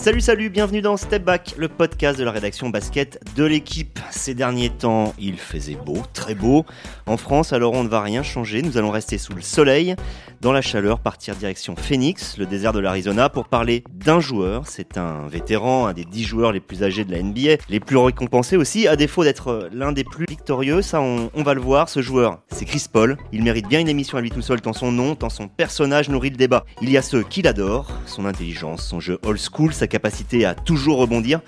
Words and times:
Salut, 0.00 0.22
salut, 0.22 0.48
bienvenue 0.48 0.80
dans 0.80 0.96
Step 0.96 1.22
Back, 1.22 1.56
le 1.58 1.68
podcast 1.68 2.18
de 2.18 2.24
la 2.24 2.30
rédaction 2.30 2.70
basket 2.70 3.20
de 3.36 3.44
l'équipe. 3.44 4.00
Ces 4.10 4.32
derniers 4.32 4.70
temps, 4.70 5.12
il 5.18 5.36
faisait 5.36 5.74
beau, 5.76 5.98
très 6.14 6.34
beau. 6.34 6.64
En 7.04 7.18
France, 7.18 7.52
alors 7.52 7.74
on 7.74 7.84
ne 7.84 7.88
va 7.90 8.00
rien 8.00 8.22
changer, 8.22 8.62
nous 8.62 8.78
allons 8.78 8.90
rester 8.90 9.18
sous 9.18 9.34
le 9.34 9.42
soleil, 9.42 9.94
dans 10.40 10.52
la 10.52 10.62
chaleur, 10.62 11.00
partir 11.00 11.36
direction 11.36 11.76
Phoenix, 11.76 12.38
le 12.38 12.46
désert 12.46 12.72
de 12.72 12.80
l'Arizona, 12.80 13.28
pour 13.28 13.46
parler 13.46 13.84
d'un 13.92 14.20
joueur. 14.20 14.62
C'est 14.66 14.96
un 14.96 15.28
vétéran, 15.28 15.86
un 15.86 15.92
des 15.92 16.06
dix 16.06 16.24
joueurs 16.24 16.52
les 16.52 16.60
plus 16.60 16.82
âgés 16.82 17.04
de 17.04 17.12
la 17.12 17.22
NBA, 17.22 17.62
les 17.68 17.78
plus 17.78 17.98
récompensés 17.98 18.56
aussi, 18.56 18.88
à 18.88 18.96
défaut 18.96 19.22
d'être 19.22 19.68
l'un 19.70 19.92
des 19.92 20.02
plus 20.02 20.24
victorieux, 20.26 20.80
ça 20.80 21.02
on, 21.02 21.30
on 21.34 21.42
va 21.42 21.52
le 21.52 21.60
voir. 21.60 21.90
Ce 21.90 22.00
joueur, 22.00 22.40
c'est 22.50 22.64
Chris 22.64 22.86
Paul. 22.90 23.18
Il 23.32 23.42
mérite 23.42 23.68
bien 23.68 23.80
une 23.80 23.88
émission 23.88 24.16
à 24.16 24.22
lui 24.22 24.30
tout 24.30 24.40
seul, 24.40 24.62
tant 24.62 24.72
son 24.72 24.92
nom, 24.92 25.14
tant 25.14 25.28
son 25.28 25.46
personnage 25.46 26.08
nourrit 26.08 26.30
le 26.30 26.36
débat. 26.36 26.64
Il 26.80 26.88
y 26.88 26.96
a 26.96 27.02
ceux 27.02 27.22
qui 27.22 27.42
l'adorent, 27.42 27.90
son 28.06 28.24
intelligence, 28.24 28.82
son 28.82 28.98
jeu 28.98 29.18
old 29.26 29.38
school, 29.38 29.74
sa 29.74 29.89
capacité 29.90 30.46
à 30.46 30.54
toujours 30.54 30.98
rebondir. 30.98 31.40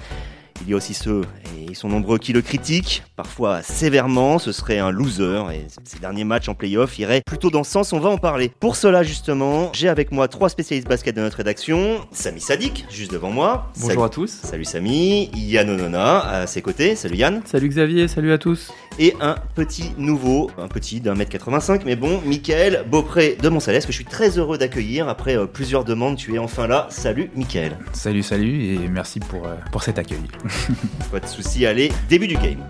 Il 0.64 0.70
y 0.70 0.74
a 0.74 0.76
aussi 0.76 0.94
ceux, 0.94 1.22
et 1.56 1.64
ils 1.70 1.74
sont 1.74 1.88
nombreux, 1.88 2.18
qui 2.18 2.32
le 2.32 2.40
critiquent, 2.40 3.02
parfois 3.16 3.62
sévèrement, 3.62 4.38
ce 4.38 4.52
serait 4.52 4.78
un 4.78 4.90
loser, 4.92 5.42
et 5.52 5.66
ces 5.82 5.98
derniers 5.98 6.22
matchs 6.22 6.48
en 6.48 6.54
playoff 6.54 6.96
iraient 7.00 7.22
plutôt 7.26 7.50
dans 7.50 7.64
ce 7.64 7.72
sens, 7.72 7.92
on 7.92 7.98
va 7.98 8.10
en 8.10 8.18
parler. 8.18 8.52
Pour 8.60 8.76
cela, 8.76 9.02
justement, 9.02 9.70
j'ai 9.72 9.88
avec 9.88 10.12
moi 10.12 10.28
trois 10.28 10.50
spécialistes 10.50 10.86
basket 10.86 11.16
de 11.16 11.20
notre 11.22 11.38
rédaction. 11.38 12.02
Samy 12.12 12.40
Sadik, 12.40 12.84
juste 12.90 13.10
devant 13.10 13.30
moi. 13.30 13.72
Bonjour 13.76 13.90
Salut- 13.90 14.02
à 14.04 14.08
tous. 14.08 14.30
Salut 14.30 14.64
Samy. 14.64 15.30
Yann 15.34 15.68
Onona, 15.68 16.20
à 16.20 16.46
ses 16.46 16.62
côtés. 16.62 16.94
Salut 16.94 17.16
Yann. 17.16 17.42
Salut 17.44 17.68
Xavier, 17.68 18.06
salut 18.06 18.30
à 18.32 18.38
tous. 18.38 18.70
Et 18.98 19.14
un 19.20 19.36
petit 19.54 19.92
nouveau, 19.96 20.50
un 20.58 20.68
petit 20.68 21.00
d'un 21.00 21.14
mètre 21.14 21.30
85, 21.30 21.84
mais 21.84 21.96
bon, 21.96 22.20
Michael 22.26 22.84
Beaupré 22.90 23.36
de 23.40 23.48
Montsalès, 23.48 23.86
que 23.86 23.92
je 23.92 23.96
suis 23.96 24.04
très 24.04 24.38
heureux 24.38 24.58
d'accueillir. 24.58 25.08
Après 25.08 25.36
euh, 25.36 25.46
plusieurs 25.46 25.84
demandes, 25.84 26.16
tu 26.16 26.34
es 26.34 26.38
enfin 26.38 26.66
là. 26.66 26.86
Salut 26.90 27.30
Michael. 27.34 27.78
Salut, 27.92 28.22
salut 28.22 28.64
et 28.64 28.78
merci 28.88 29.20
pour, 29.20 29.46
euh, 29.46 29.54
pour 29.70 29.82
cet 29.82 29.98
accueil. 29.98 30.22
Pas 31.10 31.20
de 31.20 31.26
souci, 31.26 31.64
allez, 31.66 31.90
début 32.08 32.28
du 32.28 32.36
game. 32.36 32.62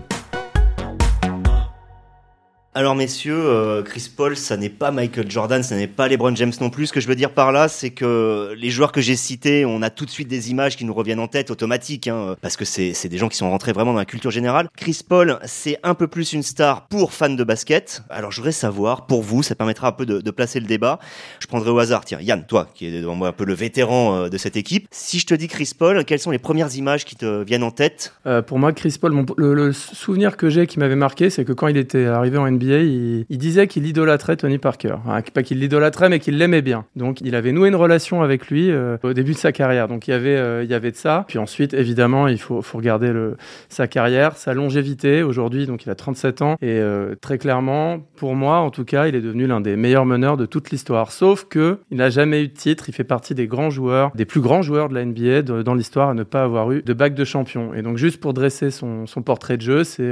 Alors 2.75 2.95
messieurs, 2.95 3.37
euh, 3.37 3.83
Chris 3.83 4.09
Paul, 4.15 4.35
ça 4.35 4.57
n'est 4.57 4.67
pas 4.67 4.89
Michael 4.89 5.29
Jordan, 5.29 5.61
ça 5.61 5.75
n'est 5.75 5.85
pas 5.85 6.07
LeBron 6.07 6.35
James 6.35 6.53
non 6.59 6.71
plus. 6.71 6.87
Ce 6.87 6.93
que 6.93 7.01
je 7.01 7.07
veux 7.07 7.13
dire 7.13 7.29
par 7.29 7.51
là, 7.51 7.67
c'est 7.67 7.91
que 7.91 8.51
les 8.57 8.71
joueurs 8.71 8.91
que 8.91 8.99
j'ai 8.99 9.15
cités, 9.15 9.63
on 9.63 9.83
a 9.83 9.91
tout 9.91 10.05
de 10.05 10.09
suite 10.09 10.27
des 10.27 10.49
images 10.49 10.75
qui 10.75 10.83
nous 10.83 10.93
reviennent 10.95 11.19
en 11.19 11.27
tête, 11.27 11.51
automatiques, 11.51 12.07
hein, 12.07 12.35
parce 12.41 12.57
que 12.57 12.65
c'est 12.65 13.07
des 13.07 13.17
gens 13.19 13.29
qui 13.29 13.37
sont 13.37 13.51
rentrés 13.51 13.73
vraiment 13.73 13.91
dans 13.91 13.99
la 13.99 14.05
culture 14.05 14.31
générale. 14.31 14.69
Chris 14.75 15.01
Paul, 15.07 15.37
c'est 15.45 15.77
un 15.83 15.93
peu 15.93 16.07
plus 16.07 16.33
une 16.33 16.41
star 16.41 16.87
pour 16.87 17.13
fans 17.13 17.29
de 17.29 17.43
basket. 17.43 18.01
Alors 18.09 18.31
je 18.31 18.37
voudrais 18.37 18.51
savoir, 18.51 19.05
pour 19.05 19.21
vous, 19.21 19.43
ça 19.43 19.53
permettra 19.53 19.89
un 19.89 19.91
peu 19.91 20.07
de, 20.07 20.19
de 20.19 20.31
placer 20.31 20.59
le 20.59 20.65
débat. 20.65 20.97
Je 21.41 21.45
prendrai 21.45 21.69
au 21.69 21.77
hasard, 21.77 22.05
tiens, 22.05 22.21
Yann, 22.21 22.43
toi, 22.43 22.67
qui 22.73 22.87
est 22.87 23.01
devant 23.01 23.13
moi 23.13 23.27
un 23.27 23.33
peu 23.33 23.45
le 23.45 23.53
vétéran 23.53 24.15
euh, 24.15 24.29
de 24.29 24.37
cette 24.39 24.57
équipe. 24.57 24.87
Si 24.89 25.19
je 25.19 25.27
te 25.27 25.35
dis 25.35 25.47
Chris 25.47 25.73
Paul, 25.77 26.03
quelles 26.05 26.17
sont 26.17 26.31
les 26.31 26.39
premières 26.39 26.75
images 26.75 27.05
qui 27.05 27.15
te 27.15 27.43
viennent 27.43 27.61
en 27.61 27.69
tête? 27.69 28.15
Euh, 28.25 28.41
pour 28.41 28.57
moi, 28.57 28.73
Chris 28.73 28.97
Paul, 28.99 29.27
le, 29.37 29.53
le 29.53 29.73
souvenir 29.73 30.37
que 30.37 30.49
j'ai 30.49 30.65
qui 30.65 30.79
m'avait 30.79 30.95
marqué, 30.95 31.29
c'est 31.29 31.45
que 31.45 31.53
quand 31.53 31.67
il 31.67 31.77
était 31.77 32.07
arrivé 32.07 32.39
en 32.39 32.49
NBA, 32.49 32.62
il, 32.71 33.37
disait 33.37 33.67
qu'il 33.67 33.85
idolâtrait 33.87 34.37
Tony 34.37 34.57
Parker. 34.57 34.95
Pas 35.33 35.43
qu'il 35.43 35.59
l'idolâtrait, 35.59 36.09
mais 36.09 36.19
qu'il 36.19 36.37
l'aimait 36.37 36.61
bien. 36.61 36.85
Donc, 36.95 37.21
il 37.21 37.35
avait 37.35 37.51
noué 37.51 37.69
une 37.69 37.75
relation 37.75 38.21
avec 38.21 38.47
lui 38.47 38.71
euh, 38.71 38.97
au 39.03 39.13
début 39.13 39.33
de 39.33 39.37
sa 39.37 39.51
carrière. 39.51 39.87
Donc, 39.87 40.07
il 40.07 40.11
y 40.11 40.13
avait, 40.13 40.35
euh, 40.35 40.63
il 40.63 40.69
y 40.69 40.73
avait 40.73 40.91
de 40.91 40.95
ça. 40.95 41.25
Puis 41.27 41.39
ensuite, 41.39 41.73
évidemment, 41.73 42.27
il 42.27 42.39
faut, 42.39 42.61
regarder 42.73 43.11
sa 43.69 43.87
carrière, 43.87 44.35
sa 44.37 44.53
longévité. 44.53 45.23
Aujourd'hui, 45.23 45.65
donc, 45.65 45.85
il 45.85 45.89
a 45.89 45.95
37 45.95 46.41
ans. 46.41 46.55
Et 46.61 46.79
euh, 46.79 47.15
très 47.19 47.37
clairement, 47.37 47.99
pour 48.15 48.35
moi, 48.35 48.57
en 48.59 48.69
tout 48.69 48.85
cas, 48.85 49.07
il 49.07 49.15
est 49.15 49.21
devenu 49.21 49.47
l'un 49.47 49.61
des 49.61 49.75
meilleurs 49.75 50.05
meneurs 50.05 50.37
de 50.37 50.45
toute 50.45 50.71
l'histoire. 50.71 51.11
Sauf 51.11 51.45
que 51.45 51.79
il 51.91 51.97
n'a 51.97 52.09
jamais 52.09 52.43
eu 52.43 52.47
de 52.47 52.53
titre. 52.53 52.89
Il 52.89 52.93
fait 52.93 53.03
partie 53.03 53.35
des 53.35 53.47
grands 53.47 53.69
joueurs, 53.69 54.11
des 54.15 54.25
plus 54.25 54.41
grands 54.41 54.61
joueurs 54.61 54.89
de 54.89 54.95
la 54.95 55.05
NBA 55.05 55.41
dans 55.41 55.75
l'histoire 55.75 56.09
à 56.09 56.13
ne 56.13 56.23
pas 56.23 56.43
avoir 56.43 56.71
eu 56.71 56.81
de 56.81 56.93
bague 56.93 57.15
de 57.15 57.25
champion. 57.25 57.73
Et 57.73 57.81
donc, 57.81 57.97
juste 57.97 58.19
pour 58.19 58.33
dresser 58.33 58.71
son, 58.71 59.05
portrait 59.23 59.57
de 59.57 59.61
jeu, 59.61 59.83
c'est 59.83 60.11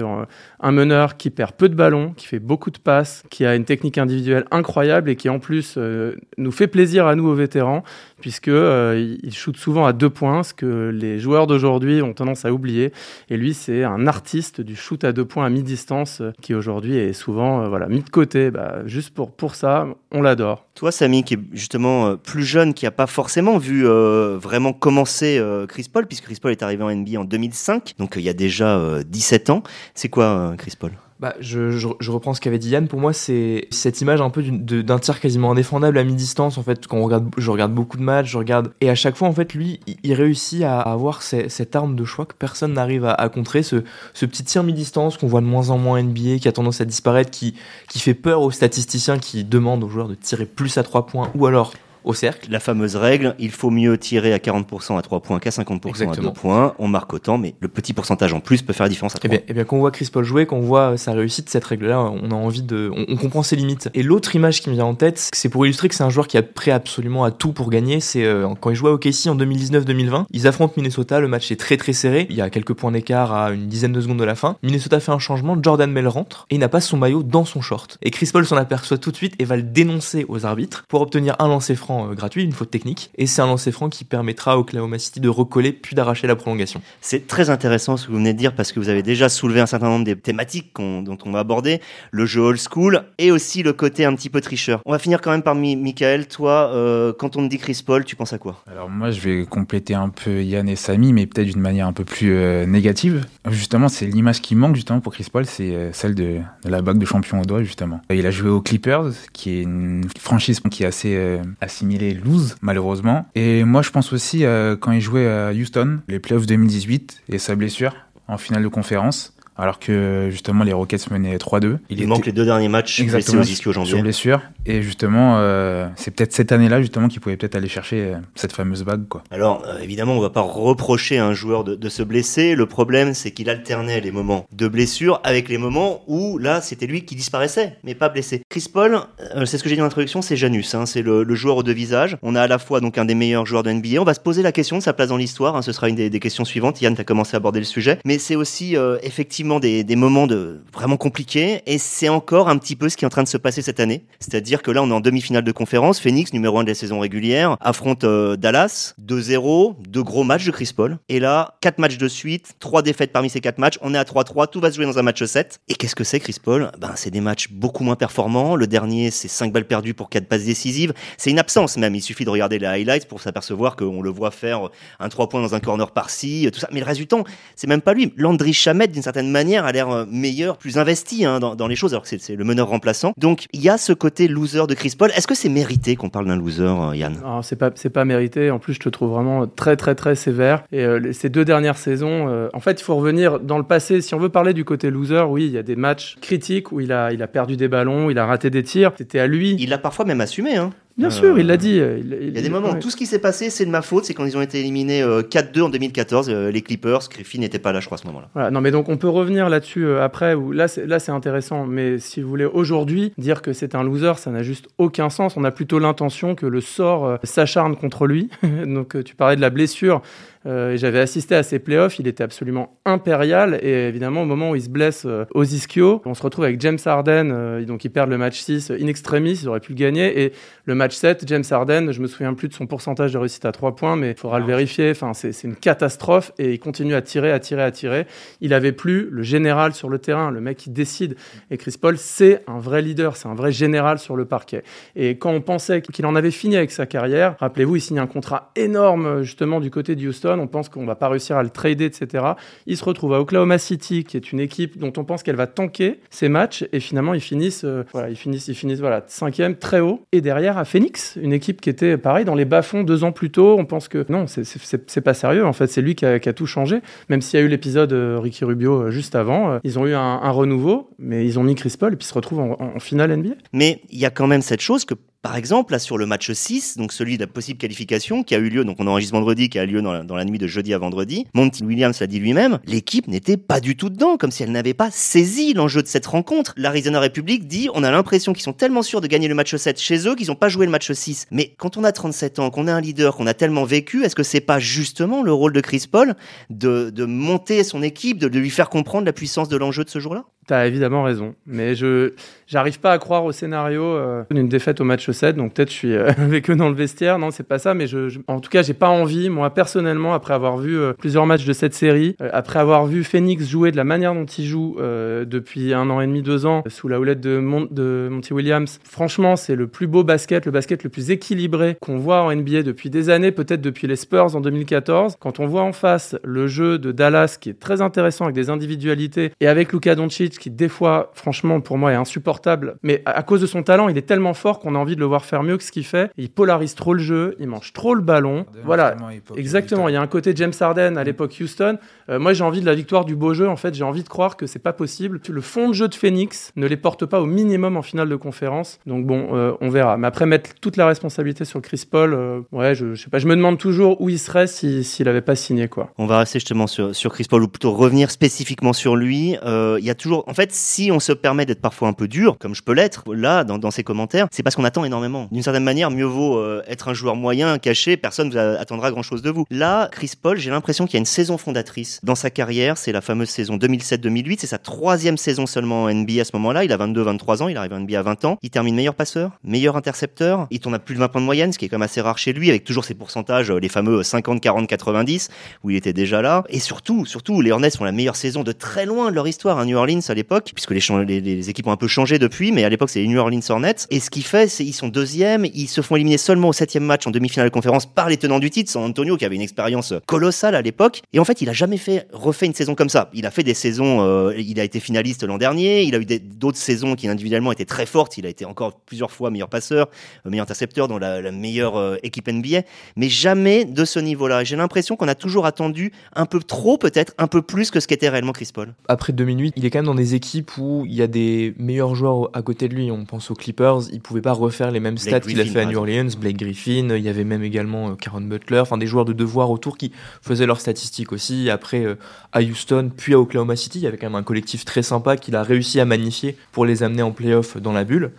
un 0.60 0.72
meneur 0.72 1.18
qui 1.18 1.30
perd 1.30 1.54
peu 1.54 1.70
de 1.70 1.76
ballons, 1.76 2.14
qui 2.16 2.28
fait 2.28 2.40
beaucoup 2.42 2.72
de 2.72 2.78
passes, 2.80 3.24
qui 3.30 3.46
a 3.46 3.56
une 3.56 3.66
technique 3.66 3.98
individuelle 3.98 4.46
incroyable 4.52 5.10
et 5.10 5.16
qui 5.16 5.30
en 5.30 5.40
plus 5.40 5.76
euh, 5.78 6.16
nous 6.38 6.52
fait 6.52 6.68
plaisir 6.68 7.08
à 7.08 7.16
nous 7.16 7.28
aux 7.28 7.36
vétérans, 7.36 7.84
puisque 8.20 8.48
euh, 8.50 9.16
il- 9.24 9.34
shoot 9.34 9.56
souvent 9.58 9.86
à 9.86 9.94
deux 9.94 10.10
points, 10.10 10.44
ce 10.44 10.54
que 10.54 10.90
les 10.94 11.18
joueurs 11.20 11.48
d'aujourd'hui 11.48 12.02
ont 12.02 12.14
tendance 12.14 12.46
à 12.46 12.52
oublier. 12.54 12.92
Et 13.30 13.38
lui, 13.38 13.54
c'est 13.54 13.84
un 13.84 14.06
artiste 14.08 14.62
du 14.62 14.76
shoot 14.76 15.04
à 15.04 15.14
deux 15.14 15.26
points 15.26 15.46
à 15.46 15.50
mi-distance, 15.50 16.22
euh, 16.22 16.32
qui 16.42 16.54
aujourd'hui 16.54 16.98
est 16.98 17.14
souvent 17.14 17.64
euh, 17.64 17.68
voilà, 17.70 17.88
mis 17.88 18.02
de 18.02 18.10
côté. 18.10 18.52
Bah, 18.52 18.80
juste 18.86 19.14
pour, 19.14 19.32
pour 19.32 19.56
ça, 19.56 19.88
on 20.12 20.22
l'adore. 20.22 20.66
Toi, 20.76 20.92
Samy, 20.92 21.24
qui 21.24 21.36
est 21.36 21.40
justement 21.54 22.16
plus 22.18 22.44
jeune, 22.44 22.74
qui 22.74 22.86
n'a 22.86 22.92
pas 22.92 23.08
forcément 23.08 23.58
vu 23.58 23.86
vraiment 23.86 24.74
commencer 24.74 25.42
Chris 25.68 25.88
Paul, 25.92 26.08
puisque 26.08 26.24
Chris 26.26 26.38
Paul 26.42 26.52
est 26.52 26.64
arrivé 26.64 26.84
en 26.84 26.90
NBA 26.94 27.20
en 27.20 27.24
2005, 27.26 27.94
donc 28.00 28.14
il 28.16 28.22
y 28.24 28.30
a 28.30 28.34
déjà 28.34 28.78
euh, 28.78 29.04
17 29.06 29.50
ans. 29.50 29.64
C'est 29.94 30.10
quoi 30.10 30.54
Chris 30.58 30.74
Paul? 30.80 30.92
Bah, 31.22 31.36
je, 31.40 31.70
je, 31.70 32.12
reprends 32.12 32.34
ce 32.34 32.42
qu'avait 32.42 32.58
dit 32.58 32.70
Yann. 32.70 32.88
Pour 32.88 33.00
moi, 33.00 33.14
c'est 33.14 33.68
cette 33.70 34.02
image 34.02 34.22
un 34.22 34.32
peu 34.32 34.42
d'un 34.42 34.98
tir 34.98 35.20
quasiment 35.20 35.52
indéfendable 35.52 36.00
à 36.00 36.04
mi-distance. 36.04 36.58
En 36.58 36.64
fait, 36.64 36.88
quand 36.88 36.98
on 36.98 37.04
regarde, 37.04 37.30
je 37.38 37.52
regarde 37.52 37.72
beaucoup 37.76 37.98
de 37.98 38.02
matchs, 38.02 38.32
je 38.32 38.40
regarde 38.40 38.74
et 38.82 38.90
à 38.90 38.96
chaque 38.96 39.16
fois, 39.16 39.28
en 39.28 39.32
fait, 39.32 39.54
lui, 39.54 39.80
il, 40.04 40.16
réussit 40.16 40.64
à 40.64 40.80
avoir 40.82 41.22
cette 41.22 41.76
arme 41.76 41.96
de 41.96 42.06
choix 42.06 42.26
que 42.26 42.34
personne 42.34 42.74
n'arrive 42.74 43.06
à, 43.06 43.30
contrer. 43.30 43.62
Ce, 43.62 43.76
petit 44.16 44.44
tir 44.44 44.64
mi-distance 44.64 45.18
qu'on 45.18 45.28
voit 45.28 45.42
de 45.42 45.46
moins 45.46 45.70
en 45.70 45.78
moins 45.78 46.02
NBA, 46.02 46.40
qui 46.40 46.48
a 46.48 46.52
tendance 46.52 46.82
à 46.82 46.86
disparaître, 46.86 47.30
qui, 47.30 47.54
qui 47.88 48.00
fait 48.00 48.16
peur 48.16 48.42
aux 48.42 48.50
statisticiens 48.50 49.20
qui 49.20 49.44
demandent 49.44 49.84
aux 49.84 49.90
joueurs 49.90 50.08
de 50.08 50.16
tirer 50.16 50.48
plus 50.48 50.80
à 50.80 50.84
trois 50.84 51.06
points 51.06 51.30
ou 51.36 51.46
alors 51.46 51.74
au 52.04 52.14
cercle. 52.14 52.50
La 52.52 52.60
fameuse 52.60 52.96
règle, 52.96 53.36
il 53.40 53.52
faut 53.52 53.70
mieux 53.70 53.98
tirer 53.98 54.34
à 54.34 54.38
40% 54.38 54.98
à 54.98 55.02
3 55.02 55.20
points 55.22 55.40
qu'à 55.40 55.50
50% 55.50 55.76
à 55.76 55.80
2 55.80 55.90
Exactement. 55.90 56.32
points. 56.32 56.74
On 56.80 56.88
marque 56.88 57.14
autant, 57.14 57.38
mais 57.38 57.56
le 57.60 57.68
petit 57.68 57.94
pourcentage 57.94 58.34
en 58.34 58.40
plus 58.40 58.62
peut 58.62 58.74
faire 58.74 58.86
la 58.86 58.90
différence 58.90 59.16
à 59.16 59.20
3. 59.20 59.28
Eh 59.28 59.30
bien, 59.30 59.40
eh 59.48 59.54
bien, 59.54 59.64
quand 59.64 59.78
on 59.78 59.80
voit 59.80 59.92
Chris 59.92 60.10
Paul 60.12 60.24
jouer, 60.24 60.46
quand 60.46 60.58
on 60.58 60.62
voit 60.62 60.98
sa 60.98 61.14
réussite, 61.14 61.50
cette 61.50 61.66
règle-là, 61.66 62.00
on 62.02 62.32
a 62.32 62.36
envie 62.36 62.62
de, 62.62 62.92
on, 62.94 63.06
on 63.08 63.18
comprend 63.18 63.44
ses 63.44 63.56
limites. 63.56 63.90
Et 63.94 64.04
l'autre 64.04 64.36
image 64.36 64.62
qui 64.62 64.70
me 64.70 64.76
vient 64.76 64.86
en 64.86 64.96
tête, 64.96 65.30
c'est 65.34 65.50
pour 65.50 65.66
illustrer 65.66 65.90
que 65.90 65.96
c'est 65.96 66.04
un 66.04 66.10
joueur 66.10 66.28
qui 66.28 66.38
a 66.38 66.44
prêt 66.44 66.72
absolument 66.72 67.24
à 67.24 67.32
tout 67.32 67.54
pour 67.54 67.70
gagner. 67.70 68.00
C'est 68.00 68.26
euh, 68.26 68.48
quand 68.60 68.70
il 68.70 68.76
jouait 68.76 68.92
au 68.92 68.98
KC 68.98 69.28
en 69.28 69.36
2019-2020, 69.36 70.26
ils 70.32 70.48
affrontent 70.48 70.74
Minnesota, 70.78 71.20
le 71.20 71.28
match 71.28 71.52
est 71.52 71.60
très 71.60 71.78
très 71.78 71.94
serré. 71.94 72.28
Il 72.30 72.36
y 72.36 72.42
a 72.42 72.50
quelques 72.50 72.74
points 72.74 72.92
d'écart 72.92 73.34
à 73.34 73.52
une 73.52 73.68
dizaine 73.68 73.92
de 73.94 74.02
secondes 74.02 74.20
de 74.20 74.24
la 74.24 74.36
fin. 74.36 74.58
Minnesota 74.64 75.00
fait 75.00 75.12
un 75.12 75.20
changement, 75.20 75.58
Jordan 75.62 75.94
Bell 75.94 76.08
rentre 76.08 76.46
et 76.50 76.56
il 76.56 76.60
n'a 76.60 76.70
pas 76.70 76.82
son 76.82 76.98
maillot 76.98 77.24
dans 77.24 77.46
son 77.46 77.62
short. 77.62 77.98
Et 78.02 78.12
Chris 78.12 78.30
Paul 78.32 78.46
s'en 78.46 78.58
aperçoit 78.58 78.98
tout 78.98 79.12
de 79.12 79.16
suite 79.16 79.36
et 79.40 79.46
va 79.46 79.56
le 79.56 79.64
dénoncer 79.64 80.26
aux 80.28 80.46
arbitres 80.46 80.84
pour 80.88 81.02
obtenir 81.02 81.36
un 81.40 81.48
lancer 81.48 81.76
franc 81.76 81.91
euh, 81.92 82.14
gratuit, 82.14 82.44
une 82.44 82.52
faute 82.52 82.72
technique. 82.72 83.12
Et 83.18 83.28
c'est 83.28 83.42
un 83.42 83.48
lancer 83.48 83.72
franc 83.72 83.90
qui 83.90 84.04
permettra 84.04 84.54
à 84.54 84.58
Oklahoma 84.58 85.00
City 85.00 85.20
de 85.20 85.30
recoller 85.30 85.72
puis 85.72 85.96
d'arracher 85.96 86.28
la 86.28 86.36
prolongation. 86.36 86.82
C'est 87.02 87.28
très 87.28 87.50
intéressant 87.50 87.98
ce 87.98 88.06
que 88.08 88.12
vous 88.12 88.18
venez 88.18 88.34
de 88.34 88.38
dire 88.38 88.54
parce 88.56 88.72
que 88.72 88.80
vous 88.80 88.90
avez 88.90 89.04
déjà 89.04 89.30
soulevé 89.30 89.60
un 89.60 89.66
certain 89.66 89.88
nombre 89.90 90.06
des 90.06 90.16
thématiques 90.16 90.72
dont 90.78 91.18
on 91.26 91.32
va 91.32 91.40
aborder, 91.40 91.82
le 92.12 92.26
jeu 92.26 92.42
old 92.42 92.60
school 92.60 93.04
et 93.18 93.32
aussi 93.32 93.64
le 93.64 93.74
côté 93.74 94.06
un 94.06 94.16
petit 94.16 94.30
peu 94.30 94.42
tricheur. 94.42 94.82
On 94.86 94.92
va 94.92 95.00
finir 95.00 95.22
quand 95.22 95.32
même 95.32 95.44
par 95.44 95.56
Mi- 95.56 95.76
Michael. 95.76 96.28
Toi, 96.28 96.72
euh, 96.74 97.14
quand 97.18 97.36
on 97.38 97.44
te 97.44 97.50
dit 97.50 97.58
Chris 97.58 97.82
Paul, 97.86 98.06
tu 98.06 98.16
penses 98.16 98.34
à 98.34 98.38
quoi? 98.38 98.64
Alors 98.72 98.90
moi 98.90 99.12
je 99.12 99.20
vais 99.22 99.46
compléter 99.46 99.94
un 99.94 100.10
peu 100.10 100.44
Yann 100.44 100.68
et 100.70 100.76
Samy, 100.76 101.14
mais 101.14 101.26
peut-être 101.26 101.48
d'une 101.48 101.62
manière 101.62 101.88
un 101.88 101.94
peu 101.94 102.06
plus 102.06 102.34
euh, 102.34 102.66
négative. 102.66 103.26
Justement, 103.50 103.90
c'est 103.90 104.06
l'image 104.06 104.42
qui 104.42 104.56
manque 104.56 104.76
justement 104.76 105.00
pour 105.00 105.14
Chris 105.14 105.28
Paul, 105.32 105.46
c'est 105.46 105.74
euh, 105.76 105.92
celle 105.94 106.16
de, 106.16 106.40
de 106.64 106.70
la 106.70 106.82
bague 106.82 106.98
de 106.98 107.06
champion 107.06 107.42
au 107.42 107.46
doigt 107.46 107.64
justement. 107.64 108.02
Il 108.10 108.26
a 108.26 108.32
joué 108.32 108.50
aux 108.50 108.62
Clippers, 108.62 109.12
qui 109.34 109.52
est 109.52 109.62
une 109.64 110.06
franchise 110.20 110.60
qui 110.70 110.84
est 110.84 110.88
assez 110.88 111.16
euh, 111.16 111.42
assimilée 111.82 112.14
loose 112.14 112.56
malheureusement. 112.62 113.26
Et 113.34 113.64
moi 113.64 113.82
je 113.82 113.90
pense 113.90 114.14
aussi 114.14 114.46
euh, 114.46 114.76
quand 114.76 114.92
il 114.92 115.02
jouait 115.02 115.28
à 115.28 115.52
Houston, 115.52 116.00
les 116.08 116.20
playoffs 116.20 116.46
2018 116.46 117.24
et 117.30 117.40
sa 117.40 117.56
blessure 117.56 117.96
en 118.28 118.38
finale 118.38 118.64
de 118.64 118.68
conférence. 118.68 119.34
Alors 119.58 119.80
que 119.80 120.30
justement 120.32 120.64
les 120.64 120.74
Rockets 120.74 121.12
menaient 121.12 121.36
3-2. 121.38 121.78
Il, 121.90 122.08
manque 122.08 122.26
les 122.26 122.32
deux 122.32 122.46
derniers 122.46 122.70
matchs 122.70 122.98
blessés 123.02 123.16
Exactement, 123.18 123.42
aux 123.42 123.46
ischios 123.46 123.70
aujourd'hui. 123.72 123.94
sur 123.94 124.02
blessure. 124.02 124.42
Et 124.66 124.82
justement, 124.82 125.38
euh, 125.40 125.88
c'est 125.96 126.12
peut-être 126.16 126.34
cette 126.34 126.52
année-là 126.52 126.82
justement 126.82 127.08
qu'il 127.08 127.20
pouvait 127.20 127.38
peut-être 127.38 127.56
aller 127.56 127.68
chercher 127.68 128.02
euh, 128.14 128.18
cette 128.36 128.54
fameuse 128.54 128.84
bague. 128.84 129.08
Quoi. 129.08 129.24
Alors, 129.30 129.64
euh, 129.68 129.80
évidemment, 129.80 130.14
on 130.14 130.20
va 130.20 130.30
pas 130.30 130.42
reprocher 130.42 131.18
à 131.20 131.26
un 131.26 131.34
joueur 131.34 131.64
de, 131.64 131.76
de 131.76 131.90
se 131.90 132.02
blesser. 132.02 132.56
Le 132.56 132.66
problème, 132.66 133.14
c'est 133.14 133.32
qu'il 133.32 133.50
alternait 133.50 134.00
les 134.02 134.12
moments 134.12 134.46
de 134.52 134.68
blessure 134.68 135.20
avec 135.24 135.50
les 135.50 135.58
moments 135.58 136.02
où, 136.08 136.38
là, 136.38 136.62
c'était 136.62 136.88
lui 136.88 137.04
qui 137.06 137.16
disparaissait, 137.16 137.78
mais 137.84 137.94
pas 137.94 138.10
blessé. 138.10 138.42
Chris 138.50 138.66
Paul, 138.72 139.00
euh, 139.36 139.46
c'est 139.46 139.58
ce 139.58 139.64
que 139.64 139.70
j'ai 139.70 139.76
dit 139.76 139.82
en 139.82 139.86
introduction, 139.86 140.22
c'est 140.22 140.38
Janus. 140.38 140.74
hein, 140.76 140.86
c'est 140.86 141.02
le, 141.02 141.24
le 141.24 141.36
joueur 141.36 141.58
aux 141.58 141.64
deux 141.64 141.74
visages. 141.74 142.18
On 142.24 142.36
a 142.36 142.42
à 142.42 142.48
la 142.48 142.58
fois 142.58 142.80
donc 142.80 142.98
un 142.98 143.06
des 143.06 143.16
meilleurs 143.16 143.46
joueurs 143.46 143.64
de 143.64 143.72
NBA. 143.72 144.00
On 144.00 144.06
va 144.06 144.14
se 144.14 144.20
poser 144.20 144.42
la 144.44 144.52
question 144.52 144.78
de 144.78 144.84
sa 144.84 144.94
place 144.94 145.10
dans 145.10 145.18
l'histoire. 145.18 145.56
hein, 145.56 145.62
ce 145.62 145.72
sera 145.72 145.90
une 145.90 145.96
des, 145.96 146.10
des 146.10 146.20
questions 146.20 146.46
suivantes. 146.46 146.82
Yann, 146.82 146.96
tu 146.96 147.02
as 147.02 147.04
commencé 147.04 147.36
à 147.36 147.38
aborder 147.38 147.60
le 147.60 147.66
sujet. 147.66 148.00
Mais 148.06 148.18
c'est 148.18 148.36
aussi, 148.36 148.76
effectivement, 149.04 149.41
des, 149.60 149.96
moments 149.96 150.28
vraiment 150.74 150.98
compliqués 150.98 151.62
et 151.66 151.78
c'est 151.78 152.10
encore 152.10 152.50
un 152.50 152.58
petit 152.58 152.76
peu 152.76 152.90
ce 152.90 152.98
qui 152.98 153.06
est 153.06 153.08
en 153.08 153.10
train 153.10 153.24
de 153.24 153.28
se 153.28 153.38
passer 153.38 153.62
cette 153.62 153.80
année. 153.80 154.06
C'est-à-dire 154.20 154.62
que 154.62 154.72
là, 154.72 154.82
on 154.84 154.90
est 154.90 154.94
en 154.94 155.00
demi-finale 155.00 155.44
de 155.44 155.52
conférence. 155.52 156.00
Phoenix, 156.00 156.34
numéro 156.34 156.60
1 156.60 156.64
de 156.64 156.70
la 156.70 156.76
saison 156.76 157.00
régulière, 157.00 157.58
affronte 157.60 158.04
euh, 158.04 158.36
Dallas, 158.36 158.94
2-0, 159.06 159.76
deux 159.88 160.04
gros 160.04 160.24
matchs 160.24 160.46
de 160.46 160.52
Chris 160.52 160.72
Paul. 160.76 160.98
Et 161.10 161.20
là, 161.20 161.56
quatre 161.62 161.80
matchs 161.80 161.98
de 161.98 162.08
suite, 162.08 162.54
trois 162.60 162.82
défaites 162.82 163.12
parmi 163.12 163.30
ces 163.30 163.42
quatre 163.42 163.58
matchs. 163.58 163.78
On 163.82 163.94
est 163.94 163.98
à 163.98 164.04
3-3, 164.04 164.50
tout 164.50 164.60
va 164.60 164.72
se 164.72 164.76
jouer 164.76 164.86
dans 164.86 165.00
un 165.00 165.04
match 165.04 165.24
7. 165.24 165.60
Et 165.68 165.76
qu'est-ce 165.76 165.96
que 165.96 166.04
c'est 166.04 166.20
Chris 166.20 166.38
Paul? 166.42 166.72
Ben, 166.80 166.94
c'est 166.96 167.12
des 167.12 167.22
matchs 167.22 167.50
beaucoup 167.52 167.84
moins 167.84 167.96
performants. 167.96 168.56
Le 168.56 168.68
dernier, 168.68 169.12
c'est 169.12 169.28
5 169.28 169.52
balles 169.52 169.68
perdues 169.68 169.94
pour 169.94 170.10
4 170.10 170.28
passes 170.28 170.46
décisives. 170.46 170.94
C'est 171.18 171.30
une 171.30 171.40
absence 171.40 171.78
même. 171.78 171.96
Il 171.96 172.02
suffit 172.02 172.26
de 172.26 172.30
regarder 172.30 172.60
les 172.60 172.68
highlights 172.68 173.08
pour 173.08 173.22
s'apercevoir 173.22 173.76
qu'on 173.76 174.02
le 174.02 174.10
voit 174.10 174.32
faire 174.32 174.70
un 175.00 175.10
3 175.10 175.30
points 175.30 175.42
dans 175.42 175.56
un 175.56 175.60
corner 175.60 175.92
par-ci, 175.92 176.50
tout 176.52 176.60
ça. 176.60 176.68
Mais 176.72 176.80
le 176.80 176.86
résultat, 176.86 177.18
c'est 177.56 177.68
même 177.68 177.82
pas 177.82 177.94
lui. 177.94 178.14
Landry 178.18 178.54
Chamet, 178.54 178.88
d'une 178.88 179.02
certaine 179.02 179.30
manière, 179.32 179.66
a 179.66 179.72
l'air 179.72 179.90
euh, 179.90 180.06
meilleur, 180.10 180.58
plus 180.58 180.78
investi 180.78 181.26
hein, 181.26 181.40
dans, 181.40 181.56
dans, 181.56 181.68
les 181.68 181.76
choses, 181.76 181.94
alors 181.94 182.04
que 182.04 182.10
c'est 182.18 182.36
le 182.36 182.44
meneur 182.44 182.68
remplaçant. 182.68 183.14
Donc, 183.18 183.46
il 183.54 183.62
y 183.62 183.70
a 183.70 183.78
ce 183.78 183.94
côté 183.94 184.28
loser 184.28 184.68
de 184.68 184.74
Chris 184.74 184.96
Paul. 184.98 185.12
Est-ce 185.16 185.28
que 185.28 185.36
c'est 185.36 185.50
mérité 185.50 185.96
qu'on 185.96 186.10
parle 186.10 186.28
d'un 186.28 186.38
loser, 186.38 186.64
euh, 186.64 186.96
Yann? 186.96 187.18
C'est 187.44 187.56
pas, 187.56 187.72
c'est 187.76 187.90
pas 187.90 188.06
mérité. 188.06 188.52
En 188.52 188.60
plus, 188.60 188.74
je 188.74 188.80
te 188.80 188.90
trouve 188.90 189.12
vraiment 189.12 189.48
très, 189.48 189.76
très, 189.76 189.96
très 189.96 190.16
sévère. 190.16 190.64
Et 190.72 190.84
euh, 190.84 191.14
ces 191.14 191.30
deux 191.30 191.46
dernières 191.46 191.78
saisons, 191.78 192.28
euh, 192.30 192.50
en 192.54 192.60
fait, 192.60 192.80
il 192.80 192.84
faut 192.84 192.96
revenir 192.96 193.40
dans 193.40 193.58
le 193.58 193.64
passé. 193.64 194.02
Si 194.02 194.14
on 194.14 194.20
veut 194.20 194.30
parler 194.30 194.54
du 194.54 194.66
côté 194.66 194.90
loser, 194.90 195.24
oui, 195.30 195.46
il 195.46 195.52
y 195.52 195.58
a 195.58 195.64
des 195.64 195.76
matchs 195.76 196.18
critiques 196.22 196.72
où 196.72 196.80
il 196.80 196.92
a, 196.92 197.12
il 197.12 197.22
a 197.22 197.28
perdu 197.28 197.58
des 197.58 197.68
ballons, 197.68 198.10
il 198.10 198.18
a 198.18 198.26
raté 198.26 198.50
des 198.50 198.64
tirs. 198.64 198.92
C'était 198.98 199.20
à 199.20 199.28
lui. 199.28 199.56
Il 199.60 199.70
l'a 199.70 199.78
parfois 199.78 200.06
même 200.06 200.22
assumé. 200.22 200.56
Hein. 200.56 200.72
Bien 200.98 201.10
sûr, 201.10 201.40
il 201.40 201.48
l'a 201.48 201.58
dit. 201.58 201.78
Il, 201.78 202.34
y 202.36 202.38
a 202.38 202.42
des 202.42 202.50
moments, 202.50 202.76
tout 202.76 202.90
ce 202.90 202.96
qui 202.96 203.06
s'est 203.06 203.20
passé, 203.20 203.50
c'est 203.50 203.66
de 203.66 203.72
ma 203.72 203.82
faute. 203.82 204.06
C'est 204.06 204.14
quand 204.14 204.26
ils 204.26 204.38
ont 204.38 204.42
été 204.42 204.60
éliminés 204.60 205.04
4-2 205.04 205.62
en 205.62 205.70
2014, 205.70 206.30
les 206.30 206.62
Clippers. 206.62 207.02
Griffin 207.10 207.40
n'était 207.40 207.60
pas 207.60 207.72
là, 207.72 207.80
je 207.80 207.86
crois, 207.86 207.98
à 207.98 208.02
ce 208.02 208.08
moment-là. 208.08 208.30
Voilà, 208.34 208.52
non, 208.52 208.62
mais 208.62 208.72
donc 208.72 208.90
on 208.90 208.98
peut 208.98 209.10
revenir 209.10 209.50
là-dessus 209.50 209.98
après. 209.98 210.34
Où, 210.34 210.52
là, 210.52 210.68
c'est, 210.68 210.86
là, 210.86 211.00
c'est 211.00 211.12
intéressant. 211.12 211.66
Mais 211.66 211.98
si 212.00 212.22
vous 212.22 212.30
voulez, 212.30 212.46
aujourd'hui, 212.46 213.14
dire 213.18 213.42
que 213.42 213.54
c'est 213.54 213.76
un 213.76 213.84
loser, 213.84 214.14
ça 214.18 214.32
n'a 214.32 214.44
juste 214.44 214.68
aucun 214.78 215.10
sens. 215.10 215.38
On 215.38 215.44
a 215.44 215.52
plutôt 215.52 215.80
l'intention 215.80 216.36
que 216.36 216.46
le 216.46 216.62
sort 216.62 217.20
s'acharne 217.24 217.76
contre 217.76 218.08
lui. 218.08 218.30
donc 218.66 219.04
tu 219.04 219.16
parlais 219.16 219.36
de 219.36 219.42
la 219.42 219.50
blessure. 219.50 220.02
Euh, 220.46 220.76
J'avais 220.76 221.00
assisté 221.00 221.36
à 221.36 221.44
ses 221.44 221.60
playoffs, 221.60 222.00
il 222.00 222.08
était 222.08 222.24
absolument 222.24 222.78
impérial. 222.86 223.60
Et 223.62 223.88
évidemment, 223.88 224.24
au 224.24 224.26
moment 224.26 224.52
où 224.52 224.56
il 224.56 224.62
se 224.62 224.70
blesse 224.70 225.04
euh, 225.06 225.26
aux 225.34 225.44
ischio, 225.44 226.02
on 226.06 226.14
se 226.14 226.24
retrouve 226.24 226.46
avec 226.46 226.60
James 226.62 226.80
Harden. 226.84 227.32
Euh, 227.32 227.66
donc, 227.66 227.86
ils 227.86 227.90
perdent 227.90 228.10
le 228.10 228.18
match 228.18 228.40
6 228.40 228.72
in 228.72 228.88
extremis, 228.88 229.40
ils 229.42 229.48
auraient 229.48 229.60
pu 229.60 229.74
le 229.74 229.78
gagner. 229.78 230.24
Et 230.24 230.34
le 230.66 230.76
match 230.76 230.96
7, 230.96 231.28
James 231.28 231.44
Harden, 231.50 231.92
je 231.92 232.02
me 232.02 232.08
souviens 232.08 232.34
plus 232.34 232.48
de 232.48 232.54
son 232.54 232.66
pourcentage 232.66 233.14
de 233.14 233.18
réussite 233.18 233.46
à 233.46 233.52
3 233.52 233.76
points, 233.76 233.96
mais 233.96 234.12
il 234.12 234.18
faudra 234.18 234.40
le 234.40 234.46
vérifier. 234.46 234.92
Enfin, 234.92 235.14
c'est 235.14 235.44
une 235.44 235.56
catastrophe. 235.56 236.32
Et 236.40 236.54
il 236.54 236.60
continue 236.60 236.96
à 236.96 237.02
tirer, 237.02 237.32
à 237.32 237.40
tirer, 237.40 237.64
à 237.64 237.72
tirer. 237.72 238.08
Il 238.42 238.54
avait 238.54 238.72
plus 238.72 239.10
le 239.10 239.22
général 239.22 239.74
sur 239.74 239.90
le 239.90 240.00
terrain, 240.00 240.32
le 240.32 240.42
mec 240.42 240.58
qui 240.58 240.70
décide. 240.70 241.16
Et 241.52 241.58
Chris 241.58 241.76
Paul, 241.80 241.98
c'est 241.98 242.44
un 242.48 242.60
vrai 242.60 242.82
leader, 242.82 243.16
c'est 243.16 243.28
un 243.28 243.36
vrai 243.36 243.52
général 243.52 244.00
sur 244.00 244.16
le 244.16 244.26
parquet. 244.26 244.64
Et 244.96 245.18
quand 245.18 245.32
on 245.32 245.42
pensait 245.42 245.82
qu'il 245.82 246.06
en 246.06 246.16
avait 246.16 246.32
fini 246.32 246.58
avec 246.58 246.72
sa 246.72 246.86
carrière, 246.86 247.36
rappelez-vous, 247.40 247.76
il 247.76 247.82
signe 247.82 248.00
un 248.00 248.08
contrat 248.08 248.52
énorme 248.56 249.22
justement 249.22 249.60
du 249.60 249.70
côté 249.70 249.96
de 249.96 250.08
Houston 250.08 250.31
on 250.40 250.48
pense 250.48 250.70
qu'on 250.70 250.86
va 250.86 250.96
pas 250.96 251.10
réussir 251.10 251.38
à 251.38 251.44
le 251.44 251.50
trader, 251.50 251.86
etc. 251.86 252.26
Il 252.66 252.78
se 252.78 252.84
retrouve 252.84 253.14
à 253.14 253.20
Oklahoma 253.20 253.58
City, 253.58 254.04
qui 254.04 254.18
est 254.18 254.32
une 254.32 254.40
équipe 254.40 254.78
dont 254.78 254.94
on 254.98 255.04
pense 255.04 255.24
qu'elle 255.24 255.36
va 255.36 255.48
tanker 255.48 256.00
ses 256.10 256.30
matchs, 256.30 256.66
et 256.72 256.80
finalement 256.80 257.14
ils 257.14 257.22
finissent, 257.22 257.64
euh, 257.64 257.84
voilà, 257.92 258.10
ils 258.10 258.16
finissent, 258.16 258.48
ils 258.48 258.56
finissent, 258.56 258.80
voilà, 258.80 259.04
cinquième, 259.08 259.56
très 259.56 259.80
haut. 259.80 260.02
Et 260.12 260.22
derrière 260.22 260.58
à 260.58 260.66
Phoenix, 260.66 261.18
une 261.22 261.34
équipe 261.34 261.62
qui 261.62 261.70
était 261.70 261.98
pareil 261.98 262.26
dans 262.26 262.36
les 262.36 262.46
bas-fonds 262.46 262.84
deux 262.84 263.04
ans 263.04 263.12
plus 263.12 263.32
tôt. 263.32 263.58
On 263.58 263.66
pense 263.66 263.88
que 263.88 264.06
non, 264.10 264.26
c'est 264.28 265.02
pas 265.02 265.14
sérieux. 265.14 265.46
En 265.46 265.54
fait, 265.54 265.68
c'est 265.68 265.82
lui 265.82 265.96
qui 265.96 266.06
a, 266.06 266.20
tout 266.34 266.46
changé. 266.46 266.80
Même 267.10 267.22
s'il 267.22 267.40
y 267.40 267.44
a 267.44 267.46
eu 267.46 267.50
l'épisode 267.50 267.92
euh, 267.92 268.20
Ricky 268.20 268.46
Rubio 268.46 268.84
euh, 268.84 268.92
juste 268.92 269.16
avant, 269.16 269.60
ils 269.64 269.80
ont 269.80 269.86
eu 269.86 269.94
un, 269.94 270.32
renouveau, 270.32 270.90
mais 270.98 271.26
ils 271.26 271.40
ont 271.40 271.44
mis 271.44 271.56
Chris 271.56 271.76
Paul 271.78 271.94
et 271.94 271.96
puis 271.98 272.08
se 272.08 272.14
retrouvent 272.14 272.40
en, 272.40 272.58
en 272.60 272.80
finale 272.80 273.16
NBA. 273.18 273.36
Mais 273.52 273.82
il 273.90 274.00
y 274.00 274.06
a 274.06 274.10
quand 274.10 274.28
même 274.28 274.42
cette 274.42 274.62
chose 274.62 274.86
que 274.86 274.96
par 275.22 275.36
exemple, 275.36 275.74
là, 275.74 275.80
sur 275.80 276.00
le 276.00 276.08
match 276.08 276.32
6, 276.32 276.78
donc 276.78 276.92
celui 276.92 277.18
de 277.18 277.22
la 277.22 277.28
possible 277.28 277.60
qualification 277.60 278.24
qui 278.24 278.34
a 278.34 278.40
eu 278.40 278.50
lieu, 278.50 278.66
donc 278.66 278.78
on 278.80 278.88
enregistre 278.88 279.14
vendredi, 279.16 279.50
qui 279.50 279.60
a 279.60 279.64
eu 279.64 279.68
lieu 279.68 279.82
dans 279.82 280.16
la, 280.16 280.26
nuit 280.26 280.40
de 280.40 280.48
jeudi 280.48 280.74
à 280.74 280.80
vendredi, 280.80 281.28
Monty 281.36 281.64
Williams 281.64 282.00
l'a 282.00 282.08
dit 282.08 282.20
lui-même, 282.20 282.60
l'équipe 282.66 283.08
n'était 283.08 283.38
pas 283.38 283.60
du 283.60 283.76
tout 283.76 283.90
dedans, 283.90 284.18
comme 284.18 284.32
si 284.32 284.42
elle 284.42 284.52
n'avait 284.52 284.74
pas 284.74 284.90
saisi 284.90 285.54
l'enjeu 285.54 285.84
de 285.84 285.88
cette 285.88 286.08
rencontre. 286.08 286.54
L'Arizona 286.58 287.00
Republic 287.00 287.48
dit, 287.48 287.70
on 287.76 287.84
a 287.84 287.92
l'impression 287.92 288.34
qu'ils 288.34 288.44
sont 288.44 288.54
tellement 288.54 288.82
sûrs 288.82 289.02
de 289.02 289.08
gagner 289.08 289.28
le 289.28 289.36
match 289.36 289.56
7 289.56 289.80
chez 289.80 290.08
eux 290.08 290.16
qu'ils 290.16 290.28
n'ont 290.28 290.36
pas 290.36 290.50
joué 290.50 290.66
le 290.66 290.72
match 290.72 290.92
6. 290.92 291.28
Mais 291.30 291.54
quand 291.58 291.78
on 291.78 291.84
a 291.84 291.92
37 291.92 292.40
ans, 292.40 292.50
qu'on 292.50 292.68
est 292.68 292.72
un 292.72 292.82
leader, 292.82 293.16
qu'on 293.16 293.28
a 293.28 293.36
tellement 293.36 293.64
vécu, 293.64 294.04
est-ce 294.04 294.16
que 294.16 294.24
c'est 294.24 294.42
pas 294.42 294.60
justement 294.60 295.22
le 295.22 295.32
rôle 295.32 295.54
de 295.54 295.62
Chris 295.62 295.86
Paul 295.90 296.16
de, 296.50 297.06
monter 297.06 297.64
son 297.64 297.84
équipe, 297.84 298.18
de 298.18 298.28
lui 298.28 298.50
faire 298.50 298.70
comprendre 298.70 299.06
la 299.06 299.14
puissance 299.14 299.50
de 299.50 299.58
l'enjeu 299.58 299.84
de 299.84 299.90
ce 299.90 300.00
jour-là? 300.00 300.26
T'as 300.48 300.66
évidemment 300.66 301.04
raison, 301.04 301.36
mais 301.46 301.76
je 301.76 302.14
j'arrive 302.48 302.80
pas 302.80 302.92
à 302.92 302.98
croire 302.98 303.24
au 303.24 303.32
scénario 303.32 303.84
euh, 303.84 304.24
d'une 304.32 304.50
défaite 304.50 304.82
au 304.82 304.84
match 304.84 305.10
7, 305.10 305.36
donc 305.36 305.54
peut-être 305.54 305.70
je 305.70 305.76
suis 305.76 305.94
euh, 305.94 306.12
avec 306.18 306.50
eux 306.50 306.56
dans 306.56 306.68
le 306.68 306.76
vestiaire. 306.76 307.20
Non, 307.20 307.32
c'est 307.32 307.48
pas 307.48 307.60
ça, 307.60 307.74
mais 307.74 307.88
je, 307.88 308.20
en 308.28 308.40
tout 308.40 308.50
cas, 308.50 308.62
j'ai 308.62 308.74
pas 308.74 308.90
envie, 308.90 309.30
moi 309.30 309.54
personnellement, 309.54 310.14
après 310.14 310.34
avoir 310.34 310.58
vu 310.58 310.78
euh, 310.78 310.94
plusieurs 310.94 311.26
matchs 311.26 311.46
de 311.46 311.54
cette 311.54 311.74
série, 311.76 312.16
après 312.20 312.60
avoir 312.60 312.88
vu 312.88 313.04
Phoenix 313.04 313.48
jouer 313.48 313.72
de 313.72 313.78
la 313.78 313.84
manière 313.84 314.14
dont 314.14 314.26
il 314.26 314.46
joue 314.46 314.78
depuis 314.80 315.74
un 315.74 315.90
an 315.90 316.02
et 316.02 316.08
demi, 316.08 316.22
deux 316.22 316.46
ans, 316.46 316.64
sous 316.68 316.88
la 316.88 317.00
houlette 317.00 317.22
de, 317.22 317.38
Monty 317.40 318.34
Williams, 318.34 318.80
franchement, 318.84 319.36
c'est 319.36 319.56
le 319.56 319.68
plus 319.68 319.88
beau 319.88 320.04
basket, 320.04 320.46
le 320.46 320.52
basket 320.52 320.84
le 320.84 320.90
plus 320.90 321.12
équilibré 321.12 321.78
qu'on 321.80 321.98
voit 321.98 322.24
en 322.24 322.36
NBA 322.36 322.64
depuis 322.64 322.90
des 322.90 323.10
années, 323.10 323.32
peut-être 323.32 323.62
depuis 323.62 323.88
les 323.88 323.96
Spurs 323.96 324.36
en 324.36 324.42
2014. 324.42 325.16
Quand 325.20 325.40
on 325.40 325.46
voit 325.46 325.62
en 325.62 325.72
face 325.72 326.18
le 326.24 326.48
jeu 326.48 326.80
de 326.80 326.92
Dallas, 326.92 327.38
qui 327.40 327.50
est 327.50 327.60
très 327.60 327.82
intéressant 327.82 328.26
avec 328.26 328.36
des 328.36 328.50
individualités, 328.50 329.32
et 329.40 329.48
avec 329.48 329.72
Luka 329.72 329.96
Doncic 329.96 330.31
qui 330.40 330.50
des 330.50 330.70
fois, 330.70 331.12
franchement, 331.14 331.62
pour 331.62 331.78
moi, 331.78 331.92
est 331.92 331.96
insupportable. 331.96 332.78
Mais 332.84 333.02
à 333.06 333.24
cause 333.24 333.42
de 333.42 333.48
son 333.48 333.64
talent, 333.64 333.90
il 333.90 333.98
est 333.98 334.04
tellement 334.04 334.34
fort 334.34 334.60
qu'on 334.60 334.76
a 334.76 334.78
envie 334.78 334.96
de 334.96 335.00
le 335.00 335.06
voir 335.06 335.26
faire 335.26 335.44
mieux 335.44 335.58
que 335.58 335.64
ce 335.64 335.72
qu'il 335.72 335.86
fait. 335.86 336.12
Il 336.18 336.30
polarise 336.30 336.76
trop 336.76 336.94
le 336.94 337.00
jeu, 337.00 337.36
il 337.40 337.48
mange 337.48 337.74
trop 337.74 337.96
le 337.96 338.02
ballon. 338.02 338.46
voilà, 338.64 338.96
exactement. 339.36 339.90
Il 339.90 339.94
y 339.94 339.98
a 339.98 340.02
un 340.02 340.08
côté 340.08 340.34
James 340.36 340.54
Harden 340.60 340.98
à 340.98 341.04
l'époque 341.04 341.36
Houston. 341.40 341.78
Euh, 342.10 342.20
moi, 342.20 342.34
j'ai 342.34 342.44
envie 342.44 342.62
de 342.62 342.66
la 342.66 342.76
victoire 342.76 343.06
du 343.06 343.16
beau 343.16 343.34
jeu. 343.34 343.48
En 343.48 343.56
fait, 343.56 343.74
j'ai 343.74 343.84
envie 343.84 344.04
de 344.04 344.10
croire 344.10 344.38
que 344.38 344.48
c'est 344.48 344.60
pas 344.60 344.74
possible. 344.74 345.20
Le 345.30 345.42
fond 345.42 345.70
de 345.70 345.74
jeu 345.74 345.88
de 345.88 345.96
Phoenix 345.96 346.52
ne 346.56 346.68
les 346.68 346.78
porte 346.78 347.06
pas 347.06 347.22
au 347.22 347.26
minimum 347.26 347.78
en 347.78 347.82
finale 347.82 348.10
de 348.10 348.16
conférence. 348.16 348.80
Donc 348.86 349.06
bon, 349.06 349.30
euh, 349.34 349.54
on 349.62 349.70
verra. 349.70 349.98
Mais 349.98 350.08
après, 350.08 350.26
mettre 350.26 350.52
toute 350.60 350.78
la 350.78 350.88
responsabilité 350.88 351.46
sur 351.46 351.62
Chris 351.62 351.84
Paul, 351.90 352.14
euh, 352.14 352.42
ouais, 352.52 352.76
je, 352.76 352.94
je, 352.94 353.04
sais 353.04 353.10
pas. 353.10 353.20
Je 353.20 353.28
me 353.28 353.36
demande 353.36 353.58
toujours 353.58 354.02
où 354.02 354.10
il 354.10 354.20
serait 354.20 354.48
s'il 354.48 354.84
si, 354.84 355.02
avait 355.08 355.22
pas 355.22 355.36
signé 355.36 355.68
quoi. 355.68 355.92
On 355.98 356.06
va 356.06 356.20
rester 356.20 356.40
justement 356.40 356.68
sur, 356.68 356.96
sur 356.96 357.12
Chris 357.12 357.26
Paul 357.30 357.44
ou 357.44 357.48
plutôt 357.48 357.72
revenir 357.72 358.12
spécifiquement 358.12 358.74
sur 358.74 358.96
lui. 358.96 359.36
Il 359.44 359.86
y 359.86 359.90
a 359.90 359.96
toujours, 359.96 360.21
en 360.28 360.34
fait, 360.34 360.52
si 360.52 360.92
on 360.92 361.00
se 361.00 361.12
permet 361.12 361.46
d'être 361.46 361.62
parfois 361.62 361.88
un 361.88 361.94
peu 361.94 362.08
dur, 362.08 362.38
comme 362.40 362.56
je 362.56 362.64
peux 362.64 362.74
l'être 362.74 363.14
là 363.14 363.44
dans, 363.44 363.72
ces 363.72 363.84
commentaires, 363.84 364.28
c'est 364.32 364.44
parce 364.44 364.56
qu'on 364.56 364.64
attend 364.64 364.84
énormément. 364.84 365.28
D'une 365.32 365.44
certaine 365.44 365.64
manière, 365.64 365.92
mieux 365.92 366.06
vaut 366.06 366.38
euh, 366.38 366.64
être 366.68 366.90
un 366.90 366.94
joueur 366.94 367.16
moyen, 367.16 367.58
caché, 367.60 367.98
personne 367.98 368.30
ne 368.30 368.56
attendra 368.58 368.92
grand 368.92 369.04
chose 369.04 369.22
de 369.22 369.30
vous. 369.30 369.46
Là, 369.50 369.90
Chris 369.92 370.14
Paul, 370.22 370.38
j'ai 370.38 370.50
l'impression 370.50 370.86
qu'il 370.86 370.96
y 370.96 370.98
a 370.98 371.00
une 371.00 371.06
saison 371.06 371.38
fondatrice 371.38 372.00
dans 372.04 372.16
sa 372.16 372.30
carrière, 372.30 372.78
c'est 372.78 372.92
la 372.92 373.02
fameuse 373.02 373.30
saison 373.30 373.58
2007-2008, 373.58 374.38
c'est 374.40 374.48
sa 374.48 374.58
troisième 374.58 375.18
saison 375.18 375.46
seulement 375.46 375.84
en 375.84 375.94
NBA 375.94 376.22
à 376.22 376.26
ce 376.26 376.32
moment-là, 376.34 376.64
il 376.64 376.72
a 376.72 376.78
22-23 376.78 377.44
ans, 377.44 377.48
il 377.48 377.58
arrive 377.58 377.74
en 377.74 377.80
NBA 377.80 378.00
à 378.00 378.04
20 378.04 378.26
ans, 378.26 378.38
il 378.42 378.50
termine 378.50 378.76
meilleur 378.76 378.96
passeur, 378.96 379.32
meilleur 379.44 379.76
intercepteur, 379.78 380.48
il 380.52 380.60
tourne 380.60 380.76
à 380.76 380.80
plus 380.80 380.96
de 380.96 381.00
20 381.00 381.08
points 381.10 381.22
de 381.22 381.26
moyenne, 381.26 381.54
ce 381.54 381.60
qui 381.60 381.66
est 381.66 381.70
quand 381.70 381.78
même 381.78 381.84
assez 381.84 382.02
rare 382.02 382.18
chez 382.18 382.34
lui, 382.34 382.50
avec 382.50 382.64
toujours 382.64 382.86
ses 382.86 382.94
pourcentages, 382.94 383.52
euh, 383.52 383.60
les 383.60 383.70
fameux 383.70 384.04
50, 384.04 384.42
40, 384.42 384.68
90, 384.68 385.30
où 385.64 385.70
il 385.70 385.76
était 385.76 385.94
déjà 385.94 386.22
là. 386.22 386.44
Et 386.50 386.60
surtout, 386.60 387.06
surtout, 387.06 387.42
les 387.42 387.52
Hornets 387.52 387.72
font 387.72 387.84
la 387.84 387.92
meilleure 387.92 388.16
saison 388.16 388.44
de 388.44 388.52
très 388.52 388.86
loin 388.86 389.10
de 389.10 389.16
leur 389.16 389.28
histoire 389.28 389.58
à 389.58 389.66
New 389.66 389.78
Orleans 389.78 390.02
à 390.12 390.14
l'époque, 390.14 390.52
puisque 390.54 390.72
les, 390.72 391.50
équipes 391.50 391.68
ont 391.68 391.72
un 391.72 391.78
peu 391.78 391.88
changé 391.88 392.20
depuis, 392.20 392.52
mais 392.52 392.64
à 392.64 392.70
l'époque 392.70 392.90
c'est 392.90 393.00
les 393.00 393.08
New 393.08 393.20
Orleans 393.20 393.40
Hornets. 393.50 393.88
Et 393.90 394.00
ce 394.00 394.10
qui 394.10 394.22
fait, 394.22 394.48
c'est 394.48 394.64
ils 394.64 394.74
sont 394.74 394.90
deuxièmes, 394.90 395.46
ils 395.54 395.68
se 395.68 395.82
font 395.82 395.96
éliminer 395.96 396.18
seulement 396.18 396.50
au 396.50 396.54
septième 396.54 396.84
match 396.84 397.08
en 397.08 397.12
demi-finale 397.12 397.50
de 397.50 397.54
conférence 397.54 397.86
par 397.86 398.10
les 398.10 398.18
tenants 398.18 398.40
du 398.40 398.50
titre, 398.50 398.70
San 398.70 398.84
Antonio 398.84 399.18
qui 399.18 399.26
avait 399.26 399.36
une 399.36 399.42
expérience 399.42 399.94
colossale 400.06 400.56
à 400.56 400.62
l'époque. 400.62 401.02
Et 401.14 401.20
en 401.20 401.26
fait, 401.26 401.42
il 401.42 401.50
a 401.50 401.54
jamais 401.54 401.78
fait 401.78 402.08
refait 402.12 402.46
une 402.46 402.54
saison 402.54 402.76
comme 402.76 402.90
ça. 402.90 403.10
Il 403.14 403.26
a 403.26 403.32
fait 403.32 403.44
des 403.44 403.54
saisons, 403.54 404.02
euh, 404.02 404.34
il 404.38 404.60
a 404.60 404.64
été 404.64 404.80
finaliste 404.80 405.24
l'an 405.24 405.38
dernier, 405.38 405.84
il 405.84 405.96
a 405.96 406.00
eu 406.00 406.06
d'autres 406.06 406.58
saisons 406.58 406.96
qui 406.96 407.08
individuellement 407.08 407.52
étaient 407.52 407.66
très 407.66 407.86
fortes. 407.86 408.18
Il 408.18 408.26
a 408.26 408.30
été 408.30 408.46
encore 408.46 408.80
plusieurs 408.82 409.12
fois 409.12 409.30
meilleur 409.30 409.50
passeur, 409.50 409.90
euh, 410.26 410.30
meilleur 410.30 410.44
intercepteur 410.44 410.88
dans 410.88 411.00
la, 411.00 411.22
la 411.22 411.32
meilleure 411.32 411.78
euh, 411.78 411.98
équipe 412.04 412.28
NBA, 412.28 412.62
mais 412.96 413.10
jamais 413.10 413.66
de 413.66 413.86
ce 413.86 414.00
niveau-là. 414.00 414.44
J'ai 414.44 414.56
l'impression 414.56 414.96
qu'on 414.96 415.08
a 415.08 415.16
toujours 415.16 415.46
attendu 415.46 415.92
un 416.14 416.26
peu 416.26 416.40
trop, 416.40 416.78
peut-être 416.78 417.14
un 417.18 417.28
peu 417.28 417.42
plus 417.42 417.72
que 417.72 417.80
ce 417.80 417.88
qu'était 417.88 418.10
réellement 418.10 418.34
Chris 418.34 418.50
Paul. 418.54 418.74
Après 418.88 419.14
2008, 419.14 419.54
il 419.56 419.66
est 419.66 419.70
quand 419.70 419.80
même 419.80 419.86
dans 419.86 419.96
des 419.96 420.01
équipes 420.02 420.58
où 420.58 420.86
il 420.88 420.94
y 420.94 421.02
a 421.02 421.08
des 421.08 421.54
meilleurs 421.58 421.96
joueurs 421.96 422.30
à 422.34 422.42
côté 422.42 422.68
de 422.68 422.76
lui. 422.76 422.92
On 422.92 423.06
pense 423.06 423.32
aux 423.32 423.36
Clippers, 423.36 423.90
il 423.92 424.02
pouvait 424.02 424.22
pas 424.22 424.34
refaire 424.34 424.72
les 424.72 424.80
mêmes 424.80 424.98
stats 424.98 425.22
qu'il 425.22 425.40
a 425.40 425.46
fait 425.46 425.62
à 425.62 425.66
New 425.66 425.78
Orleans. 425.78 426.10
Blake 426.20 426.38
Griffin, 426.38 426.96
il 426.96 427.04
y 427.04 427.10
avait 427.10 427.24
même 427.24 427.44
également 427.44 427.96
Karen 427.96 428.28
Butler, 428.28 428.60
enfin 428.60 428.78
des 428.78 428.88
joueurs 428.88 429.06
de 429.06 429.14
devoir 429.14 429.50
autour 429.52 429.78
qui 429.78 429.92
faisaient 430.22 430.46
leurs 430.46 430.60
statistiques 430.60 431.12
aussi. 431.12 431.50
Après, 431.50 431.86
à 432.32 432.42
Houston, 432.42 432.92
puis 432.96 433.14
à 433.14 433.20
Oklahoma 433.20 433.56
City, 433.56 433.80
il 433.80 433.84
y 433.84 433.88
avait 433.88 433.98
quand 433.98 434.08
même 434.08 434.16
un 434.16 434.24
collectif 434.24 434.66
très 434.66 434.84
sympa 434.84 435.18
qu'il 435.18 435.36
a 435.36 435.44
réussi 435.44 435.80
à 435.80 435.86
magnifier 435.86 436.36
pour 436.52 436.66
les 436.66 436.84
amener 436.84 437.02
en 437.02 437.12
playoff 437.12 437.58
dans 437.58 437.74
la 437.74 437.84
bulle. 437.84 438.12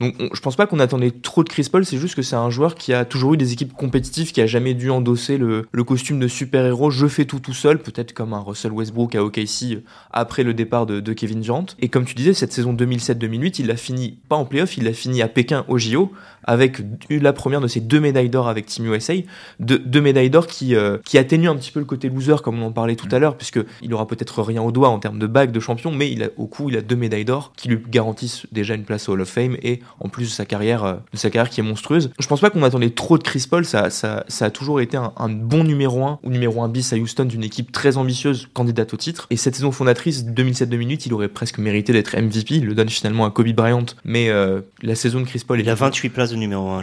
Donc 0.00 0.14
je 0.32 0.40
pense 0.40 0.54
pas 0.54 0.66
qu'on 0.66 0.78
attendait 0.78 1.10
trop 1.10 1.42
de 1.42 1.48
Chris 1.48 1.68
Paul, 1.70 1.84
c'est 1.84 1.98
juste 1.98 2.14
que 2.14 2.22
c'est 2.22 2.36
un 2.36 2.50
joueur 2.50 2.76
qui 2.76 2.92
a 2.92 3.04
toujours 3.04 3.34
eu 3.34 3.36
des 3.36 3.52
équipes 3.52 3.72
compétitives, 3.72 4.30
qui 4.30 4.40
a 4.40 4.46
jamais 4.46 4.74
dû 4.74 4.90
endosser 4.90 5.38
le, 5.38 5.66
costume 5.84 6.20
de 6.20 6.28
super-héros, 6.28 6.90
je 6.90 7.06
fais 7.06 7.24
tout 7.24 7.40
tout 7.40 7.54
seul, 7.54 7.78
peut-être 7.78 8.12
comme 8.12 8.32
un 8.32 8.40
Russell 8.40 8.72
Westbrook 8.72 9.14
à 9.14 9.24
OKC 9.24 9.38
euh, 9.64 9.80
après 10.12 10.44
le 10.44 10.54
départ 10.54 10.86
de, 10.86 11.12
Kevin 11.12 11.40
Durant. 11.40 11.66
Et 11.80 11.88
comme 11.88 12.04
tu 12.04 12.14
disais, 12.14 12.34
cette 12.34 12.52
saison 12.52 12.74
2007-2008, 12.74 13.56
il 13.60 13.66
l'a 13.66 13.76
fini 13.76 14.18
pas 14.28 14.36
en 14.36 14.44
playoff, 14.44 14.76
il 14.76 14.84
l'a 14.84 14.92
fini 14.92 15.22
à 15.22 15.28
Pékin 15.28 15.64
au 15.66 15.78
JO, 15.78 16.12
avec 16.48 16.80
la 17.10 17.34
première 17.34 17.60
de 17.60 17.68
ses 17.68 17.80
deux 17.80 18.00
médailles 18.00 18.30
d'or 18.30 18.48
avec 18.48 18.64
Team 18.64 18.86
USA, 18.86 19.12
deux, 19.60 20.00
médailles 20.00 20.30
d'or 20.30 20.46
qui, 20.46 20.74
euh, 20.74 20.96
qui 21.04 21.18
atténuent 21.18 21.50
un 21.50 21.56
petit 21.56 21.70
peu 21.70 21.78
le 21.78 21.84
côté 21.84 22.08
loser, 22.08 22.36
comme 22.42 22.62
on 22.62 22.66
en 22.66 22.72
parlait 22.72 22.96
tout 22.96 23.08
à 23.12 23.18
l'heure, 23.18 23.36
puisqu'il 23.36 23.92
aura 23.92 24.06
peut-être 24.06 24.42
rien 24.42 24.62
au 24.62 24.72
doigt 24.72 24.88
en 24.88 24.98
termes 24.98 25.18
de 25.18 25.26
bague 25.26 25.52
de 25.52 25.60
champion, 25.60 25.92
mais 25.92 26.10
il 26.10 26.22
a, 26.22 26.28
au 26.38 26.46
coup, 26.46 26.70
il 26.70 26.76
a 26.78 26.80
deux 26.80 26.96
médailles 26.96 27.26
d'or 27.26 27.52
qui 27.54 27.68
lui 27.68 27.78
garantissent 27.90 28.46
déjà 28.50 28.74
une 28.74 28.84
place 28.84 29.10
au 29.10 29.12
Hall 29.12 29.20
of 29.20 29.28
Fame 29.28 29.58
et 29.62 29.80
en 30.00 30.08
plus 30.08 30.24
de 30.24 30.30
sa 30.30 30.46
carrière, 30.46 30.84
euh, 30.84 30.94
de 31.12 31.18
sa 31.18 31.28
carrière 31.28 31.50
qui 31.50 31.60
est 31.60 31.62
monstrueuse. 31.62 32.10
Je 32.18 32.26
pense 32.26 32.40
pas 32.40 32.48
qu'on 32.48 32.62
attendait 32.62 32.90
trop 32.90 33.18
de 33.18 33.22
Chris 33.22 33.44
Paul, 33.48 33.66
ça, 33.66 33.90
ça, 33.90 34.24
ça 34.28 34.46
a 34.46 34.50
toujours 34.50 34.80
été 34.80 34.96
un, 34.96 35.28
bon 35.28 35.64
numéro 35.64 36.02
1 36.02 36.20
ou 36.22 36.30
numéro 36.30 36.62
1 36.62 36.68
bis 36.70 36.94
à 36.94 36.96
Houston 36.96 37.26
d'une 37.26 37.44
équipe 37.44 37.72
très 37.72 37.98
ambitieuse, 37.98 38.48
candidate 38.54 38.94
au 38.94 38.96
titre. 38.96 39.26
Et 39.28 39.36
cette 39.36 39.54
saison 39.54 39.70
fondatrice 39.70 40.24
2007-2008, 40.24 41.02
il 41.04 41.12
aurait 41.12 41.28
presque 41.28 41.58
mérité 41.58 41.92
d'être 41.92 42.16
MVP. 42.16 42.54
Il 42.54 42.64
le 42.64 42.74
donne 42.74 42.88
finalement 42.88 43.26
à 43.26 43.30
Kobe 43.30 43.52
Bryant, 43.52 43.84
mais 44.06 44.30
euh, 44.30 44.62
la 44.80 44.94
saison 44.94 45.20
de 45.20 45.26
Chris 45.26 45.42
Paul, 45.46 45.60
il 45.60 45.68
a 45.68 45.74
28 45.74 46.08
places 46.08 46.30
de 46.30 46.37
numéro 46.38 46.68
1. 46.68 46.82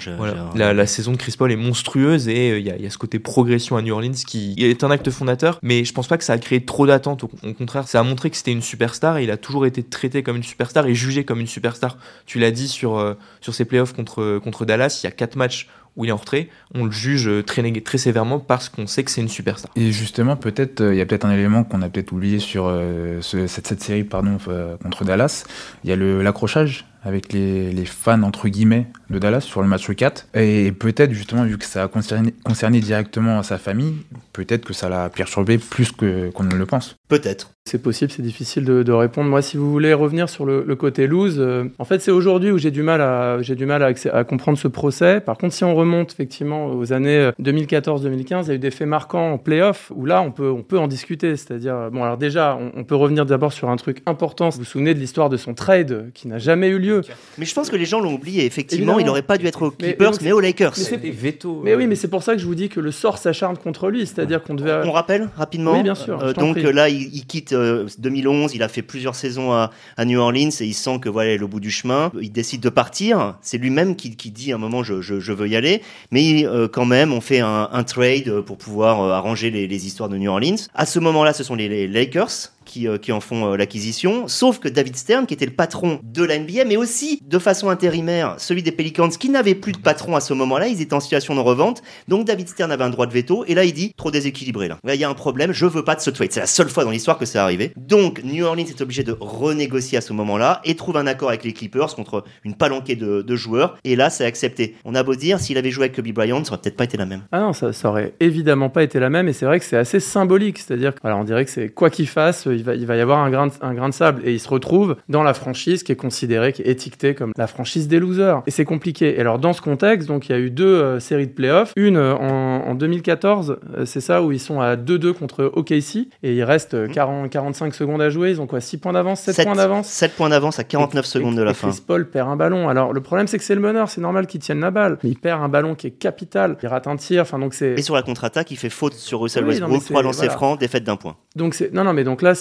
La, 0.55 0.74
la, 0.74 0.88
saison 0.88 1.12
de 1.12 1.17
Chris 1.17 1.35
Paul 1.38 1.51
est 1.51 1.55
monstrueuse 1.55 2.27
et 2.27 2.51
euh, 2.51 2.59
il 2.59 2.65
y, 2.65 2.83
y, 2.83 2.85
a 2.85 2.89
ce 2.89 2.97
côté 2.97 3.19
progression 3.19 3.77
à 3.77 3.81
New 3.81 3.93
Orleans 3.93 4.12
qui 4.27 4.55
est 4.57 4.83
un 4.83 4.91
acte 4.91 5.09
fondateur, 5.09 5.59
mais 5.62 5.83
je 5.83 5.93
pense 5.93 6.07
pas 6.07 6.17
que 6.17 6.24
ça 6.24 6.33
a 6.33 6.38
créé 6.38 6.63
trop 6.63 6.85
d'attentes. 6.85 7.24
Au, 7.24 7.29
au, 7.43 7.53
contraire, 7.53 7.88
ça 7.88 8.00
a 8.00 8.03
montré 8.03 8.29
que 8.29 8.38
c'était 8.38 8.51
une 8.51 8.62
superstar 8.62 9.17
et 9.17 9.24
il 9.24 9.31
a 9.31 9.38
toujours 9.38 9.65
été 9.65 9.83
traité 9.83 10.24
comme 10.24 10.38
une 10.38 10.43
superstar 10.43 10.85
et 10.88 10.95
jugé 10.95 11.25
comme 11.25 11.39
une 11.39 11.47
superstar. 11.47 11.97
Tu 12.25 12.39
l'as 12.39 12.51
dit 12.51 12.67
sur, 12.67 13.15
sur 13.41 13.53
ses 13.53 13.65
playoffs 13.65 13.93
contre, 13.93 14.39
contre 14.39 14.65
Dallas, 14.65 15.00
il 15.03 15.05
y 15.05 15.09
a 15.09 15.12
quatre 15.12 15.35
matchs 15.35 15.67
où 15.96 16.06
il 16.06 16.10
est 16.10 16.12
en 16.12 16.18
retrait, 16.18 16.50
on 16.74 16.86
le 16.86 16.92
juge 16.92 17.30
très, 17.46 17.72
très 17.82 17.98
sévèrement 17.98 18.40
parce 18.40 18.70
qu'on 18.70 18.88
sait 18.88 19.04
que 19.04 19.12
c'est 19.12 19.22
une 19.22 19.30
superstar. 19.30 19.72
Et 19.75 19.92
justement, 19.92 20.36
peut-être, 20.36 20.82
euh, 20.82 20.94
il 20.94 20.98
y 20.98 21.02
a 21.02 21.06
peut-être 21.06 21.25
un 21.25 21.32
élément 21.32 21.64
qu'on 21.64 21.82
a 21.82 21.90
peut-être 21.90 22.12
oublié 22.12 22.40
sur 22.40 22.66
euh, 22.68 23.22
cette, 23.22 23.82
série 23.82 24.04
pardon, 24.04 24.38
euh, 24.48 24.78
contre 24.78 25.06
Dallas. 25.06 25.46
Il 25.84 25.90
y 25.90 25.94
a 25.94 25.96
l'accrochage 25.96 26.86
avec 27.04 27.32
les, 27.34 27.86
fans 27.86 28.24
entre 28.24 28.50
guillemets 28.50 28.88
de 29.10 29.20
Dallas 29.20 29.42
sur 29.42 29.62
le 29.62 29.68
match 29.68 29.90
4. 29.90 30.28
Et 30.34 30.72
peut-être 30.72 31.14
justement, 31.14 31.44
vu 31.44 31.58
que 31.58 31.66
ça 31.66 31.84
a 31.84 31.88
concerné 31.88 32.80
directement 32.80 33.44
sa 33.44 33.58
famille, 33.58 33.96
peut-être 34.36 34.65
que 34.65 34.74
ça 34.74 34.89
l'a 34.89 35.10
perturbé 35.10 35.58
plus 35.58 35.92
qu'on 35.92 36.44
ne 36.44 36.56
le 36.56 36.65
pense. 36.65 36.98
Peut-être. 37.08 37.51
C'est 37.68 37.82
possible, 37.82 38.12
c'est 38.12 38.22
difficile 38.22 38.63
de, 38.63 38.84
de, 38.84 38.92
répondre. 38.92 39.27
Moi, 39.27 39.42
si 39.42 39.58
vous 39.58 39.72
voulez 39.72 39.92
revenir 39.94 40.30
sur 40.30 40.46
le, 40.46 40.63
le 40.68 40.75
côté 40.75 41.08
lose, 41.08 41.38
euh, 41.39 41.63
en 41.80 41.86
fait, 41.86 42.00
c'est 42.00 42.12
aujourd'hui 42.12 42.51
où 42.51 42.60
j'ai 42.60 42.70
du 42.70 42.84
mal 42.84 43.01
à 43.01 43.42
j'ai 43.42 43.56
du 43.56 43.65
mal 43.65 43.82
à, 43.82 43.92
à, 44.13 44.24
comprendre 44.24 44.60
ce 44.60 44.68
procès. 44.68 45.20
Par 45.20 45.36
contre, 45.36 45.56
si 45.56 45.63
on 45.63 45.74
remonte 45.74 46.12
effectivement 46.12 46.68
aux 46.68 46.94
années 46.94 47.32
2014-2015, 47.42 48.44
il 48.44 48.48
y 48.50 48.51
a 48.51 48.54
eu 48.54 48.60
des 48.60 48.70
faits 48.70 48.88
marquants 48.88 49.32
en 49.32 49.38
playoff 49.39 49.92
où 49.96 50.06
là, 50.06 50.22
on 50.22 50.32
peut 50.32 50.51
on 50.51 50.62
peut 50.62 50.77
en 50.77 50.88
discuter. 50.88 51.36
C'est-à-dire, 51.38 51.89
bon, 51.92 52.04
alors 52.04 52.18
déjà, 52.18 52.56
on, 52.56 52.72
on 52.80 52.84
peut 52.84 52.96
revenir 52.96 53.25
d'abord 53.25 53.51
sur 53.51 53.70
un 53.72 53.77
truc 53.77 54.04
important. 54.06 54.50
Vous 54.50 54.60
vous 54.60 54.63
souvenez 54.63 54.94
de 54.94 55.00
l'histoire 55.00 55.30
de 55.30 55.38
son 55.38 55.56
trade 55.56 56.12
qui 56.13 56.27
n'a 56.27 56.38
jamais 56.38 56.68
eu 56.68 56.77
lieu. 56.77 57.01
Mais 57.39 57.46
je 57.46 57.56
pense 57.56 57.72
que 57.72 57.75
les 57.75 57.86
gens 57.86 58.00
l'ont 58.00 58.13
oublié. 58.13 58.46
Effectivement, 58.46 59.00
il 59.00 59.08
n'aurait 59.08 59.24
pas 59.24 59.39
dû 59.39 59.48
être 59.48 59.63
aux 59.63 59.72
Clippers, 59.72 60.12
mais, 60.22 60.32
aux 60.34 60.39
Lakers. 60.39 60.75
Mais, 61.01 61.10
veto, 61.10 61.62
mais 61.63 61.74
oui, 61.74 61.88
mais 61.88 61.96
c'est 61.96 62.10
pour 62.10 62.22
ça 62.22 62.34
que 62.34 62.39
je 62.39 62.46
vous 62.46 62.54
dis 62.54 62.70
que 62.70 62.80
le 62.80 62.92
sort 62.92 63.18
s'acharne 63.18 63.58
contre 63.58 63.89
lui. 63.89 64.06
C'est-à-dire 64.27 64.44
qu'on 64.44 64.55
devait. 64.55 64.82
On 64.86 64.91
rappelle 64.91 65.29
rapidement. 65.38 65.74
Oui, 65.74 65.84
bien 65.84 65.96
sûr. 65.96 66.22
Euh, 66.22 66.34
donc 66.34 66.58
là, 66.58 66.89
il, 66.89 67.13
il 67.13 67.25
quitte 67.25 67.53
2011. 67.53 68.53
Il 68.55 68.63
a 68.63 68.67
fait 68.67 68.82
plusieurs 68.82 69.15
saisons 69.15 69.51
à, 69.51 69.72
à, 69.98 70.05
New 70.05 70.20
Orleans 70.20 70.50
et 70.60 70.65
il 70.65 70.74
sent 70.74 71.00
que 71.00 71.10
voilà, 71.10 71.34
il 71.34 71.41
est 71.41 71.44
au 71.44 71.48
bout 71.48 71.60
du 71.60 71.72
chemin. 71.72 72.12
Il 72.22 72.32
décide 72.32 72.62
de 72.62 72.70
partir. 72.70 73.36
C'est 73.41 73.58
lui-même 73.58 73.96
qui, 73.96 74.15
qui, 74.15 74.32
dit 74.32 74.51
à 74.51 74.55
un 74.55 74.60
moment 74.60 74.84
je, 74.84 75.01
je, 75.01 75.20
je 75.20 75.34
veux 75.34 75.48
y 75.48 75.55
aller. 75.55 75.82
Mais 76.12 76.46
euh, 76.46 76.67
quand 76.67 76.86
même, 76.86 77.13
on 77.13 77.22
fait 77.22 77.39
un, 77.39 77.70
un 77.72 77.84
trade 77.84 78.41
pour 78.41 78.58
pouvoir 78.58 79.01
euh, 79.01 79.12
arranger 79.12 79.51
les, 79.51 79.67
les, 79.67 79.86
histoires 79.86 80.10
de 80.10 80.17
New 80.17 80.29
Orleans. 80.29 80.55
À 80.74 80.86
ce 80.86 81.00
moment-là, 81.00 81.34
ce 81.34 81.44
sont 81.44 81.55
les, 81.55 81.70
les 81.70 81.88
Lakers 81.88 82.51
qui, 82.65 82.88
euh, 82.88 82.98
qui, 82.98 83.12
en 83.12 83.19
font 83.19 83.53
euh, 83.53 83.57
l'acquisition, 83.57 84.27
sauf 84.27 84.60
que 84.60 84.67
David 84.67 84.95
Stern, 84.95 85.25
qui 85.25 85.34
était 85.34 85.45
le 85.45 85.53
patron 85.53 86.00
de 86.03 86.24
la 86.24 86.38
NBA, 86.38 86.65
mais 86.65 86.77
aussi 86.77 87.19
de 87.25 87.39
façon 87.39 87.69
intérimaire 87.69 88.36
celui 88.38 88.63
des 88.63 88.72
Pelicans, 88.72 89.10
qui 89.10 89.29
n'avait 89.29 89.55
plus 89.55 89.72
de 89.72 89.77
patron 89.77 90.15
à 90.15 90.19
ce 90.19 90.34
moment-là, 90.34 90.67
ils 90.67 90.81
étaient 90.81 90.93
en 90.93 91.00
situation 91.00 91.36
de 91.36 91.39
revente, 91.39 91.81
donc 92.07 92.25
David 92.25 92.50
Stern 92.50 92.72
avait 92.72 92.84
un 92.84 92.89
droit 92.89 93.05
de 93.05 93.13
veto, 93.13 93.45
et 93.48 93.55
là 93.55 93.63
il 93.63 93.74
dit 93.74 93.93
trop 93.95 94.12
déséquilibré 94.12 94.67
là. 94.67 94.79
Là 94.84 94.95
il 94.95 95.01
y 95.01 95.03
a 95.03 95.10
un 95.10 95.13
problème, 95.13 95.51
je 95.51 95.65
veux 95.65 95.84
pas 95.84 95.95
de 95.95 96.01
ce 96.01 96.10
trade. 96.10 96.31
C'est 96.31 96.39
la 96.39 96.48
seule 96.48 96.69
fois 96.69 96.84
dans 96.84 96.91
l'histoire 96.91 97.17
que 97.17 97.25
c'est 97.25 97.38
arrivé. 97.38 97.72
Donc 97.77 98.22
New 98.24 98.45
Orleans 98.45 98.65
est 98.65 98.81
obligé 98.81 99.03
de 99.03 99.15
renégocier 99.19 99.98
à 99.98 100.01
ce 100.01 100.13
moment-là 100.13 100.62
et 100.63 100.75
trouve 100.75 100.98
un 100.98 101.07
accord 101.07 101.29
avec 101.29 101.43
les 101.43 101.53
Clippers 101.53 101.95
contre 101.95 102.24
une 102.43 102.55
palanquée 102.55 102.95
de, 102.95 103.36
joueurs, 103.36 103.77
et 103.84 103.95
là 103.95 104.10
c'est 104.10 104.25
accepté. 104.25 104.75
On 104.86 104.95
a 104.95 105.03
beau 105.03 105.15
dire, 105.15 105.39
s'il 105.39 105.57
avait 105.57 105.72
joué 105.72 105.86
avec 105.86 105.95
Kobe 105.95 106.07
Bryant, 106.13 106.43
ça 106.43 106.53
aurait 106.53 106.62
peut-être 106.62 106.77
pas 106.77 106.86
été 106.86 106.98
la 106.98 107.05
même. 107.05 107.24
Ah 107.31 107.39
non, 107.39 107.53
ça, 107.53 107.74
ça 107.74 107.89
aurait 107.89 108.13
évidemment 108.19 108.69
pas 108.69 108.84
été 108.84 109.00
la 109.00 109.10
même, 109.10 109.27
et 109.27 109.34
c'est 109.34 109.45
vrai 109.45 109.60
que 109.60 109.65
c'est 109.65 109.77
assez 109.77 110.00
symbolique, 110.00 110.60
c'est-à-dire 110.60 110.93
on 111.03 111.24
dirait 111.24 111.45
que 111.45 111.51
c'est 111.51 111.69
quoi 111.69 111.89
qu'il 111.89 112.07
fasse, 112.07 112.48
il 112.55 112.63
va, 112.63 112.75
il 112.75 112.85
va 112.85 112.95
y 112.95 113.01
avoir 113.01 113.19
un 113.19 113.29
grain, 113.29 113.47
de, 113.47 113.53
un 113.62 113.74
grain 113.74 113.89
de 113.89 113.93
sable 113.93 114.21
et 114.25 114.33
il 114.33 114.39
se 114.39 114.50
retrouve 114.50 114.95
dans 115.09 115.24
la 115.24 115.33
franchise 115.33 115.83
qui 115.83 115.91
est 115.91 115.95
considérée, 115.95 116.53
qui 116.53 116.62
est 116.62 116.67
étiquetée 116.67 117.15
comme 117.15 117.31
la 117.38 117.47
franchise 117.47 117.88
des 117.88 118.00
losers. 118.00 118.41
Et 118.47 118.51
c'est 118.51 118.65
compliqué. 118.65 119.17
Et 119.17 119.21
alors 119.21 119.39
dans 119.39 119.53
ce 119.53 119.62
contexte, 119.62 120.07
donc 120.07 120.29
il 120.29 120.31
y 120.31 120.35
a 120.35 120.39
eu 120.39 120.50
deux 120.50 120.65
euh, 120.65 121.00
séries 121.00 121.27
de 121.27 121.33
playoffs. 121.33 121.74
Une 121.75 121.97
euh, 121.97 122.15
en, 122.15 122.67
en, 122.67 122.75
2014, 122.75 123.57
euh, 123.77 123.85
c'est 123.85 124.01
ça 124.01 124.21
où 124.21 124.31
ils 124.31 124.39
sont 124.39 124.59
à 124.59 124.75
2-2 124.75 125.13
contre 125.13 125.45
OKC 125.45 126.07
et 126.24 126.35
il 126.35 126.43
reste 126.43 126.91
40, 126.91 127.29
45 127.29 127.74
secondes 127.74 128.01
à 128.01 128.09
jouer. 128.09 128.31
Ils 128.31 128.41
ont 128.41 128.47
quoi 128.47 128.62
6 128.62 128.77
points 128.77 128.93
d'avance? 128.93 129.21
7, 129.21 129.35
7, 129.35 129.45
points 129.45 129.55
d'avance? 129.55 129.88
7 129.88 130.15
points 130.15 130.29
d'avance 130.29 130.59
à 130.59 130.63
49 130.63 131.05
et, 131.05 131.07
secondes 131.07 131.35
de 131.35 131.41
la 131.41 131.51
et 131.51 131.53
fin. 131.53 131.69
Chris 131.69 131.81
Paul 131.85 132.09
perd 132.09 132.29
un 132.29 132.35
ballon. 132.35 132.69
Alors 132.69 132.93
le 132.93 133.01
problème 133.01 133.27
c'est 133.27 133.38
que 133.38 133.43
c'est 133.43 133.55
le 133.55 133.62
meneur, 133.62 133.89
c'est 133.89 134.01
normal 134.01 134.27
qu'il 134.27 134.41
tienne 134.41 134.59
la 134.59 134.71
balle. 134.71 134.97
Mais 135.03 135.09
il 135.09 135.17
perd 135.17 135.41
un 135.41 135.50
ballon 135.50 135.75
qui 135.75 135.88
est 135.88 135.91
capital. 135.91 136.57
Il 136.62 136.67
rate 136.67 136.88
un 136.88 136.95
tir. 136.95 137.21
Enfin 137.21 137.39
donc 137.39 137.53
c'est. 137.53 137.74
Et 137.74 137.81
sur 137.81 137.95
la 137.95 138.01
contre-attaque, 138.01 138.51
il 138.51 138.57
fait 138.57 138.69
faute 138.69 138.93
sur 138.93 139.21
Russell 139.21 139.43
oui, 139.43 139.51
Westbrook, 139.51 139.83
3 139.83 140.03
lancers 140.03 140.25
voilà. 140.25 140.38
francs, 140.38 140.59
défaite 140.59 140.83
d'un 140.83 140.95
point. 140.95 141.17
Donc 141.35 141.53
c'est 141.53 141.74
non 141.74 141.83
non 141.83 141.93
mais 141.93 142.03
donc 142.03 142.21
là 142.21 142.33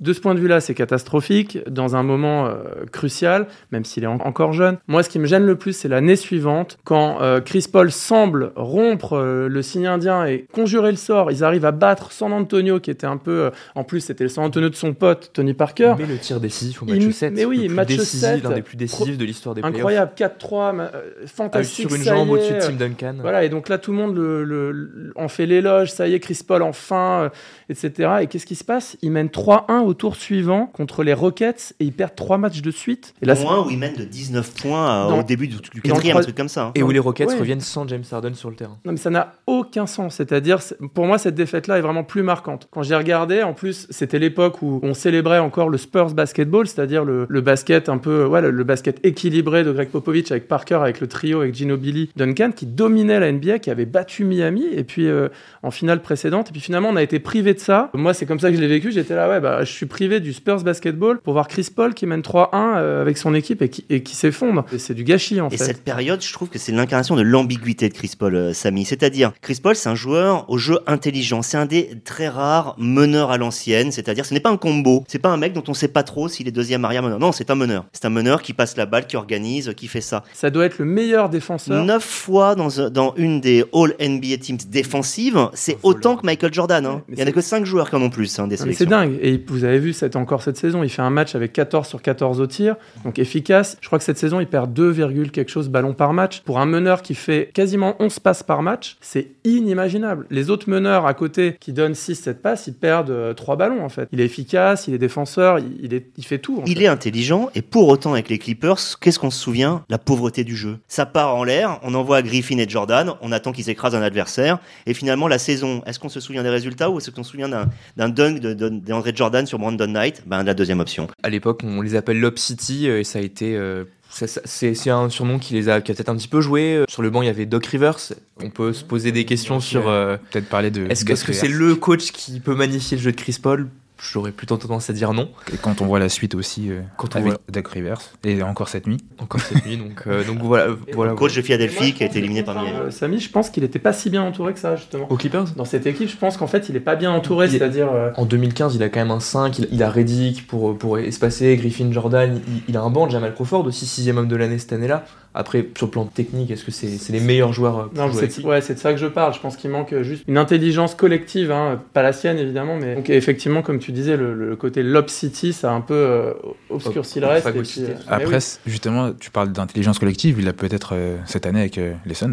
de 0.00 0.12
ce 0.12 0.20
point 0.20 0.34
de 0.34 0.40
vue-là, 0.40 0.60
c'est 0.60 0.74
catastrophique 0.74 1.58
dans 1.68 1.96
un 1.96 2.02
moment 2.02 2.46
euh, 2.46 2.84
crucial, 2.92 3.46
même 3.72 3.84
s'il 3.84 4.04
est 4.04 4.06
en 4.06 4.18
encore 4.20 4.52
jeune. 4.52 4.78
Moi, 4.86 5.02
ce 5.02 5.08
qui 5.08 5.18
me 5.18 5.26
gêne 5.26 5.44
le 5.44 5.56
plus, 5.56 5.72
c'est 5.72 5.88
l'année 5.88 6.16
suivante, 6.16 6.78
quand 6.84 7.20
euh, 7.20 7.40
Chris 7.40 7.66
Paul 7.70 7.90
semble 7.90 8.52
rompre 8.56 9.14
euh, 9.14 9.48
le 9.48 9.62
signe 9.62 9.86
indien 9.86 10.26
et 10.26 10.46
conjurer 10.52 10.90
le 10.90 10.96
sort. 10.96 11.30
Ils 11.30 11.44
arrivent 11.44 11.64
à 11.64 11.72
battre 11.72 12.12
San 12.12 12.32
Antonio, 12.32 12.80
qui 12.80 12.90
était 12.90 13.06
un 13.06 13.16
peu. 13.16 13.50
En 13.74 13.84
plus, 13.84 14.00
c'était 14.00 14.24
le 14.24 14.30
San 14.30 14.44
Antonio 14.44 14.68
de 14.68 14.74
son 14.74 14.94
pote, 14.94 15.30
Tony 15.32 15.54
Parker. 15.54 15.94
Mais 15.98 16.06
le 16.06 16.18
tir 16.18 16.40
décisif 16.40 16.82
au 16.82 16.86
match 16.86 16.96
Il, 16.96 17.12
7. 17.12 17.34
Mais 17.34 17.44
oui, 17.44 17.66
le 17.68 17.74
match 17.74 17.88
décisif, 17.88 18.20
7. 18.20 18.44
L'un 18.44 18.50
des 18.50 18.62
plus 18.62 18.76
décisifs 18.76 19.18
de 19.18 19.24
l'histoire 19.24 19.54
des 19.54 19.62
Incroyable, 19.62 20.12
4-3, 20.16 20.90
fantastique. 21.26 21.88
sur 21.88 21.96
une 21.96 22.04
jambe 22.04 22.30
au-dessus 22.30 22.54
de 22.54 22.60
Tim 22.60 22.72
Duncan. 22.72 23.14
Voilà, 23.20 23.44
et 23.44 23.48
donc 23.48 23.68
là, 23.68 23.78
tout 23.78 23.92
le 23.92 23.98
monde 23.98 24.14
le, 24.14 24.44
le, 24.44 24.72
le, 24.72 25.12
en 25.16 25.28
fait 25.28 25.46
l'éloge. 25.46 25.90
Ça 25.90 26.08
y 26.08 26.14
est, 26.14 26.20
Chris 26.20 26.40
Paul 26.46 26.62
enfin, 26.62 27.30
etc. 27.68 28.10
Et 28.22 28.26
qu'est-ce 28.26 28.46
qui 28.46 28.54
se 28.54 28.64
passe? 28.64 28.96
Il 29.02 29.10
mène 29.10 29.30
3-1 29.50 29.80
au 29.80 29.94
tour 29.94 30.14
suivant 30.14 30.66
contre 30.66 31.02
les 31.02 31.12
Rockets 31.12 31.74
et 31.80 31.84
ils 31.84 31.92
perdent 31.92 32.14
trois 32.14 32.38
matchs 32.38 32.62
de 32.62 32.70
suite. 32.70 33.14
Et 33.20 33.26
là, 33.26 33.34
Moins 33.34 33.66
où 33.66 33.70
ils 33.70 33.78
mènent 33.78 33.96
de 33.96 34.04
19 34.04 34.54
points 34.54 35.12
au 35.12 35.22
début 35.24 35.48
du, 35.48 35.56
du 35.56 35.82
quatrième, 35.82 36.18
un 36.18 36.20
truc 36.20 36.36
comme 36.36 36.48
ça. 36.48 36.66
Hein. 36.66 36.72
Et 36.76 36.82
où 36.84 36.90
les 36.90 37.00
Rockets 37.00 37.28
ouais. 37.28 37.38
reviennent 37.38 37.60
sans 37.60 37.88
James 37.88 38.04
Harden 38.10 38.34
sur 38.34 38.48
le 38.48 38.54
terrain. 38.54 38.78
Non, 38.84 38.92
mais 38.92 38.98
ça 38.98 39.10
n'a 39.10 39.34
aucun 39.48 39.86
sens. 39.86 40.16
C'est-à-dire, 40.16 40.60
pour 40.94 41.06
moi, 41.06 41.18
cette 41.18 41.34
défaite-là 41.34 41.78
est 41.78 41.80
vraiment 41.80 42.04
plus 42.04 42.22
marquante. 42.22 42.68
Quand 42.70 42.82
j'ai 42.84 42.94
regardé, 42.94 43.42
en 43.42 43.52
plus, 43.52 43.88
c'était 43.90 44.20
l'époque 44.20 44.62
où 44.62 44.78
on 44.84 44.94
célébrait 44.94 45.40
encore 45.40 45.68
le 45.68 45.78
Spurs 45.78 46.14
basketball, 46.14 46.68
c'est-à-dire 46.68 47.04
le, 47.04 47.26
le, 47.28 47.40
basket 47.40 47.88
un 47.88 47.98
peu, 47.98 48.26
ouais, 48.26 48.42
le, 48.42 48.50
le, 48.50 48.64
basket 48.64 49.04
équilibré 49.04 49.64
de 49.64 49.72
Greg 49.72 49.88
Popovich 49.88 50.30
avec 50.30 50.46
Parker, 50.46 50.76
avec 50.76 51.00
le 51.00 51.08
trio, 51.08 51.40
avec 51.40 51.54
Ginobili, 51.54 52.10
Duncan, 52.14 52.52
qui 52.54 52.66
dominait 52.66 53.18
la 53.18 53.32
NBA, 53.32 53.58
qui 53.58 53.70
avait 53.70 53.86
battu 53.86 54.24
Miami, 54.24 54.66
et 54.70 54.84
puis 54.84 55.08
euh, 55.08 55.28
en 55.62 55.72
finale 55.72 56.02
précédente. 56.02 56.50
Et 56.50 56.52
puis 56.52 56.60
finalement, 56.60 56.90
on 56.90 56.96
a 56.96 57.02
été 57.02 57.18
privé 57.18 57.54
de 57.54 57.58
ça. 57.58 57.90
Moi, 57.94 58.14
c'est 58.14 58.26
comme 58.26 58.38
ça 58.38 58.50
que 58.50 58.56
je 58.56 58.60
l'ai 58.60 58.68
vécu. 58.68 58.92
J'étais 58.92 59.16
là, 59.16 59.28
ouais, 59.28 59.39
bah, 59.40 59.64
je 59.64 59.72
suis 59.72 59.86
privé 59.86 60.20
du 60.20 60.32
Spurs 60.32 60.62
basketball 60.62 61.20
pour 61.20 61.32
voir 61.32 61.48
Chris 61.48 61.68
Paul 61.74 61.94
qui 61.94 62.06
mène 62.06 62.20
3-1 62.20 62.48
euh, 62.54 63.00
avec 63.00 63.18
son 63.18 63.34
équipe 63.34 63.62
et 63.62 63.68
qui, 63.68 63.84
et 63.90 64.02
qui 64.02 64.14
s'effondre. 64.14 64.64
C'est 64.78 64.94
du 64.94 65.04
gâchis 65.04 65.40
en 65.40 65.48
et 65.48 65.56
fait. 65.56 65.64
Et 65.64 65.66
cette 65.66 65.84
période, 65.84 66.22
je 66.22 66.32
trouve 66.32 66.48
que 66.48 66.58
c'est 66.58 66.72
l'incarnation 66.72 67.16
de 67.16 67.22
l'ambiguïté 67.22 67.88
de 67.88 67.94
Chris 67.94 68.12
Paul, 68.18 68.34
euh, 68.34 68.52
Samy. 68.52 68.84
C'est-à-dire, 68.84 69.32
Chris 69.40 69.58
Paul, 69.62 69.76
c'est 69.76 69.88
un 69.88 69.94
joueur 69.94 70.48
au 70.48 70.58
jeu 70.58 70.78
intelligent. 70.86 71.42
C'est 71.42 71.56
un 71.56 71.66
des 71.66 71.90
très 72.04 72.28
rares 72.28 72.74
meneurs 72.78 73.30
à 73.30 73.38
l'ancienne. 73.38 73.92
C'est-à-dire, 73.92 74.24
ce 74.24 74.34
n'est 74.34 74.40
pas 74.40 74.50
un 74.50 74.56
combo. 74.56 75.04
C'est 75.08 75.18
pas 75.18 75.30
un 75.30 75.36
mec 75.36 75.52
dont 75.52 75.64
on 75.68 75.74
sait 75.74 75.88
pas 75.88 76.02
trop 76.02 76.28
s'il 76.28 76.48
est 76.48 76.52
deuxième 76.52 76.84
arrière 76.84 77.02
meneur. 77.02 77.18
Non, 77.18 77.32
c'est 77.32 77.50
un 77.50 77.54
meneur. 77.54 77.86
C'est 77.92 78.04
un 78.04 78.10
meneur 78.10 78.42
qui 78.42 78.52
passe 78.52 78.76
la 78.76 78.86
balle, 78.86 79.06
qui 79.06 79.16
organise, 79.16 79.72
qui 79.76 79.88
fait 79.88 80.00
ça. 80.00 80.24
Ça 80.32 80.50
doit 80.50 80.66
être 80.66 80.78
le 80.78 80.84
meilleur 80.84 81.28
défenseur. 81.28 81.84
Neuf 81.84 82.04
fois 82.04 82.54
dans, 82.54 82.68
dans 82.90 83.14
une 83.16 83.40
des 83.40 83.64
All 83.72 83.94
NBA 84.00 84.38
Teams 84.38 84.58
défensives, 84.68 85.48
c'est 85.54 85.78
autant 85.82 86.16
que 86.16 86.26
Michael 86.26 86.52
Jordan. 86.52 86.86
Hein. 86.86 87.02
Il 87.08 87.18
y 87.18 87.22
en 87.22 87.26
a 87.26 87.32
que 87.32 87.40
cinq 87.40 87.64
joueurs 87.64 87.90
qui 87.90 87.96
en 87.96 88.02
ont 88.02 88.10
plus 88.10 88.38
hein, 88.38 88.46
des 88.46 88.56
sélections. 88.56 88.84
C'est 88.84 88.90
dingue. 88.90 89.18
Et 89.20 89.29
Et 89.30 89.40
vous 89.46 89.62
avez 89.62 89.78
vu, 89.78 89.92
c'est 89.92 90.16
encore 90.16 90.42
cette 90.42 90.56
saison, 90.56 90.82
il 90.82 90.88
fait 90.88 91.02
un 91.02 91.10
match 91.10 91.36
avec 91.36 91.52
14 91.52 91.86
sur 91.86 92.02
14 92.02 92.40
au 92.40 92.48
tir, 92.48 92.74
donc 93.04 93.20
efficace. 93.20 93.78
Je 93.80 93.86
crois 93.86 94.00
que 94.00 94.04
cette 94.04 94.18
saison, 94.18 94.40
il 94.40 94.48
perd 94.48 94.72
2, 94.72 94.92
quelque 95.28 95.52
chose 95.52 95.68
ballons 95.68 95.94
par 95.94 96.12
match. 96.12 96.40
Pour 96.40 96.58
un 96.58 96.66
meneur 96.66 97.00
qui 97.00 97.14
fait 97.14 97.50
quasiment 97.54 97.94
11 98.00 98.18
passes 98.18 98.42
par 98.42 98.62
match, 98.62 98.96
c'est 99.00 99.28
inimaginable. 99.44 100.26
Les 100.30 100.50
autres 100.50 100.68
meneurs 100.68 101.06
à 101.06 101.14
côté 101.14 101.56
qui 101.60 101.72
donnent 101.72 101.92
6-7 101.92 102.34
passes, 102.34 102.66
ils 102.66 102.74
perdent 102.74 103.36
3 103.36 103.54
ballons 103.54 103.84
en 103.84 103.88
fait. 103.88 104.08
Il 104.10 104.20
est 104.20 104.24
efficace, 104.24 104.88
il 104.88 104.94
est 104.94 104.98
défenseur, 104.98 105.60
il, 105.60 105.94
est, 105.94 106.06
il 106.16 106.24
fait 106.24 106.38
tout. 106.38 106.64
il 106.66 106.82
est 106.82 106.88
intelligent 106.88 107.50
et 107.54 107.62
pour 107.62 107.86
autant 107.86 108.14
avec 108.14 108.28
les 108.30 108.38
Clippers, 108.38 108.98
qu'est-ce 109.00 109.20
qu'on 109.20 109.30
se 109.30 109.38
souvient? 109.38 109.84
La 109.88 109.98
pauvreté 109.98 110.42
du 110.42 110.56
jeu. 110.56 110.78
Ça 110.88 111.06
part 111.06 111.36
en 111.36 111.44
l'air, 111.44 111.78
on 111.84 111.94
envoie 111.94 112.22
Griffin 112.22 112.58
et 112.58 112.68
Jordan, 112.68 113.12
on 113.20 113.30
attend 113.30 113.52
qu'ils 113.52 113.70
écrasent 113.70 113.94
un 113.94 114.02
adversaire 114.02 114.58
et 114.86 114.94
finalement 114.94 115.28
la 115.28 115.38
saison, 115.38 115.82
est-ce 115.86 116.00
qu'on 116.00 116.08
se 116.08 116.18
souvient 116.18 116.42
des 116.42 116.48
résultats 116.48 116.90
ou 116.90 116.98
est-ce 116.98 117.12
qu'on 117.12 117.22
se 117.22 117.30
souvient 117.30 117.48
d'un 117.96 118.08
dunk 118.08 118.40
d'André 118.40 119.12
Jordan 119.20 119.46
sur 119.46 119.58
Brandon 119.58 119.86
Knight 119.86 120.22
Ben 120.24 120.42
la 120.42 120.54
deuxième 120.54 120.80
option. 120.80 121.06
À 121.22 121.28
l'époque, 121.28 121.60
on 121.62 121.82
les 121.82 121.94
appelle 121.94 122.18
Lob 122.18 122.38
City 122.38 122.88
euh, 122.88 123.00
et 123.00 123.04
ça 123.04 123.18
a 123.18 123.22
été 123.22 123.54
euh, 123.54 123.84
c'est 124.08 124.88
un 124.88 125.10
surnom 125.10 125.38
qui 125.38 125.52
les 125.52 125.68
a, 125.68 125.82
qui 125.82 125.92
a 125.92 125.94
peut-être 125.94 126.08
un 126.08 126.16
petit 126.16 126.26
peu 126.26 126.40
joué. 126.40 126.76
Euh, 126.76 126.84
sur 126.88 127.02
le 127.02 127.10
banc, 127.10 127.20
il 127.20 127.26
y 127.26 127.28
avait 127.28 127.44
Doc 127.44 127.66
Rivers. 127.66 127.98
On 128.42 128.48
peut 128.48 128.72
se 128.72 128.82
poser 128.82 129.12
des 129.12 129.26
questions 129.26 129.60
sur. 129.60 129.84
peut-être 129.84 130.48
parler 130.48 130.70
de. 130.70 130.86
Est-ce 130.88 131.04
que 131.04 131.34
c'est 131.34 131.48
le 131.48 131.74
coach 131.74 132.12
qui 132.12 132.40
peut 132.40 132.54
magnifier 132.54 132.96
le 132.96 133.02
jeu 133.02 133.12
de 133.12 133.16
Chris 133.16 133.36
Paul? 133.42 133.68
J'aurais 134.00 134.32
plutôt 134.32 134.56
tendance 134.56 134.90
à 134.90 134.92
dire 134.92 135.12
non. 135.12 135.28
Et 135.52 135.56
quand 135.56 135.80
on 135.80 135.86
voit 135.86 135.98
la 135.98 136.08
suite 136.08 136.34
aussi 136.34 136.70
euh, 136.70 136.80
quand 136.96 137.14
on 137.16 137.18
avec 137.18 137.32
voit... 137.32 137.40
Doug 137.48 137.66
Rivers, 137.66 138.00
et 138.24 138.42
encore 138.42 138.68
cette 138.68 138.86
nuit. 138.86 138.98
Encore 139.18 139.40
cette 139.40 139.64
nuit, 139.66 139.76
donc, 139.76 140.02
euh, 140.06 140.24
donc 140.24 140.38
voilà. 140.38 140.68
coach 141.16 141.34
de 141.34 141.42
Philadelphie 141.42 141.92
qui 141.92 142.02
a 142.02 142.06
été 142.06 142.18
éliminé 142.18 142.42
par 142.42 142.62
euh, 142.62 142.90
Samy, 142.90 143.18
je 143.18 143.30
pense 143.30 143.50
qu'il 143.50 143.62
n'était 143.62 143.78
pas 143.78 143.92
si 143.92 144.10
bien 144.10 144.22
entouré 144.22 144.54
que 144.54 144.58
ça, 144.58 144.76
justement. 144.76 145.06
Au 145.10 145.16
Clippers? 145.16 145.52
Dans 145.56 145.64
cette 145.64 145.86
équipe, 145.86 146.08
je 146.08 146.16
pense 146.16 146.36
qu'en 146.36 146.46
fait, 146.46 146.68
il 146.68 146.74
n'est 146.74 146.80
pas 146.80 146.96
bien 146.96 147.10
entouré, 147.10 147.48
c'est-à-dire. 147.48 147.88
En 148.16 148.24
2015, 148.24 148.74
il 148.74 148.82
a 148.82 148.88
quand 148.88 149.00
même 149.00 149.10
un 149.10 149.20
5, 149.20 149.58
il, 149.70 149.82
a 149.82 149.90
Reddick 149.90 150.46
pour, 150.46 150.76
pour 150.76 150.98
espacer, 150.98 151.56
Griffin 151.56 151.90
Jordan, 151.92 152.40
il, 152.68 152.76
a 152.76 152.82
un 152.82 152.90
banc, 152.90 153.08
Jamal 153.08 153.34
Crawford 153.34 153.66
aussi, 153.66 153.86
sixième 153.86 154.18
homme 154.18 154.28
de 154.28 154.36
l'année 154.36 154.58
cette 154.58 154.72
année-là. 154.72 155.04
Après, 155.32 155.66
sur 155.76 155.86
le 155.86 155.90
plan 155.90 156.04
technique, 156.06 156.50
est-ce 156.50 156.64
que 156.64 156.70
c'est 156.72 157.12
les 157.12 157.20
meilleurs 157.20 157.52
joueurs 157.52 157.90
Non, 157.94 158.10
c'est 158.12 158.44
ouais, 158.44 158.60
de 158.60 158.78
ça 158.78 158.92
que 158.92 158.98
je 158.98 159.06
parle. 159.06 159.32
Je 159.34 159.40
pense 159.40 159.56
qu'il 159.56 159.70
manque 159.70 159.94
juste 160.02 160.24
une 160.26 160.38
intelligence 160.38 160.94
collective, 160.94 161.52
hein, 161.52 161.80
pas 161.92 162.02
la 162.02 162.12
sienne 162.12 162.38
évidemment, 162.38 162.76
mais 162.76 162.96
donc 162.96 163.10
effectivement, 163.10 163.62
comme 163.62 163.78
tu 163.78 163.92
disais, 163.92 164.16
le, 164.16 164.34
le 164.34 164.56
côté 164.56 164.82
Lob 164.82 165.08
City, 165.08 165.52
ça 165.52 165.70
a 165.70 165.74
un 165.74 165.80
peu 165.80 165.94
euh, 165.94 166.32
obscurci 166.68 167.20
le 167.20 167.26
reste. 167.26 167.46
Euh, 167.46 167.94
Après, 168.08 168.38
justement, 168.66 169.12
tu 169.12 169.30
parles 169.30 169.52
d'intelligence 169.52 169.98
collective, 169.98 170.40
il 170.40 170.48
a 170.48 170.52
peut-être 170.52 170.94
euh, 170.94 171.16
cette 171.26 171.46
année 171.46 171.60
avec 171.60 171.76
les 171.76 172.14
Suns. 172.14 172.32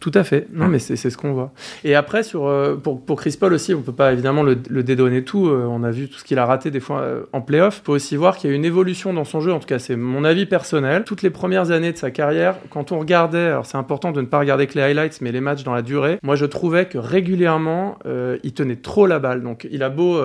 tout 0.00 0.12
à 0.14 0.24
fait. 0.24 0.48
Non, 0.52 0.68
mais 0.68 0.78
c'est 0.78 0.96
ce 0.96 1.16
qu'on 1.16 1.32
voit. 1.32 1.52
Et 1.84 1.94
après, 1.94 2.22
sur, 2.22 2.50
pour, 2.82 3.00
pour, 3.00 3.20
Chris 3.20 3.36
Paul 3.38 3.52
aussi, 3.52 3.74
on 3.74 3.82
peut 3.82 3.92
pas 3.92 4.12
évidemment 4.12 4.42
le, 4.42 4.56
dédonner 4.56 5.22
tout. 5.22 5.48
on 5.48 5.84
a 5.84 5.90
vu 5.90 6.08
tout 6.08 6.18
ce 6.18 6.24
qu'il 6.24 6.38
a 6.38 6.46
raté 6.46 6.70
des 6.70 6.80
fois 6.80 7.06
en 7.32 7.40
playoff. 7.40 7.80
Il 7.82 7.86
faut 7.86 7.92
aussi 7.92 8.16
voir 8.16 8.36
qu'il 8.36 8.50
y 8.50 8.52
a 8.52 8.56
une 8.56 8.64
évolution 8.64 9.12
dans 9.14 9.24
son 9.24 9.40
jeu. 9.40 9.52
En 9.52 9.60
tout 9.60 9.68
cas, 9.68 9.78
c'est 9.78 9.96
mon 9.96 10.24
avis 10.24 10.46
personnel. 10.46 11.04
Toutes 11.04 11.22
les 11.22 11.30
premières 11.30 11.70
années 11.70 11.92
de 11.92 11.98
sa 11.98 12.10
carrière, 12.10 12.31
quand 12.70 12.92
on 12.92 12.98
regardait, 12.98 13.46
alors 13.46 13.66
c'est 13.66 13.78
important 13.78 14.12
de 14.12 14.20
ne 14.20 14.26
pas 14.26 14.38
regarder 14.38 14.66
que 14.66 14.74
les 14.74 14.82
highlights, 14.82 15.20
mais 15.20 15.32
les 15.32 15.40
matchs 15.40 15.64
dans 15.64 15.74
la 15.74 15.82
durée, 15.82 16.18
moi 16.22 16.36
je 16.36 16.46
trouvais 16.46 16.86
que 16.86 16.98
régulièrement, 16.98 17.98
il 18.42 18.52
tenait 18.54 18.76
trop 18.76 19.06
la 19.06 19.18
balle. 19.18 19.42
Donc 19.42 19.66
il 19.70 19.82
a 19.82 19.88
beau 19.88 20.20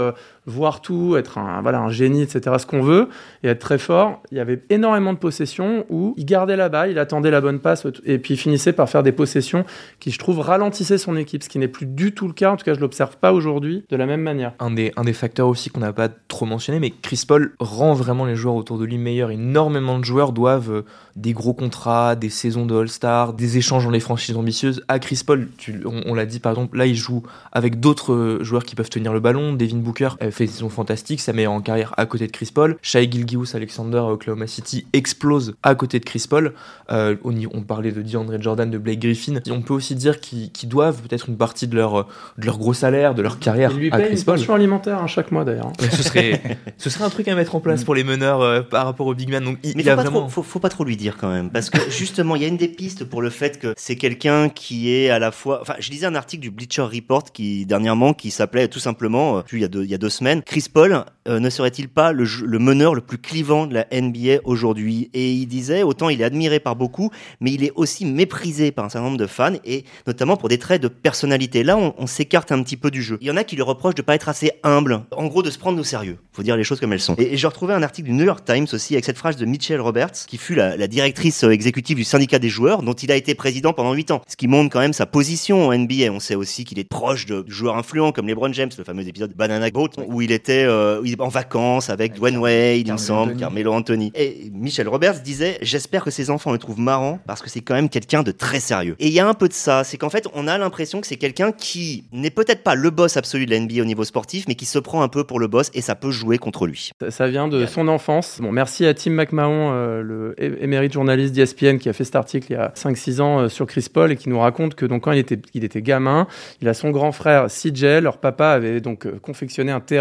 voir 0.48 0.82
tout, 0.82 1.16
être 1.18 1.38
un, 1.38 1.62
voilà, 1.62 1.80
un 1.80 1.90
génie, 1.90 2.22
etc., 2.22 2.56
ce 2.58 2.66
qu'on 2.66 2.82
veut, 2.82 3.10
et 3.44 3.50
être 3.50 3.60
très 3.60 3.78
fort. 3.78 4.22
Il 4.32 4.38
y 4.38 4.40
avait 4.40 4.64
énormément 4.70 5.14
de 5.14 5.20
possessions 5.20 5.86
où 5.90 6.14
il 6.18 6.26
gardait 6.26 6.56
la 6.56 6.70
balle, 6.70 6.90
il 6.90 7.00
attendait 7.00 7.32
la 7.32 7.42
bonne 7.42 7.60
passe, 7.60 7.86
et 8.06 8.18
puis 8.18 8.34
il 8.34 8.38
finissait 8.38 8.74
par 8.74 8.90
faire 8.90 9.04
des 9.04 9.12
possessions 9.12 9.66
qui, 10.00 10.12
je 10.12 10.20
trouve, 10.20 10.40
ralentissaient 10.40 10.98
son 10.98 11.16
équipe, 11.18 11.44
ce 11.44 11.50
qui 11.50 11.60
n'est 11.60 11.68
plus 11.68 11.86
du 11.86 12.14
tout 12.14 12.28
le 12.28 12.34
cas, 12.34 12.52
en 12.52 12.56
tout 12.56 12.66
cas, 12.66 12.74
je 12.74 12.80
l'observe 12.80 13.18
pas 13.18 13.34
aujourd'hui 13.34 13.84
de 13.90 13.96
la 13.96 14.06
même 14.06 14.22
manière. 14.22 14.54
Un 14.60 14.72
des, 14.72 14.92
un 14.96 15.04
des 15.04 15.14
facteurs 15.14 15.48
aussi 15.48 15.70
qu'on 15.70 15.82
n'a 15.82 15.94
pas 15.94 16.10
trop 16.10 16.46
mentionné, 16.46 16.80
mais 16.80 16.92
Chris 17.02 17.24
Paul 17.28 17.54
rend 17.60 17.94
vraiment 17.94 18.26
les 18.26 18.36
joueurs 18.36 18.56
autour 18.56 18.78
de 18.78 18.86
lui 18.86 18.98
meilleurs. 18.98 19.32
Énormément 19.32 20.00
de 20.00 20.06
joueurs 20.06 20.32
doivent 20.32 20.72
euh, 20.72 20.86
des 21.16 21.34
gros 21.34 21.54
contrats, 21.54 22.16
des 22.16 22.30
saisons 22.30 22.66
de 22.66 22.76
All-Star, 22.76 23.34
des 23.34 23.58
échanges 23.58 23.84
dans 23.84 23.92
les 23.92 24.00
franchises 24.00 24.36
ambitieuses. 24.38 24.84
À 24.88 25.00
Chris 25.00 25.22
Paul, 25.26 25.50
on, 25.86 26.14
l'a 26.14 26.26
dit 26.26 26.40
par 26.40 26.54
exemple, 26.54 26.78
là 26.78 26.86
il 26.86 26.96
joue 26.96 27.24
avec 27.52 27.80
d'autres 27.80 28.14
euh, 28.14 28.44
joueurs 28.44 28.64
qui 28.64 28.76
peuvent 28.76 28.90
tenir 28.90 29.14
le 29.14 29.20
ballon. 29.20 29.54
Devin 29.54 29.78
Booker 29.78 30.10
fait 30.38 30.46
une 30.46 30.52
saison 30.52 30.70
fantastique, 30.70 31.20
sa 31.20 31.34
meilleure 31.34 31.52
en 31.52 31.62
carrière 31.62 31.94
à 31.98 32.06
côté 32.06 32.28
de 32.28 32.32
Chris 32.32 32.52
Paul. 32.54 32.78
Shai 32.82 33.10
Gilgeous 33.12 33.56
Alexander 33.56 33.98
à 33.98 34.12
Oklahoma 34.12 34.48
City 34.48 34.86
explose 34.94 35.56
à 35.64 35.76
côté 35.76 36.00
de 36.00 36.06
Chris 36.06 36.26
Paul. 36.30 36.54
Euh, 36.92 37.16
on, 37.24 37.34
on, 37.54 37.62
parlait 37.62 37.92
de 37.92 38.02
DeAndre 38.02 38.42
Jordan, 38.42 38.70
de 38.70 38.78
Blake 38.78 39.00
Griffin. 39.00 39.34
on 39.50 39.62
peut 39.62 39.74
aussi 39.74 39.96
dire 39.96 40.20
qu'ils 40.22 40.52
doivent 40.70 41.02
peut-être 41.02 41.30
une 41.30 41.38
partie 41.38 41.68
de 41.68 41.76
leur, 41.76 42.08
de 42.38 42.46
leur 42.46 42.58
gros 42.58 42.74
salaire, 42.74 43.16
de 43.16 43.22
leur 43.22 43.40
carrière 43.40 43.72
il 43.72 43.78
lui 43.78 43.92
à 43.92 44.00
Chris 44.00 44.18
une 44.18 44.24
pension 44.24 44.54
alimentaire 44.54 45.00
hein, 45.00 45.08
chaque 45.08 45.32
mois 45.32 45.44
d'ailleurs. 45.44 45.74
ce, 45.80 46.04
serait, 46.04 46.42
ce 46.78 46.90
serait 46.90 47.04
un 47.04 47.10
truc 47.10 47.28
à 47.28 47.36
mettre 47.36 47.56
en 47.56 47.60
place 47.60 47.84
pour 47.84 47.96
les 47.96 48.04
meneurs 48.04 48.42
euh, 48.42 48.62
par 48.62 48.86
rapport 48.86 49.08
au 49.08 49.16
big 49.16 49.30
man. 49.30 49.44
Donc, 49.44 49.58
il, 49.64 49.76
Mais 49.76 49.84
faut, 49.84 49.90
a 49.90 49.96
pas 49.96 50.04
vraiment... 50.04 50.28
trop, 50.28 50.44
faut, 50.44 50.60
pas 50.60 50.70
trop 50.70 50.84
lui 50.84 50.98
dire 50.98 51.18
quand 51.18 51.30
même, 51.30 51.50
parce 51.50 51.70
que 51.70 51.80
justement, 51.90 52.36
il 52.36 52.44
y 52.44 52.46
a 52.46 52.48
une 52.48 52.58
des 52.58 52.68
pistes 52.68 53.04
pour 53.04 53.22
le 53.22 53.30
fait 53.30 53.60
que 53.60 53.74
c'est 53.76 53.96
quelqu'un 53.96 54.50
qui 54.50 54.94
est 54.94 55.10
à 55.10 55.20
la 55.20 55.32
fois. 55.32 55.60
Enfin, 55.62 55.76
je 55.80 55.90
lisais 55.90 56.06
un 56.06 56.16
article 56.16 56.42
du 56.42 56.52
Bleacher 56.52 56.84
Report 56.84 57.32
qui 57.32 57.66
dernièrement 57.66 58.14
qui 58.14 58.32
s'appelait 58.32 58.68
tout 58.68 58.80
simplement, 58.80 59.38
euh, 59.38 59.42
il 59.52 59.60
y 59.60 59.64
a 59.64 59.68
deux, 59.68 59.84
il 59.84 59.90
y 59.90 59.96
a 59.96 59.98
deux 59.98 60.10
semaines, 60.10 60.27
Chris 60.46 60.66
Paul 60.72 61.06
euh, 61.28 61.40
ne 61.40 61.50
serait-il 61.50 61.90
pas 61.90 62.12
le, 62.12 62.26
meneur 62.60 62.96
le 62.96 63.02
plus 63.02 63.18
clivant 63.18 63.68
de 63.68 63.74
la 63.74 63.88
NBA 63.92 64.42
aujourd'hui? 64.44 65.10
Et 65.14 65.32
il 65.32 65.46
disait, 65.46 65.84
autant 65.84 66.10
il 66.10 66.22
est 66.22 66.24
admiré 66.24 66.60
par 66.60 66.76
beaucoup, 66.76 67.12
mais 67.42 67.52
il 67.52 67.64
est 67.64 67.72
aussi 67.76 68.06
méprisé 68.06 68.72
par 68.72 68.86
un 68.86 68.90
certain 68.90 69.06
nombre 69.06 69.18
de 69.18 69.28
fans, 69.28 69.54
et 69.66 69.84
notamment 70.06 70.38
pour 70.38 70.50
des 70.50 70.58
traits 70.58 70.82
de 70.82 70.88
personnalité. 70.88 71.64
Là, 71.64 71.78
on, 71.78 72.08
s'écarte 72.08 72.52
un 72.52 72.64
petit 72.64 72.78
peu 72.78 72.90
du 72.90 73.04
jeu. 73.04 73.18
Il 73.22 73.28
y 73.28 73.32
en 73.32 73.38
a 73.38 73.44
qui 73.44 73.56
lui 73.56 73.64
reprochent 73.64 73.96
de 73.96 74.02
pas 74.02 74.16
être 74.16 74.30
assez 74.30 74.52
humble, 74.64 75.02
en 75.12 75.28
gros 75.28 75.44
de 75.44 75.50
se 75.50 75.60
prendre 75.60 75.80
au 75.80 75.84
sérieux. 75.84 76.18
Faut 76.32 76.44
dire 76.44 76.56
les 76.56 76.64
choses 76.64 76.80
comme 76.80 76.94
elles 76.94 77.00
sont. 77.00 77.16
Et, 77.18 77.34
et 77.34 77.38
j'ai 77.38 77.48
retrouvé 77.48 77.74
un 77.74 77.84
article 77.84 78.08
du 78.08 78.14
New 78.14 78.26
York 78.26 78.46
Times 78.46 78.68
aussi 78.72 78.94
avec 78.94 79.06
cette 79.06 79.18
phrase 79.18 79.36
de 79.36 79.46
Mitchell 79.46 79.82
Roberts, 79.82 80.26
qui 80.28 80.38
fut 80.38 80.56
la, 80.56 80.78
la 80.78 80.88
directrice 80.88 81.44
euh, 81.44 81.52
exécutive 81.52 81.98
du 81.98 82.04
syndicat 82.04 82.40
des 82.40 82.50
joueurs, 82.50 82.82
dont 82.82 82.94
il 82.94 83.12
a 83.12 83.16
été 83.16 83.36
président 83.36 83.74
pendant 83.74 83.94
8 83.94 84.12
ans. 84.12 84.22
Ce 84.28 84.36
qui 84.36 84.48
montre 84.48 84.72
quand 84.72 84.80
même 84.80 84.94
sa 84.94 85.06
position 85.06 85.68
en 85.68 85.78
NBA. 85.78 86.12
On 86.12 86.20
sait 86.20 86.36
aussi 86.36 86.64
qu'il 86.64 86.80
est 86.80 86.90
proche 86.90 87.26
de 87.26 87.44
joueurs 87.48 87.78
influents 87.78 88.12
comme 88.12 88.28
LeBron 88.28 88.54
James, 88.54 88.70
le 88.78 88.84
fameux 88.84 89.08
épisode 89.08 89.34
Banana 89.36 89.70
Boat, 89.70 89.90
où 90.08 90.17
il 90.22 90.32
était 90.32 90.66
euh, 90.66 91.02
en 91.20 91.30
vacances 91.30 91.90
avec 91.90 92.14
Dwayne 92.14 92.38
Wade, 92.38 92.88
il 92.88 92.92
me 92.92 92.98
semble, 92.98 93.36
Carmelo 93.36 93.74
Anthony. 93.74 94.12
Et 94.16 94.50
Michel 94.54 94.88
Roberts 94.88 95.22
disait 95.22 95.58
J'espère 95.62 96.04
que 96.04 96.12
ses 96.12 96.30
enfants 96.30 96.52
le 96.52 96.58
trouvent 96.58 96.80
marrant 96.80 97.20
parce 97.26 97.42
que 97.42 97.50
c'est 97.50 97.62
quand 97.62 97.76
même 97.76 97.90
quelqu'un 97.90 98.24
de 98.24 98.32
très 98.32 98.60
sérieux. 98.60 98.96
Et 99.00 99.08
il 99.08 99.14
y 99.14 99.20
a 99.20 99.28
un 99.28 99.34
peu 99.34 99.48
de 99.48 99.54
ça, 99.54 99.84
c'est 99.84 99.98
qu'en 99.98 100.10
fait, 100.10 100.28
on 100.34 100.48
a 100.48 100.58
l'impression 100.58 101.02
que 101.02 101.08
c'est 101.08 101.18
quelqu'un 101.18 101.52
qui 101.52 102.06
n'est 102.12 102.30
peut-être 102.30 102.64
pas 102.64 102.76
le 102.76 102.90
boss 102.90 103.18
absolu 103.18 103.46
de 103.46 103.52
la 103.52 103.60
NBA 103.60 103.82
au 103.82 103.86
niveau 103.86 104.04
sportif, 104.04 104.46
mais 104.48 104.56
qui 104.56 104.66
se 104.66 104.80
prend 104.80 105.02
un 105.02 105.08
peu 105.08 105.24
pour 105.24 105.40
le 105.40 105.48
boss 105.48 105.70
et 105.74 105.82
ça 105.82 105.96
peut 105.96 106.12
jouer 106.12 106.38
contre 106.38 106.68
lui. 106.68 106.92
Ça, 107.10 107.28
vient 107.28 107.48
de 107.48 107.66
son 107.66 107.88
enfance. 107.88 108.40
Bon, 108.42 108.52
merci 108.52 108.86
à 108.86 108.94
Tim 108.94 109.12
McMahon, 109.12 109.72
euh, 109.74 110.02
le 110.02 110.36
émérite 110.64 110.94
journaliste 110.94 111.34
d'ESPN, 111.34 111.78
qui 111.78 111.90
a 111.90 111.94
fait 111.94 112.04
cet 112.04 112.16
article 112.16 112.48
il 112.52 112.54
y 112.54 112.58
a 112.58 112.72
5-6 112.76 113.22
ans 113.22 113.40
euh, 113.40 113.50
sur 113.50 113.66
Chris 113.66 113.88
Paul 113.92 114.12
et 114.12 114.16
qui 114.16 114.30
nous 114.30 114.40
raconte 114.40 114.76
que 114.76 114.86
donc 114.86 115.04
quand 115.04 115.12
il 115.12 115.20
était, 115.20 115.40
il 115.54 115.64
était 115.64 115.82
gamin, 115.82 116.28
il 116.62 116.68
a 116.68 116.74
son 116.74 116.92
grand 116.92 117.12
frère 117.12 117.48
CJ, 117.48 118.02
leur 118.02 118.18
papa 118.18 118.50
avait 118.50 118.82
donc 118.82 119.06
euh, 119.06 119.20
confectionné 119.22 119.72
un 119.72 119.80
terrain 119.80 119.97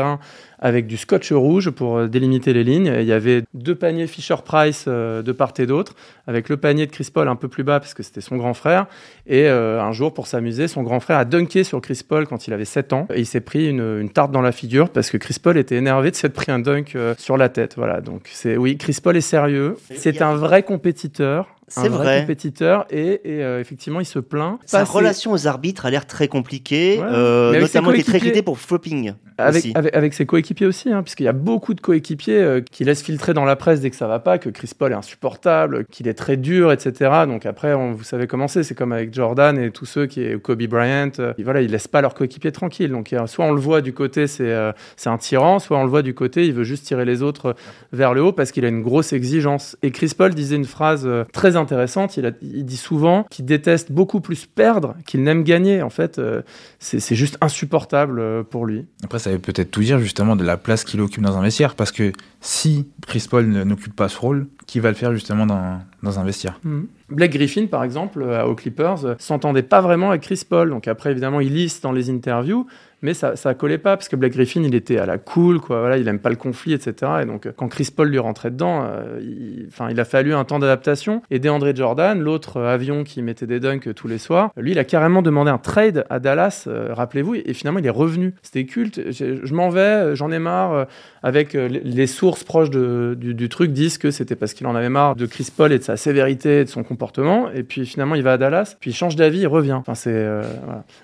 avec 0.59 0.87
du 0.87 0.97
scotch 0.97 1.33
rouge 1.33 1.71
pour 1.71 1.99
euh, 1.99 2.09
délimiter 2.09 2.53
les 2.53 2.65
lignes. 2.65 2.93
il 2.99 3.07
y 3.07 3.13
avait 3.13 3.43
deux 3.55 3.75
paniers 3.75 4.07
Fisher 4.07 4.37
Price 4.45 4.87
euh, 4.89 5.23
de 5.23 5.33
part 5.33 5.53
et 5.59 5.67
d'autre, 5.67 5.95
avec 6.27 6.49
le 6.49 6.57
panier 6.57 6.87
de 6.87 6.91
Chris 6.91 7.09
Paul 7.13 7.29
un 7.29 7.37
peu 7.37 7.49
plus 7.49 7.63
bas 7.63 7.79
parce 7.81 7.95
que 7.95 8.03
c'était 8.03 8.21
son 8.21 8.37
grand 8.37 8.55
frère. 8.55 8.87
Et 9.27 9.47
euh, 9.47 9.83
un 9.83 9.93
jour, 9.93 10.13
pour 10.15 10.27
s'amuser, 10.27 10.69
son 10.69 10.83
grand 10.83 11.01
frère 11.01 11.19
a 11.19 11.25
dunké 11.25 11.65
sur 11.65 11.81
Chris 11.81 12.03
Paul 12.07 12.27
quand 12.27 12.47
il 12.47 12.53
avait 12.53 12.65
7 12.65 12.93
ans. 12.93 13.07
Et 13.15 13.21
il 13.21 13.27
s'est 13.27 13.41
pris 13.41 13.69
une, 13.69 14.01
une, 14.01 14.11
tarte 14.11 14.33
dans 14.33 14.43
la 14.43 14.53
figure 14.53 14.89
parce 14.89 15.11
que 15.11 15.17
Chris 15.17 15.37
Paul 15.43 15.57
était 15.57 15.77
énervé 15.77 16.11
de 16.11 16.17
s'être 16.17 16.35
pris 16.35 16.51
un 16.51 16.59
dunk 16.59 16.97
sur 17.19 17.37
la 17.37 17.49
tête. 17.49 17.75
Voilà, 17.77 18.01
donc 18.01 18.29
c'est 18.33 18.57
oui, 18.57 18.77
Chris 18.77 18.99
Paul 19.03 19.17
est 19.17 19.21
sérieux. 19.21 19.77
C'est 19.95 20.23
un 20.23 20.35
vrai 20.35 20.63
compétiteur. 20.63 21.56
C'est 21.69 21.89
vrai. 21.89 22.21
compétiteur 22.21 22.87
et, 22.91 23.21
et 23.25 23.43
euh, 23.43 23.61
effectivement 23.61 23.99
il 24.01 24.05
se 24.05 24.21
plaint. 24.21 24.61
Sa 24.67 24.85
relation 24.85 25.33
aux 25.33 25.49
arbitres 25.49 25.85
a 25.85 25.91
l'air 25.91 26.07
très 26.07 26.29
compliquée, 26.29 27.01
euh, 27.03 27.59
notamment 27.61 27.91
il 27.91 28.01
est 28.01 28.05
très 28.05 28.19
critiqué 28.19 28.43
pour 28.43 28.59
flopping. 28.59 29.15
Avec, 29.39 29.67
avec, 29.75 29.95
avec, 29.95 30.15
ses 30.15 30.25
coéquipiers 30.25 30.67
aussi, 30.67 30.91
hein, 30.91 31.03
puisqu'il 31.03 31.25
y 31.25 31.29
a 31.29 31.35
beaucoup 31.35 31.75
de 31.75 31.81
coéquipiers 31.83 32.41
euh, 32.41 32.61
qui 32.63 32.85
laissent 32.85 33.03
filtrer 33.03 33.35
dans 33.35 33.45
la 33.45 33.55
presse 33.55 33.81
dès 33.83 33.91
que 33.91 33.97
ça 33.97 34.07
va 34.07 34.19
pas, 34.19 34.39
que 34.39 34.49
Chris 34.49 34.71
Paul 34.79 34.93
est 34.93 34.95
insupportable, 34.95 35.85
qu'il 35.91 36.09
est 36.09 36.15
très 36.15 36.39
dur, 36.39 36.73
etc. 36.73 37.11
Donc 37.27 37.45
après, 37.45 37.75
on, 37.75 37.93
vous 37.93 38.05
savez 38.05 38.27
comment 38.27 38.49
c'est, 38.49 38.63
c'est 38.63 38.75
comme 38.75 38.93
avec 38.93 39.13
Jordan 39.13 39.59
et 39.59 39.71
tous 39.73 39.85
ceux 39.85 40.07
qui 40.07 40.23
est 40.23 40.41
Kobe 40.41 40.63
Bryant, 40.63 41.11
euh, 41.19 41.35
voilà, 41.45 41.61
ils 41.61 41.71
laissent 41.71 41.89
pas 41.89 42.01
leurs 42.01 42.15
coéquipiers 42.15 42.53
tranquilles. 42.53 42.91
Donc 42.91 43.15
soit 43.27 43.45
on 43.45 43.53
le 43.53 43.61
voit 43.61 43.83
du 43.83 43.93
côté 43.93 44.27
c'est 44.27 44.55
c'est 44.97 45.11
un 45.11 45.19
tyran, 45.19 45.59
soit 45.59 45.77
on 45.79 45.85
le 45.85 45.91
voit 45.91 46.03
du 46.03 46.15
côté 46.15 46.47
il 46.47 46.53
veut 46.53 46.65
juste 46.65 46.87
tirer 46.87 47.05
les 47.05 47.23
autres 47.23 47.55
vers 47.93 48.15
le 48.15 48.23
haut 48.23 48.33
parce 48.33 48.53
qu'il 48.53 48.65
a 48.65 48.69
une 48.69 48.83
grosse 48.83 49.13
exigence. 49.13 49.77
Et 49.83 49.91
Chris 49.91 50.13
Paul 50.17 50.35
disait 50.35 50.57
une 50.57 50.65
phrase 50.65 51.09
très 51.33 51.56
intéressante. 51.57 52.17
Il, 52.17 52.27
a, 52.27 52.31
il 52.43 52.65
dit 52.65 52.77
souvent 52.77 53.25
qu'il 53.31 53.45
déteste 53.45 53.93
beaucoup 53.93 54.21
plus 54.21 54.47
perdre 54.47 54.97
qu'il 55.07 55.23
n'aime 55.23 55.43
gagner. 55.43 55.83
En 55.83 55.91
fait, 55.91 56.19
euh, 56.19 56.43
c'est 56.79 57.15
juste 57.15 57.39
insupportable 57.41 58.21
euh, 58.21 58.43
pour 58.43 58.67
lui. 58.67 58.87
Après, 59.05 59.19
ça 59.19 59.31
veut 59.31 59.39
peut-être 59.39 59.71
tout 59.71 59.81
dire 59.81 59.99
justement 59.99 60.37
de 60.37 60.45
la 60.45 60.57
place 60.57 60.85
qu'il 60.85 61.01
occupe 61.01 61.23
dans 61.23 61.37
un 61.37 61.43
vestiaire. 61.43 61.75
Parce 61.75 61.93
que 61.93 62.13
si 62.41 62.87
Chris 63.07 63.27
Paul 63.29 63.47
n'occupe 63.47 63.95
pas 63.95 64.09
ce 64.09 64.19
rôle, 64.19 64.47
qui 64.67 64.81
va 64.81 64.89
le 64.89 64.97
faire 64.97 65.13
justement 65.13 65.47
dans, 65.47 65.81
dans 66.03 66.19
un 66.19 66.25
vestiaire? 66.25 66.59
Mhm. 66.65 66.89
Blake 67.09 67.33
Griffin, 67.33 67.67
par 67.67 67.85
exemple, 67.85 68.23
euh, 68.23 68.45
aux 68.45 68.55
Clippers, 68.55 69.17
s'entendait 69.19 69.63
pas 69.63 69.81
vraiment 69.81 70.11
avec 70.11 70.23
Chris 70.23 70.43
Paul. 70.49 70.71
Donc 70.71 70.89
après, 70.89 71.13
évidemment, 71.13 71.41
il 71.41 71.55
liste 71.55 71.83
dans 71.83 71.93
les 71.93 72.11
interviews, 72.11 72.67
mais 73.07 73.15
ça, 73.15 73.37
ça 73.37 73.55
collait 73.55 73.79
pas 73.79 73.97
parce 73.97 74.09
que 74.09 74.17
Blake 74.17 74.33
Griffin, 74.33 74.63
il 74.65 74.75
était 74.75 74.99
à 74.99 75.07
la 75.07 75.17
cool, 75.17 75.61
quoi. 75.61 75.79
Voilà, 75.79 75.97
il 75.97 76.09
aime 76.09 76.19
pas 76.19 76.31
le 76.31 76.37
conflit, 76.37 76.73
etc. 76.73 77.13
Et 77.23 77.25
donc, 77.25 77.49
quand 77.57 77.69
Chris 77.69 77.89
Paul 77.95 78.09
lui 78.09 78.19
rentrait 78.19 78.51
dedans, 78.51 78.85
il, 79.21 79.67
enfin, 79.69 79.89
il 79.91 80.01
a 80.01 80.05
fallu 80.05 80.35
un 80.35 80.45
temps 80.45 80.59
d'adaptation. 80.59 81.23
Et 81.31 81.39
DeAndre 81.39 81.75
Jordan, 81.75 82.21
l'autre 82.21 82.61
avion 82.61 83.05
qui 83.05 83.23
mettait 83.23 83.47
des 83.47 83.61
dunks 83.61 83.95
tous 83.95 84.09
les 84.09 84.19
soirs, 84.19 84.51
lui, 84.57 84.73
il 84.73 84.79
a 84.79 84.85
carrément 84.85 85.23
demandé 85.23 85.51
un 85.51 85.59
trade 85.59 86.05
à 86.11 86.19
Dallas, 86.19 86.67
rappelez-vous, 86.91 87.37
et 87.37 87.55
finalement, 87.55 87.79
il 87.79 87.87
est 87.87 87.91
revenu. 87.91 88.35
C'était 88.43 88.65
culte. 88.65 89.01
Je, 89.13 89.45
je 89.45 89.55
m'en 89.55 89.69
vais, 89.69 90.17
j'en 90.17 90.33
ai 90.33 90.41
marre 90.41 90.87
avec 91.27 91.57
euh, 91.57 91.69
les 91.69 92.07
sources 92.07 92.45
proches 92.45 92.71
du, 92.71 93.49
truc 93.49 93.73
disent 93.73 93.99
que 93.99 94.13
c'était 94.13 94.37
parce 94.37 94.55
qu'il 94.55 94.67
en 94.69 94.77
avait 94.77 94.89
marre 94.89 95.17
de 95.17 95.27
Chris 95.27 95.49
Paul 95.55 95.73
et 95.73 95.79
de 95.79 95.83
sa 95.83 95.97
sévérité 95.97 96.61
et 96.61 96.65
de 96.65 96.69
son 96.69 96.85
comportement. 96.85 97.51
Et 97.51 97.65
puis 97.65 97.85
finalement, 97.85 98.15
il 98.15 98.23
va 98.23 98.35
à 98.35 98.39
Dallas, 98.39 98.77
puis 98.79 98.91
il 98.91 98.95
change 98.95 99.17
d'avis, 99.17 99.41
il 99.41 99.47
revient. 99.49 99.73
Enfin, 99.73 99.97
c'est 99.97 100.13
euh, 100.13 100.43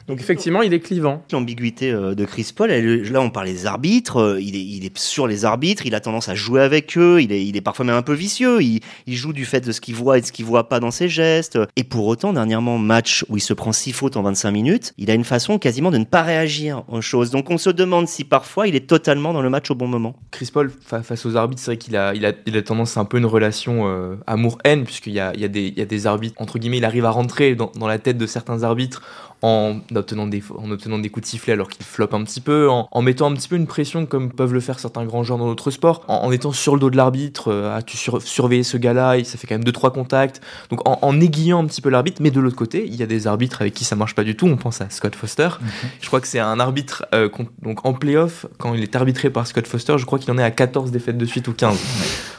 Donc 0.06 0.20
effectivement, 0.20 0.62
il 0.62 0.74
est 0.74 0.78
clivant. 0.80 1.24
L'ambiguïté 1.32 1.91
euh, 1.92 2.14
de 2.14 2.24
Chris 2.24 2.52
Paul, 2.54 2.70
là 2.70 3.20
on 3.20 3.30
parle 3.30 3.46
des 3.46 3.66
arbitres, 3.66 4.38
il 4.40 4.56
est, 4.56 4.64
il 4.64 4.84
est 4.84 4.98
sur 4.98 5.26
les 5.26 5.44
arbitres, 5.44 5.86
il 5.86 5.94
a 5.94 6.00
tendance 6.00 6.28
à 6.28 6.34
jouer 6.34 6.60
avec 6.62 6.96
eux, 6.96 7.20
il 7.22 7.32
est, 7.32 7.60
parfois 7.60 7.84
même 7.84 7.94
un 7.94 8.02
peu 8.02 8.14
vicieux, 8.14 8.62
il, 8.62 8.80
joue 9.06 9.32
du 9.32 9.44
fait 9.44 9.60
de 9.60 9.72
ce 9.72 9.80
qu'il 9.80 9.94
voit 9.94 10.18
et 10.18 10.20
de 10.20 10.26
ce 10.26 10.32
qu'il 10.32 10.44
voit 10.44 10.68
pas 10.68 10.80
dans 10.80 10.90
ses 10.90 11.08
gestes. 11.08 11.58
Et 11.76 11.84
pour 11.84 12.06
autant, 12.06 12.32
dernièrement, 12.32 12.78
match 12.78 13.24
où 13.28 13.36
il 13.36 13.40
se 13.40 13.52
prend 13.52 13.72
six 13.72 13.92
fautes 13.92 14.16
en 14.16 14.22
25 14.22 14.50
minutes, 14.50 14.94
il 14.98 15.10
a 15.10 15.14
une 15.14 15.24
façon 15.24 15.58
quasiment 15.58 15.90
de 15.90 15.98
ne 15.98 16.04
pas 16.04 16.22
réagir 16.22 16.82
aux 16.88 17.00
choses. 17.00 17.30
Donc 17.30 17.50
on 17.50 17.58
se 17.58 17.70
demande 17.70 18.08
si 18.08 18.24
parfois 18.24 18.66
il 18.68 18.74
est 18.74 18.86
totalement 18.86 19.32
dans 19.32 19.42
le 19.42 19.50
match 19.50 19.70
au 19.70 19.74
bon 19.74 19.86
moment. 19.86 20.16
Chris 20.30 20.50
Paul, 20.52 20.70
face 20.84 21.26
aux 21.26 21.36
arbitres, 21.36 21.60
c'est 21.60 21.72
vrai 21.72 21.78
qu'il 21.78 21.96
a, 21.96 22.14
il 22.14 22.26
a, 22.26 22.32
il 22.46 22.56
a 22.56 22.62
tendance 22.62 22.96
à 22.96 23.00
un 23.00 23.04
peu 23.04 23.18
une 23.18 23.26
relation 23.26 23.88
euh, 23.88 24.16
amour-haine, 24.26 24.84
puisqu'il 24.84 25.12
y 25.12 25.20
a, 25.20 25.34
y, 25.36 25.44
a 25.44 25.48
des, 25.48 25.72
y 25.76 25.80
a 25.80 25.84
des 25.84 26.06
arbitres, 26.06 26.40
entre 26.40 26.58
guillemets, 26.58 26.78
il 26.78 26.84
arrive 26.84 27.04
à 27.04 27.10
rentrer 27.10 27.54
dans 27.54 27.86
la 27.86 27.98
tête 27.98 28.18
de 28.18 28.26
certains 28.26 28.62
arbitres 28.62 29.02
en 29.42 29.80
obtenant 29.94 30.26
des, 30.26 30.42
en 30.56 30.70
obtenant 30.70 30.98
des 30.98 31.10
coups 31.10 31.24
de 31.26 31.30
sifflet 31.30 31.52
alors 31.52 31.68
qu'il 31.68 31.84
floppe 31.84 32.14
un 32.14 32.22
petit 32.22 32.40
peu, 32.40 32.68
en, 32.70 33.02
mettant 33.02 33.30
un 33.30 33.34
petit 33.34 33.48
peu 33.48 33.56
une 33.56 33.66
pression 33.66 34.06
comme 34.06 34.30
peuvent 34.30 34.54
le 34.54 34.60
faire 34.60 34.78
certains 34.78 35.04
grands 35.04 35.24
joueurs 35.24 35.38
dans 35.38 35.46
d'autres 35.46 35.70
sports, 35.70 36.04
en, 36.08 36.30
étant 36.30 36.52
sur 36.52 36.74
le 36.74 36.80
dos 36.80 36.90
de 36.90 36.96
l'arbitre, 36.96 37.48
euh, 37.48 37.76
ah, 37.76 37.82
tu 37.82 37.96
surveiller 37.96 38.62
ce 38.62 38.76
gars-là, 38.76 39.22
ça 39.24 39.38
fait 39.38 39.46
quand 39.46 39.56
même 39.56 39.64
2-3 39.64 39.92
contacts, 39.92 40.40
donc 40.70 40.80
en, 40.84 41.20
aiguillant 41.20 41.62
un 41.62 41.66
petit 41.66 41.80
peu 41.80 41.90
l'arbitre, 41.90 42.22
mais 42.22 42.30
de 42.30 42.40
l'autre 42.40 42.56
côté, 42.56 42.86
il 42.86 42.94
y 42.94 43.02
a 43.02 43.06
des 43.06 43.26
arbitres 43.26 43.60
avec 43.60 43.74
qui 43.74 43.84
ça 43.84 43.96
marche 43.96 44.14
pas 44.14 44.24
du 44.24 44.36
tout, 44.36 44.46
on 44.46 44.56
pense 44.56 44.80
à 44.80 44.88
Scott 44.90 45.14
Foster, 45.16 45.48
mhm. 45.60 45.68
je 46.00 46.06
crois 46.06 46.20
que 46.20 46.28
c'est 46.28 46.38
un 46.40 46.60
arbitre, 46.60 47.04
euh, 47.14 47.28
donc 47.62 47.84
en 47.84 47.94
playoff, 47.94 48.46
quand 48.58 48.74
il 48.74 48.82
est 48.82 48.96
arbitré 48.96 49.30
par 49.30 49.46
Scott 49.46 49.66
Foster, 49.66 49.98
je 49.98 50.06
crois 50.06 50.18
qu'il 50.18 50.30
en 50.30 50.38
est 50.38 50.44
à 50.44 50.50
14 50.50 50.90
défaites 50.90 51.18
de 51.18 51.26
suite 51.26 51.48
ou 51.48 51.52
15. 51.52 51.76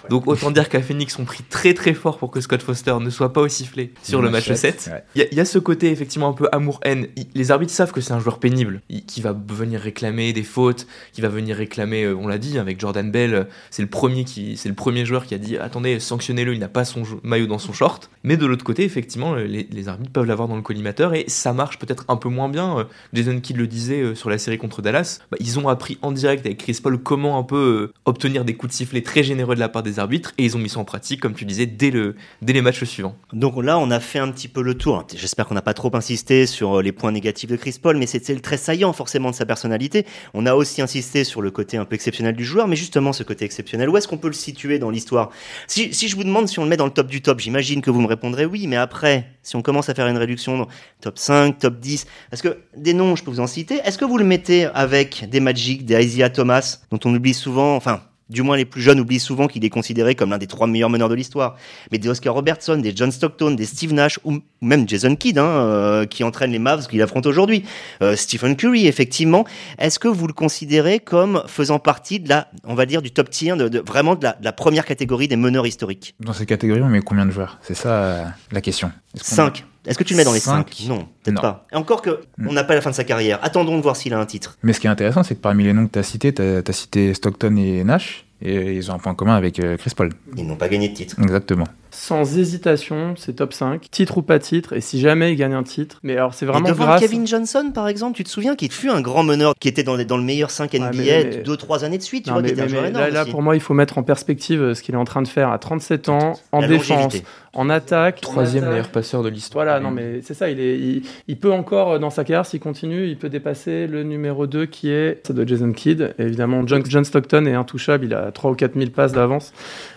Donc 0.10 0.28
autant 0.28 0.52
dire 0.52 0.70
qu'à 0.70 0.82
Phoenix 0.82 1.18
ont 1.20 1.26
pris 1.26 1.44
très 1.44 1.74
très 1.74 1.94
fort 1.94 2.18
pour 2.18 2.32
que 2.32 2.42
Scott 2.42 2.62
Foster 2.62 2.96
ne 3.00 3.10
soit 3.10 3.34
pas 3.34 3.42
au 3.42 3.48
sifflet 3.48 3.92
sur 4.04 4.22
le 4.22 4.30
match 4.30 4.52
7. 4.52 4.92
Il 5.16 5.28
y, 5.32 5.40
a 5.40 5.46
ce 5.46 5.60
côté 5.60 5.92
effectivement 5.92 6.30
un 6.30 6.34
peu 6.34 6.48
amour-haine. 6.52 7.08
Les 7.34 7.52
arbitres 7.52 7.74
savent 7.74 7.92
que 7.92 8.02
c'est 8.02 8.14
un 8.14 8.20
joueur 8.20 8.40
pénible, 8.40 8.82
qui 9.08 9.22
va 9.22 9.34
venir 9.34 9.80
réclamer 9.80 10.34
des 10.34 10.44
fautes, 10.44 10.88
qui 11.12 11.22
va 11.22 11.30
venir 11.30 11.56
réclamer, 11.56 12.04
euh, 12.04 12.16
on 12.16 12.28
l'a 12.28 12.38
dit 12.38 12.58
avec 12.58 12.80
Jordan 12.80 13.10
Bell, 13.10 13.34
euh, 13.34 13.44
c'est 13.72 13.82
le 13.82 13.90
premier 13.90 14.24
qui, 14.24 14.58
c'est 14.58 14.70
le 14.70 14.76
premier 14.76 15.06
joueur 15.06 15.26
qui 15.26 15.34
a 15.34 15.38
dit 15.38 15.58
attendez 15.58 16.00
sanctionnez-le, 16.00 16.54
il 16.54 16.60
n'a 16.60 16.68
pas 16.68 16.86
son 16.86 17.04
maillot 17.24 17.48
dans 17.48 17.60
son 17.60 17.74
short. 17.74 18.10
Mais 18.24 18.38
de 18.38 18.46
l'autre 18.46 18.64
côté 18.64 18.84
effectivement 18.84 19.36
les, 19.36 19.88
arbitres 19.88 20.12
peuvent 20.12 20.26
l'avoir 20.26 20.48
dans 20.48 20.56
le 20.56 20.62
collimateur 20.62 21.14
et 21.14 21.26
ça 21.28 21.54
marche 21.54 21.78
peut-être 21.80 22.06
un 22.08 22.16
peu 22.16 22.30
moins 22.30 22.50
bien. 22.50 22.80
Euh, 22.80 22.84
Jason 23.14 23.40
Kidd 23.40 23.58
le 23.58 23.68
disait 23.68 24.16
sur 24.16 24.30
la 24.30 24.38
série 24.38 24.58
contre 24.58 24.82
Dallas, 24.82 25.20
bah, 25.32 25.38
ils 25.40 25.60
ont 25.60 25.68
appris 25.68 25.98
en 26.02 26.12
direct 26.12 26.46
avec 26.46 26.58
Chris 26.60 26.80
Paul 26.82 26.98
comment 26.98 27.38
un 27.38 27.44
peu 27.44 27.92
obtenir 28.06 28.46
des 28.46 28.56
coups 28.56 28.72
de 28.72 28.78
sifflet 28.78 29.02
très 29.02 29.24
généreux 29.24 29.56
de 29.56 29.60
la 29.60 29.70
part 29.70 29.84
des 29.84 29.93
arbitres 30.00 30.34
et 30.38 30.46
ils 30.46 30.56
ont 30.56 30.60
mis 30.60 30.70
ça 30.70 30.80
en 30.80 30.86
pratique, 30.86 31.20
comme 31.20 31.34
tu 31.34 31.46
disais, 31.46 31.66
dès, 31.66 31.92
le, 31.92 32.16
dès 32.42 32.54
les 32.54 32.62
matchs 32.62 32.84
suivants. 32.84 33.16
Donc 33.32 33.62
là, 33.64 33.78
on 33.78 33.92
a 33.92 34.00
fait 34.00 34.20
un 34.20 34.32
petit 34.32 34.48
peu 34.48 34.62
le 34.62 34.76
tour. 34.76 35.06
J'espère 35.16 35.48
qu'on 35.48 35.56
n'a 35.56 35.62
pas 35.62 35.74
trop 35.74 35.94
insisté 35.96 36.46
sur 36.46 36.80
euh, 36.80 36.82
les 36.82 36.92
points 36.92 37.12
négatifs 37.12 37.50
de 37.50 37.56
Chris 37.56 37.78
Paul, 37.82 37.98
mais 37.98 38.08
c'était 38.08 38.36
très 38.40 38.58
saillant 38.58 38.94
forcément 38.94 39.32
de 39.32 39.36
sa 39.36 39.46
personnalité. 39.46 40.06
On 40.34 40.46
a 40.46 40.56
aussi 40.56 40.82
insisté 40.82 41.24
sur 41.24 41.42
le 41.42 41.52
côté 41.52 41.78
un 41.78 41.86
peu 41.86 41.96
exceptionnel 41.96 42.36
du 42.36 42.46
joueur, 42.46 42.68
mais 42.68 42.76
justement 42.76 43.14
ce 43.14 43.24
côté 43.24 43.46
exceptionnel, 43.46 43.90
où 43.90 43.98
est-ce 43.98 44.08
qu'on 44.08 44.18
peut 44.18 44.28
le 44.28 44.34
situer 44.34 44.80
dans 44.80 44.90
l'histoire? 44.90 45.30
Si, 45.68 45.92
je 45.92 46.16
vous 46.16 46.24
demande 46.24 46.48
si 46.48 46.60
on 46.60 46.64
le 46.64 46.70
met 46.70 46.78
dans 46.78 46.86
le 46.86 46.92
top 46.92 47.08
du 47.08 47.22
top, 47.22 47.40
j'imagine 47.40 47.82
que 47.82 47.92
vous 47.92 48.02
me 48.02 48.08
répondrez 48.08 48.46
oui, 48.46 48.68
mais 48.68 48.78
après, 48.78 49.28
si 49.42 49.56
on 49.56 49.62
commence 49.62 49.90
à 49.90 49.94
faire 49.94 50.08
une 50.08 50.18
réduction 50.18 50.68
top 51.02 51.20
5, 51.20 51.60
top 51.60 51.80
10, 51.80 52.06
parce 52.30 52.42
que 52.42 52.60
des 52.76 52.94
noms, 52.94 53.16
je 53.16 53.24
peux 53.24 53.32
vous 53.32 53.40
en 53.40 53.48
citer, 53.48 53.76
est-ce 53.84 53.98
que 53.98 54.06
vous 54.06 54.18
le 54.18 54.26
mettez 54.26 54.66
avec 54.66 55.28
des 55.30 55.40
Magic, 55.40 55.86
des 55.86 56.04
Isaiah 56.04 56.30
Thomas, 56.30 56.80
dont 56.92 57.00
on 57.06 57.14
oublie 57.14 57.34
souvent, 57.34 57.76
enfin, 57.76 58.02
du 58.30 58.42
moins, 58.42 58.58
les 58.58 58.66
plus 58.66 58.82
jeunes 58.82 59.00
oublient 59.00 59.20
souvent 59.20 59.48
qu'il 59.48 59.64
est 59.66 59.70
considéré 59.70 60.16
comme 60.16 60.30
l'un 60.30 60.38
des 60.38 60.48
trois 60.48 60.68
meilleurs 60.68 60.90
meneurs 60.90 61.10
de 61.10 61.16
l'histoire. 61.16 61.56
Mais 61.92 61.98
des 61.98 62.10
Oscar 62.10 62.34
Robertson, 62.34 62.78
des 62.78 62.96
John 62.96 63.12
Stockton, 63.12 63.52
des 63.52 63.66
Steve 63.66 63.94
Nash, 63.94 64.20
ou 64.24 64.40
même 64.62 64.88
Jason 64.88 65.16
Kidd, 65.16 65.38
hein, 65.38 65.46
euh, 65.46 66.06
qui 66.06 66.24
entraîne 66.24 66.52
les 66.52 66.60
Mavs 66.60 66.88
qu'il 66.88 67.02
affronte 67.02 67.26
aujourd'hui. 67.26 67.64
Euh, 68.02 68.16
Stephen 68.16 68.56
Curry, 68.56 68.88
effectivement. 68.88 69.46
Est-ce 69.78 70.00
que 70.00 70.08
vous 70.08 70.28
le 70.28 70.34
considérez 70.34 71.00
comme 71.00 71.44
faisant 71.48 71.80
partie 71.80 72.20
de 72.20 72.30
la, 72.30 72.50
on 72.64 72.76
va 72.76 72.86
dire, 72.86 73.02
du 73.02 73.12
top 73.12 73.30
tier, 73.30 73.56
de, 73.56 73.80
vraiment 73.80 74.16
de 74.16 74.28
la, 74.42 74.54
première 74.54 74.86
catégorie 74.86 75.28
des 75.28 75.36
meneurs 75.36 75.68
historiques? 75.68 76.16
Dans 76.20 76.34
cette 76.34 76.48
catégorie, 76.48 76.82
on 76.82 76.90
met 76.90 77.02
combien 77.02 77.26
de 77.26 77.32
joueurs? 77.32 77.60
C'est 77.62 77.76
ça 77.76 77.90
euh, 77.90 78.26
la 78.52 78.62
question. 78.62 78.92
Cinq. 79.16 79.66
Est-ce 79.86 79.98
que 79.98 80.04
tu 80.04 80.14
le 80.14 80.18
mets 80.18 80.24
dans 80.24 80.34
les 80.34 80.40
5 80.40 80.86
Non, 80.88 81.08
peut-être 81.24 81.42
pas. 81.42 81.68
Et 81.72 81.76
encore 81.76 82.02
que, 82.02 82.22
hmm. 82.38 82.48
on 82.48 82.54
n'a 82.54 82.64
pas 82.64 82.76
la 82.76 82.82
fin 82.82 82.90
de 82.90 82.96
sa 82.96 83.04
carrière. 83.04 83.40
Attendons 83.44 83.78
de 83.78 83.82
voir 83.82 83.96
s'il 83.96 84.14
a 84.14 84.20
un 84.20 84.26
titre. 84.26 84.58
Mais 84.64 84.74
ce 84.74 84.80
qui 84.80 84.88
est 84.88 84.90
intéressant, 84.90 85.24
c'est 85.24 85.36
que 85.36 85.42
parmi 85.42 85.64
les 85.64 85.74
noms 85.74 85.88
que 85.88 85.94
tu 85.94 86.00
as 86.00 86.04
cités, 86.04 86.34
tu 86.34 86.42
as, 86.42 86.74
cité 86.74 87.14
Stockton 87.14 87.56
et 87.58 87.84
Nash, 87.84 88.26
et 88.42 88.74
ils 88.76 88.92
ont 88.92 88.96
un 88.96 89.00
point 89.00 89.16
commun 89.16 89.36
avec 89.36 89.60
euh, 89.60 89.78
Chris 89.78 89.92
Paul. 89.96 90.10
Ils 90.38 90.46
n'ont 90.46 90.56
pas 90.56 90.70
gagné 90.70 90.90
de 90.90 90.94
titre. 90.94 91.16
Exactement 91.22 91.66
sans 91.94 92.38
hésitation, 92.38 93.14
c'est 93.18 93.34
top 93.34 93.54
5, 93.54 93.90
titre 93.92 94.18
ou 94.18 94.22
pas 94.22 94.40
titre, 94.40 94.74
et 94.74 94.82
si 94.82 95.00
jamais 95.00 95.32
il 95.32 95.36
gagne 95.36 95.54
un 95.54 95.64
titre. 95.64 96.00
Mais 96.04 96.14
alors 96.14 96.34
c'est 96.34 96.46
vraiment 96.46 96.68
et 96.68 96.72
devant 96.72 96.98
Kevin 96.98 97.28
Johnson 97.28 97.72
par 97.74 97.88
exemple, 97.88 98.18
tu 98.18 98.24
te 98.24 98.30
souviens 98.30 98.56
qu'il 98.56 98.72
fut 98.72 98.90
un 98.90 99.02
grand 99.02 99.24
meneur 99.24 99.54
qui 99.60 99.68
était 99.68 99.84
dans, 99.84 99.98
dans 100.04 100.18
le 100.18 100.24
meilleur 100.24 100.50
5 100.50 100.74
NBA 100.74 101.44
2-3 101.44 101.86
années 101.86 101.98
de 101.98 102.04
suite, 102.04 102.26
tu 102.26 102.32
vois, 102.32 102.42
mais, 102.42 103.12
là, 103.12 103.26
pour 103.26 103.42
moi, 103.42 103.56
il 103.56 103.62
faut 103.62 103.74
mettre 103.74 103.98
en 103.98 104.04
perspective 104.04 104.62
euh, 104.62 104.74
ce 104.74 104.82
qu'il 104.82 104.96
est 104.96 104.98
en 104.98 105.06
train 105.06 105.22
de 105.22 105.28
faire 105.28 105.52
à 105.52 105.60
37 105.60 106.10
ans, 106.10 106.34
en 106.52 106.66
défense, 106.66 107.16
en 107.54 107.70
attaque. 107.70 108.22
Troisième 108.22 108.68
meilleur 108.68 108.90
passeur 108.90 109.24
de 109.24 109.30
l'histoire. 109.30 109.66
Voilà, 109.66 109.80
non 109.80 109.92
mais 109.92 110.22
c'est 110.22 110.34
ça, 110.34 110.50
il, 110.50 110.60
est, 110.60 111.02
il, 111.28 111.38
peut 111.38 111.52
encore, 111.52 111.94
euh, 111.94 112.00
dans 112.00 112.10
sa 112.10 112.24
carrière, 112.24 112.46
s'il 112.46 112.60
continue, 112.60 113.08
il 113.08 113.18
peut 113.18 113.30
dépasser 113.30 113.88
le 113.88 114.04
numéro 114.04 114.48
2 114.48 114.66
qui 114.66 114.90
est 114.90 115.32
de 115.32 115.48
Jason 115.48 115.72
Kidd. 115.72 116.16
évidemment, 116.18 116.66
John, 116.66 116.84
John 116.88 117.04
Stockton 117.04 117.46
est 117.46 117.54
intouchable, 117.54 118.06
il 118.06 118.14
a 118.14 118.32
3 118.32 118.52
ou 118.52 118.56
4 118.56 118.74
000 118.76 118.90
passes 118.90 119.14
d'avance. 119.14 119.54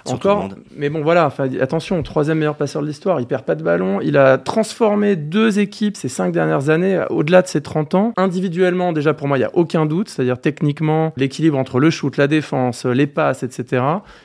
Encore, 0.06 0.50
mais 0.76 0.90
bon 0.90 1.02
voilà, 1.02 1.32
attention, 1.60 1.85
troisième 2.02 2.38
meilleur 2.38 2.56
passeur 2.56 2.82
de 2.82 2.86
l'histoire, 2.86 3.20
il 3.20 3.26
perd 3.26 3.44
pas 3.44 3.54
de 3.54 3.62
ballon, 3.62 4.00
il 4.00 4.16
a 4.16 4.38
transformé 4.38 5.16
deux 5.16 5.58
équipes 5.58 5.96
ces 5.96 6.08
cinq 6.08 6.32
dernières 6.32 6.70
années, 6.70 7.04
au-delà 7.10 7.42
de 7.42 7.46
ses 7.46 7.60
30 7.60 7.94
ans. 7.94 8.12
Individuellement, 8.16 8.92
déjà 8.92 9.14
pour 9.14 9.28
moi, 9.28 9.38
il 9.38 9.42
y 9.42 9.44
a 9.44 9.50
aucun 9.54 9.86
doute, 9.86 10.08
c'est-à-dire 10.08 10.40
techniquement, 10.40 11.12
l'équilibre 11.16 11.58
entre 11.58 11.78
le 11.80 11.90
shoot, 11.90 12.16
la 12.16 12.26
défense, 12.26 12.84
les 12.84 13.06
passes, 13.06 13.42
etc. 13.42 13.82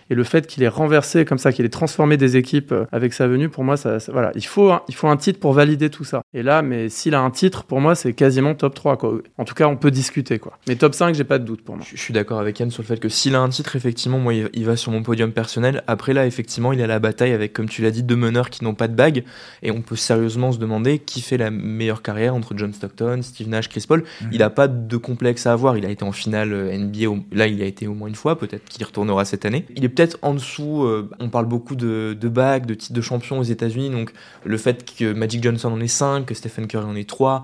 Et 0.09 0.15
le 0.15 0.23
fait 0.23 0.47
qu'il 0.47 0.63
ait 0.63 0.67
renversé 0.67 1.25
comme 1.25 1.37
ça, 1.37 1.51
qu'il 1.51 1.65
ait 1.65 1.69
transformé 1.69 2.17
des 2.17 2.37
équipes 2.37 2.73
avec 2.91 3.13
sa 3.13 3.27
venue, 3.27 3.49
pour 3.49 3.63
moi, 3.63 3.77
ça, 3.77 3.97
voilà, 4.11 4.31
il 4.35 4.45
faut, 4.45 4.71
il 4.87 4.95
faut 4.95 5.07
un 5.07 5.17
titre 5.17 5.39
pour 5.39 5.53
valider 5.53 5.89
tout 5.89 6.03
ça. 6.03 6.21
Et 6.33 6.43
là, 6.43 6.61
mais 6.61 6.89
s'il 6.89 7.15
a 7.15 7.21
un 7.21 7.31
titre, 7.31 7.63
pour 7.63 7.81
moi, 7.81 7.95
c'est 7.95 8.13
quasiment 8.13 8.55
top 8.55 8.73
3, 8.75 8.97
quoi. 8.97 9.19
En 9.37 9.45
tout 9.45 9.53
cas, 9.53 9.67
on 9.67 9.75
peut 9.75 9.91
discuter, 9.91 10.39
quoi. 10.39 10.57
Mais 10.67 10.75
top 10.75 10.93
5, 10.93 11.15
j'ai 11.15 11.23
pas 11.23 11.39
de 11.39 11.45
doute 11.45 11.63
pour 11.63 11.75
moi. 11.75 11.85
Je, 11.89 11.97
suis 11.97 12.13
d'accord 12.13 12.39
avec 12.39 12.59
Yann 12.59 12.71
sur 12.71 12.81
le 12.81 12.87
fait 12.87 12.99
que 12.99 13.09
s'il 13.09 13.35
a 13.35 13.39
un 13.39 13.49
titre, 13.49 13.75
effectivement, 13.75 14.19
moi, 14.19 14.33
il 14.33 14.65
va 14.65 14.75
sur 14.75 14.91
mon 14.91 15.03
podium 15.03 15.31
personnel. 15.31 15.83
Après, 15.87 16.13
là, 16.13 16.25
effectivement, 16.25 16.73
il 16.73 16.81
a 16.81 16.87
la 16.87 16.99
bataille 16.99 17.33
avec, 17.33 17.50
comme 17.53 17.69
tu 17.69 17.81
l'as 17.81 17.91
dit, 17.91 18.03
deux 18.03 18.15
meneurs 18.15 18.49
qui 18.49 18.63
n'ont 18.63 18.73
pas 18.73 18.87
de 18.87 18.95
bague. 18.95 19.23
Et 19.61 19.71
on 19.71 19.81
peut 19.81 19.95
sérieusement 19.95 20.51
se 20.51 20.57
demander 20.57 20.99
qui 20.99 21.21
fait 21.21 21.37
la 21.37 21.51
meilleure 21.51 22.01
carrière 22.01 22.35
entre 22.35 22.55
John 22.57 22.73
Stockton, 22.73 23.21
Steve 23.21 23.49
Nash, 23.49 23.69
Chris 23.69 23.85
Paul. 23.87 24.03
Mhm. 24.21 24.29
Il 24.31 24.39
n'a 24.39 24.49
pas 24.49 24.67
de 24.67 24.97
complexe 24.97 25.45
à 25.47 25.53
avoir. 25.53 25.77
Il 25.77 25.85
a 25.85 25.89
été 25.89 26.03
en 26.03 26.11
finale 26.11 26.53
euh, 26.53 26.77
NBA. 26.77 27.23
Là, 27.31 27.47
il 27.47 27.61
a 27.61 27.65
été 27.65 27.87
au 27.87 27.93
moins 27.93 28.07
une 28.07 28.15
fois. 28.15 28.37
Peut-être 28.37 28.65
qu'il 28.65 28.85
retournera 28.85 29.25
cette 29.25 29.45
année. 29.45 29.65
Il 29.75 29.83
est 29.83 29.89
peut-être 29.89 30.17
en 30.21 30.33
dessous. 30.33 30.83
Euh, 30.83 31.09
on 31.19 31.29
parle 31.29 31.45
beaucoup 31.45 31.75
de, 31.75 32.17
de 32.19 32.29
bagues, 32.29 32.65
de 32.65 32.73
titres 32.73 32.93
de 32.93 33.01
champion 33.01 33.39
aux 33.39 33.43
États-Unis. 33.43 33.89
Donc, 33.89 34.11
le 34.45 34.57
fait 34.57 34.85
que 34.97 35.13
Magic 35.13 35.43
Johnson 35.43 35.69
en 35.71 35.79
ait 35.79 35.87
5, 35.87 36.25
que 36.25 36.33
Stephen 36.33 36.67
Curry 36.67 36.85
en 36.85 36.95
ait 36.95 37.03
3, 37.03 37.43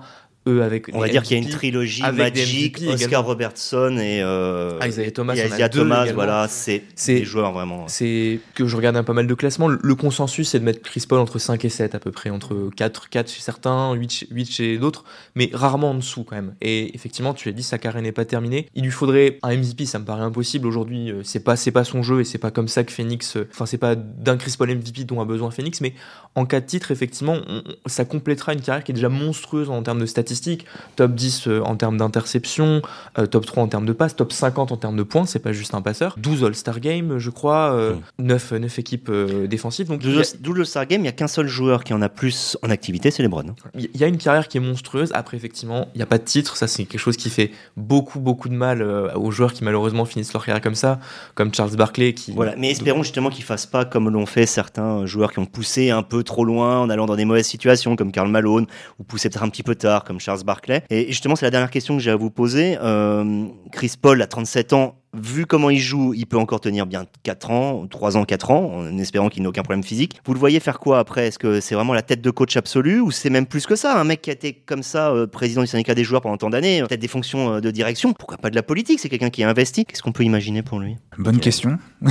avec 0.62 0.88
on 0.92 1.00
va 1.00 1.08
dire 1.08 1.22
qu'il 1.22 1.36
y 1.36 1.40
a 1.40 1.42
une 1.42 1.50
trilogie 1.50 2.02
Magic, 2.02 2.82
Oscar 2.88 3.24
Robertson 3.24 3.98
et, 4.00 4.20
euh, 4.22 4.78
Isaiah 4.86 5.10
Thomas, 5.10 5.34
Isaiah 5.34 5.68
Thomas 5.68 6.06
voilà, 6.12 6.46
c'est 6.48 6.82
des 7.06 7.24
joueurs 7.24 7.52
vraiment. 7.52 7.86
C'est 7.88 8.40
que 8.54 8.66
je 8.66 8.76
regarde 8.76 8.96
un 8.96 9.04
pas 9.04 9.12
mal 9.12 9.26
de 9.26 9.34
classements. 9.34 9.68
Le 9.68 9.94
consensus, 9.94 10.48
c'est 10.48 10.58
de 10.58 10.64
mettre 10.64 10.82
Chris 10.82 11.04
Paul 11.08 11.18
entre 11.18 11.38
5 11.38 11.64
et 11.64 11.68
7 11.68 11.94
à 11.94 11.98
peu 11.98 12.10
près, 12.10 12.30
entre 12.30 12.70
4, 12.76 13.08
4 13.08 13.30
chez 13.30 13.40
certains, 13.40 13.92
8, 13.94 14.26
8 14.30 14.50
chez 14.50 14.78
d'autres, 14.78 15.04
mais 15.34 15.50
rarement 15.52 15.90
en 15.90 15.94
dessous 15.94 16.24
quand 16.24 16.36
même. 16.36 16.54
Et 16.60 16.94
effectivement, 16.94 17.34
tu 17.34 17.48
as 17.48 17.52
dit, 17.52 17.62
sa 17.62 17.78
carrière 17.78 18.02
n'est 18.02 18.12
pas 18.12 18.24
terminée. 18.24 18.68
Il 18.74 18.84
lui 18.84 18.90
faudrait 18.90 19.38
un 19.42 19.56
MVP, 19.56 19.86
ça 19.86 19.98
me 19.98 20.04
paraît 20.04 20.22
impossible 20.22 20.66
aujourd'hui. 20.66 21.10
Euh, 21.10 21.22
c'est 21.24 21.40
pas, 21.40 21.56
c'est 21.56 21.70
pas 21.70 21.84
son 21.84 22.02
jeu 22.02 22.20
et 22.20 22.24
c'est 22.24 22.38
pas 22.38 22.50
comme 22.50 22.68
ça 22.68 22.84
que 22.84 22.92
Phoenix, 22.92 23.36
euh, 23.36 23.48
enfin, 23.52 23.66
c'est 23.66 23.78
pas 23.78 23.94
d'un 23.94 24.36
Chris 24.36 24.54
Paul 24.58 24.74
MVP 24.74 25.04
dont 25.04 25.20
a 25.20 25.24
besoin 25.24 25.50
Phoenix, 25.50 25.80
mais 25.80 25.94
en 26.34 26.46
cas 26.46 26.60
de 26.60 26.66
titre, 26.66 26.90
effectivement, 26.90 27.38
ça 27.86 28.04
complétera 28.04 28.52
une 28.52 28.60
carrière 28.60 28.84
qui 28.84 28.92
est 28.92 28.94
déjà 28.94 29.08
monstrueuse 29.08 29.70
en 29.70 29.82
termes 29.82 30.00
de 30.00 30.06
statistiques 30.06 30.37
statistiques, 30.38 30.66
top 30.96 31.14
10 31.14 31.48
en 31.64 31.76
termes 31.76 31.98
d'interception, 31.98 32.82
top 33.30 33.46
3 33.46 33.62
en 33.64 33.68
termes 33.68 33.86
de 33.86 33.92
passes, 33.92 34.16
top 34.16 34.32
50 34.32 34.72
en 34.72 34.76
termes 34.76 34.96
de 34.96 35.02
points, 35.02 35.26
c'est 35.26 35.38
pas 35.38 35.52
juste 35.52 35.74
un 35.74 35.82
passeur. 35.82 36.14
12 36.18 36.44
All-Star 36.44 36.80
Games, 36.80 37.18
je 37.18 37.30
crois, 37.30 37.94
9, 38.18 38.52
9 38.52 38.78
équipes 38.78 39.10
défensives. 39.10 39.88
Donc 39.88 40.00
12, 40.00 40.36
All-Star 40.58 40.86
Games, 40.86 41.00
il 41.00 41.02
n'y 41.02 41.08
a 41.08 41.12
qu'un 41.12 41.28
seul 41.28 41.48
joueur 41.48 41.84
qui 41.84 41.92
en 41.92 42.02
a 42.02 42.08
plus 42.08 42.56
en 42.62 42.70
activité, 42.70 43.10
c'est 43.10 43.22
LeBron. 43.22 43.54
Il 43.74 43.96
y 43.96 44.04
a 44.04 44.06
une 44.06 44.18
carrière 44.18 44.48
qui 44.48 44.58
est 44.58 44.60
monstrueuse. 44.60 45.10
Après, 45.14 45.36
effectivement, 45.36 45.88
il 45.94 45.98
n'y 45.98 46.02
a 46.02 46.06
pas 46.06 46.18
de 46.18 46.24
titre. 46.24 46.56
Ça, 46.56 46.66
c'est 46.66 46.84
quelque 46.84 47.00
chose 47.00 47.16
qui 47.16 47.30
fait 47.30 47.50
beaucoup, 47.76 48.20
beaucoup 48.20 48.48
de 48.48 48.54
mal 48.54 48.82
aux 48.82 49.30
joueurs 49.30 49.52
qui 49.52 49.64
malheureusement 49.64 50.04
finissent 50.04 50.32
leur 50.32 50.44
carrière 50.44 50.62
comme 50.62 50.74
ça, 50.74 51.00
comme 51.34 51.52
Charles 51.52 51.76
Barkley. 51.76 52.14
Qui... 52.14 52.32
Voilà, 52.32 52.54
mais 52.56 52.70
espérons 52.70 53.02
justement 53.02 53.30
qu'ils 53.30 53.44
fassent 53.44 53.66
pas 53.66 53.84
comme 53.84 54.08
l'ont 54.08 54.26
fait 54.26 54.46
certains 54.46 55.06
joueurs 55.06 55.32
qui 55.32 55.38
ont 55.38 55.46
poussé 55.46 55.90
un 55.90 56.02
peu 56.02 56.22
trop 56.22 56.44
loin 56.44 56.78
en 56.80 56.90
allant 56.90 57.06
dans 57.06 57.16
des 57.16 57.24
mauvaises 57.24 57.46
situations, 57.46 57.96
comme 57.96 58.12
Karl 58.12 58.28
Malone, 58.28 58.66
ou 58.98 59.04
poussé 59.04 59.28
peut-être 59.28 59.42
un 59.42 59.48
petit 59.48 59.62
peu 59.62 59.74
tard, 59.74 60.04
comme 60.04 60.20
Charles 60.28 60.44
Barkley. 60.44 60.82
Et 60.90 61.06
justement, 61.06 61.36
c'est 61.36 61.46
la 61.46 61.50
dernière 61.50 61.70
question 61.70 61.96
que 61.96 62.02
j'ai 62.02 62.10
à 62.10 62.16
vous 62.16 62.30
poser. 62.30 62.76
Euh, 62.82 63.46
Chris 63.72 63.94
Paul, 64.00 64.20
à 64.20 64.26
37 64.26 64.74
ans, 64.74 64.96
vu 65.14 65.46
comment 65.46 65.70
il 65.70 65.78
joue, 65.78 66.14
il 66.14 66.26
peut 66.26 66.38
encore 66.38 66.60
tenir 66.60 66.86
bien 66.86 67.06
4 67.22 67.50
ans, 67.50 67.86
3 67.86 68.16
ans, 68.16 68.24
4 68.24 68.50
ans, 68.50 68.72
en 68.76 68.98
espérant 68.98 69.28
qu'il 69.28 69.42
n'ait 69.42 69.48
aucun 69.48 69.62
problème 69.62 69.82
physique. 69.82 70.20
Vous 70.24 70.34
le 70.34 70.38
voyez 70.38 70.60
faire 70.60 70.78
quoi 70.78 70.98
après? 70.98 71.28
Est-ce 71.28 71.38
que 71.38 71.60
c'est 71.60 71.74
vraiment 71.74 71.94
la 71.94 72.02
tête 72.02 72.20
de 72.20 72.30
coach 72.30 72.56
absolu 72.56 73.00
ou 73.00 73.10
c'est 73.10 73.30
même 73.30 73.46
plus 73.46 73.66
que 73.66 73.76
ça? 73.76 73.98
Un 73.98 74.04
mec 74.04 74.22
qui 74.22 74.30
a 74.30 74.32
été 74.32 74.52
comme 74.52 74.82
ça, 74.82 75.10
euh, 75.10 75.26
président 75.26 75.62
du 75.62 75.66
syndicat 75.66 75.94
des 75.94 76.04
joueurs 76.04 76.20
pendant 76.20 76.36
tant 76.36 76.50
d'années, 76.50 76.82
peut-être 76.86 77.00
des 77.00 77.08
fonctions 77.08 77.54
euh, 77.54 77.60
de 77.60 77.70
direction, 77.70 78.12
pourquoi 78.12 78.38
pas 78.38 78.50
de 78.50 78.54
la 78.54 78.62
politique? 78.62 79.00
C'est 79.00 79.08
quelqu'un 79.08 79.30
qui 79.30 79.42
a 79.42 79.48
investi. 79.48 79.84
Qu'est-ce 79.84 80.02
qu'on 80.02 80.12
peut 80.12 80.24
imaginer 80.24 80.62
pour 80.62 80.80
lui? 80.80 80.96
Bonne 81.18 81.40
question. 81.40 81.78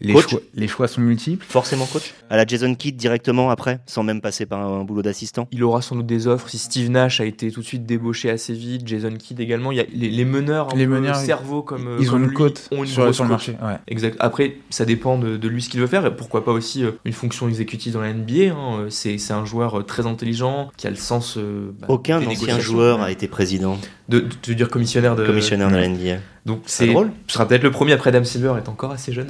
les, 0.00 0.18
choix, 0.20 0.40
les 0.54 0.68
choix 0.68 0.88
sont 0.88 1.00
multiples. 1.00 1.44
Forcément 1.48 1.86
coach? 1.86 2.14
À 2.30 2.36
la 2.36 2.46
Jason 2.46 2.74
Kidd 2.74 2.96
directement 2.96 3.50
après, 3.50 3.80
sans 3.86 4.02
même 4.02 4.20
passer 4.20 4.46
par 4.46 4.60
un, 4.60 4.84
boulot 4.84 5.02
d'assistant? 5.02 5.48
Il 5.52 5.64
aura 5.64 5.82
sans 5.82 5.96
doute 5.96 6.06
des 6.06 6.26
offres. 6.26 6.48
Si 6.48 6.58
Steve 6.58 6.90
Nash 6.90 7.20
a 7.20 7.24
été 7.24 7.50
tout 7.50 7.60
de 7.60 7.66
suite 7.66 7.84
débauché 7.84 8.30
assez 8.30 8.54
vite, 8.54 8.86
Jason 8.86 9.12
Kidd 9.12 9.40
également, 9.40 9.72
il 9.72 9.78
y 9.78 9.80
a 9.80 9.86
les, 9.92 10.24
meneurs, 10.24 10.68
les 10.74 10.86
meneurs, 10.86 11.16
cerveau 11.16 11.62
comme, 11.62 11.96
ils 12.00 12.14
ont 12.14 12.18
une 12.18 12.32
cote 12.36 12.68
ont 12.72 12.84
une 12.84 12.86
sur 12.86 13.24
le 13.24 13.28
marché. 13.28 13.56
Exact. 13.88 14.16
Après, 14.20 14.56
ça 14.70 14.84
dépend 14.84 15.18
de, 15.18 15.48
lui 15.48 15.62
ce 15.62 15.68
qu'il 15.68 15.80
veut 15.80 15.86
faire. 15.86 16.04
Et 16.06 16.14
pourquoi 16.14 16.44
pas 16.44 16.52
aussi 16.52 16.84
euh, 16.84 16.92
une 17.04 17.12
fonction 17.12 17.48
exécutive 17.48 17.92
dans 17.92 18.00
la 18.00 18.12
NBA. 18.12 18.52
Hein. 18.52 18.80
Euh, 18.80 18.90
c'est, 18.90 19.16
un 19.30 19.44
joueur 19.44 19.78
euh, 19.78 19.82
très 19.82 20.06
intelligent 20.06 20.70
qui 20.76 20.86
a 20.86 20.90
le 20.90 20.96
sens. 20.96 21.38
Bah, 21.38 21.86
Aucun 21.88 22.24
ancien 22.26 22.58
joueur 22.58 23.02
a 23.02 23.10
été 23.10 23.28
président. 23.28 23.78
De, 24.08 24.24
de, 24.46 24.52
dire 24.52 24.68
commissionnaire 24.68 25.16
de. 25.16 25.24
Commissionnaire 25.26 25.70
de 25.70 25.76
la 25.76 25.88
NBA. 25.88 26.20
Donc 26.46 26.60
c'est 26.66 26.86
drôle. 26.86 27.10
Ce 27.26 27.34
sera 27.34 27.48
peut-être 27.48 27.64
le 27.64 27.72
premier 27.72 27.92
après 27.92 28.10
Adam 28.10 28.22
Silver 28.22 28.54
est 28.56 28.68
encore 28.68 28.92
assez 28.92 29.12
jeune. 29.12 29.26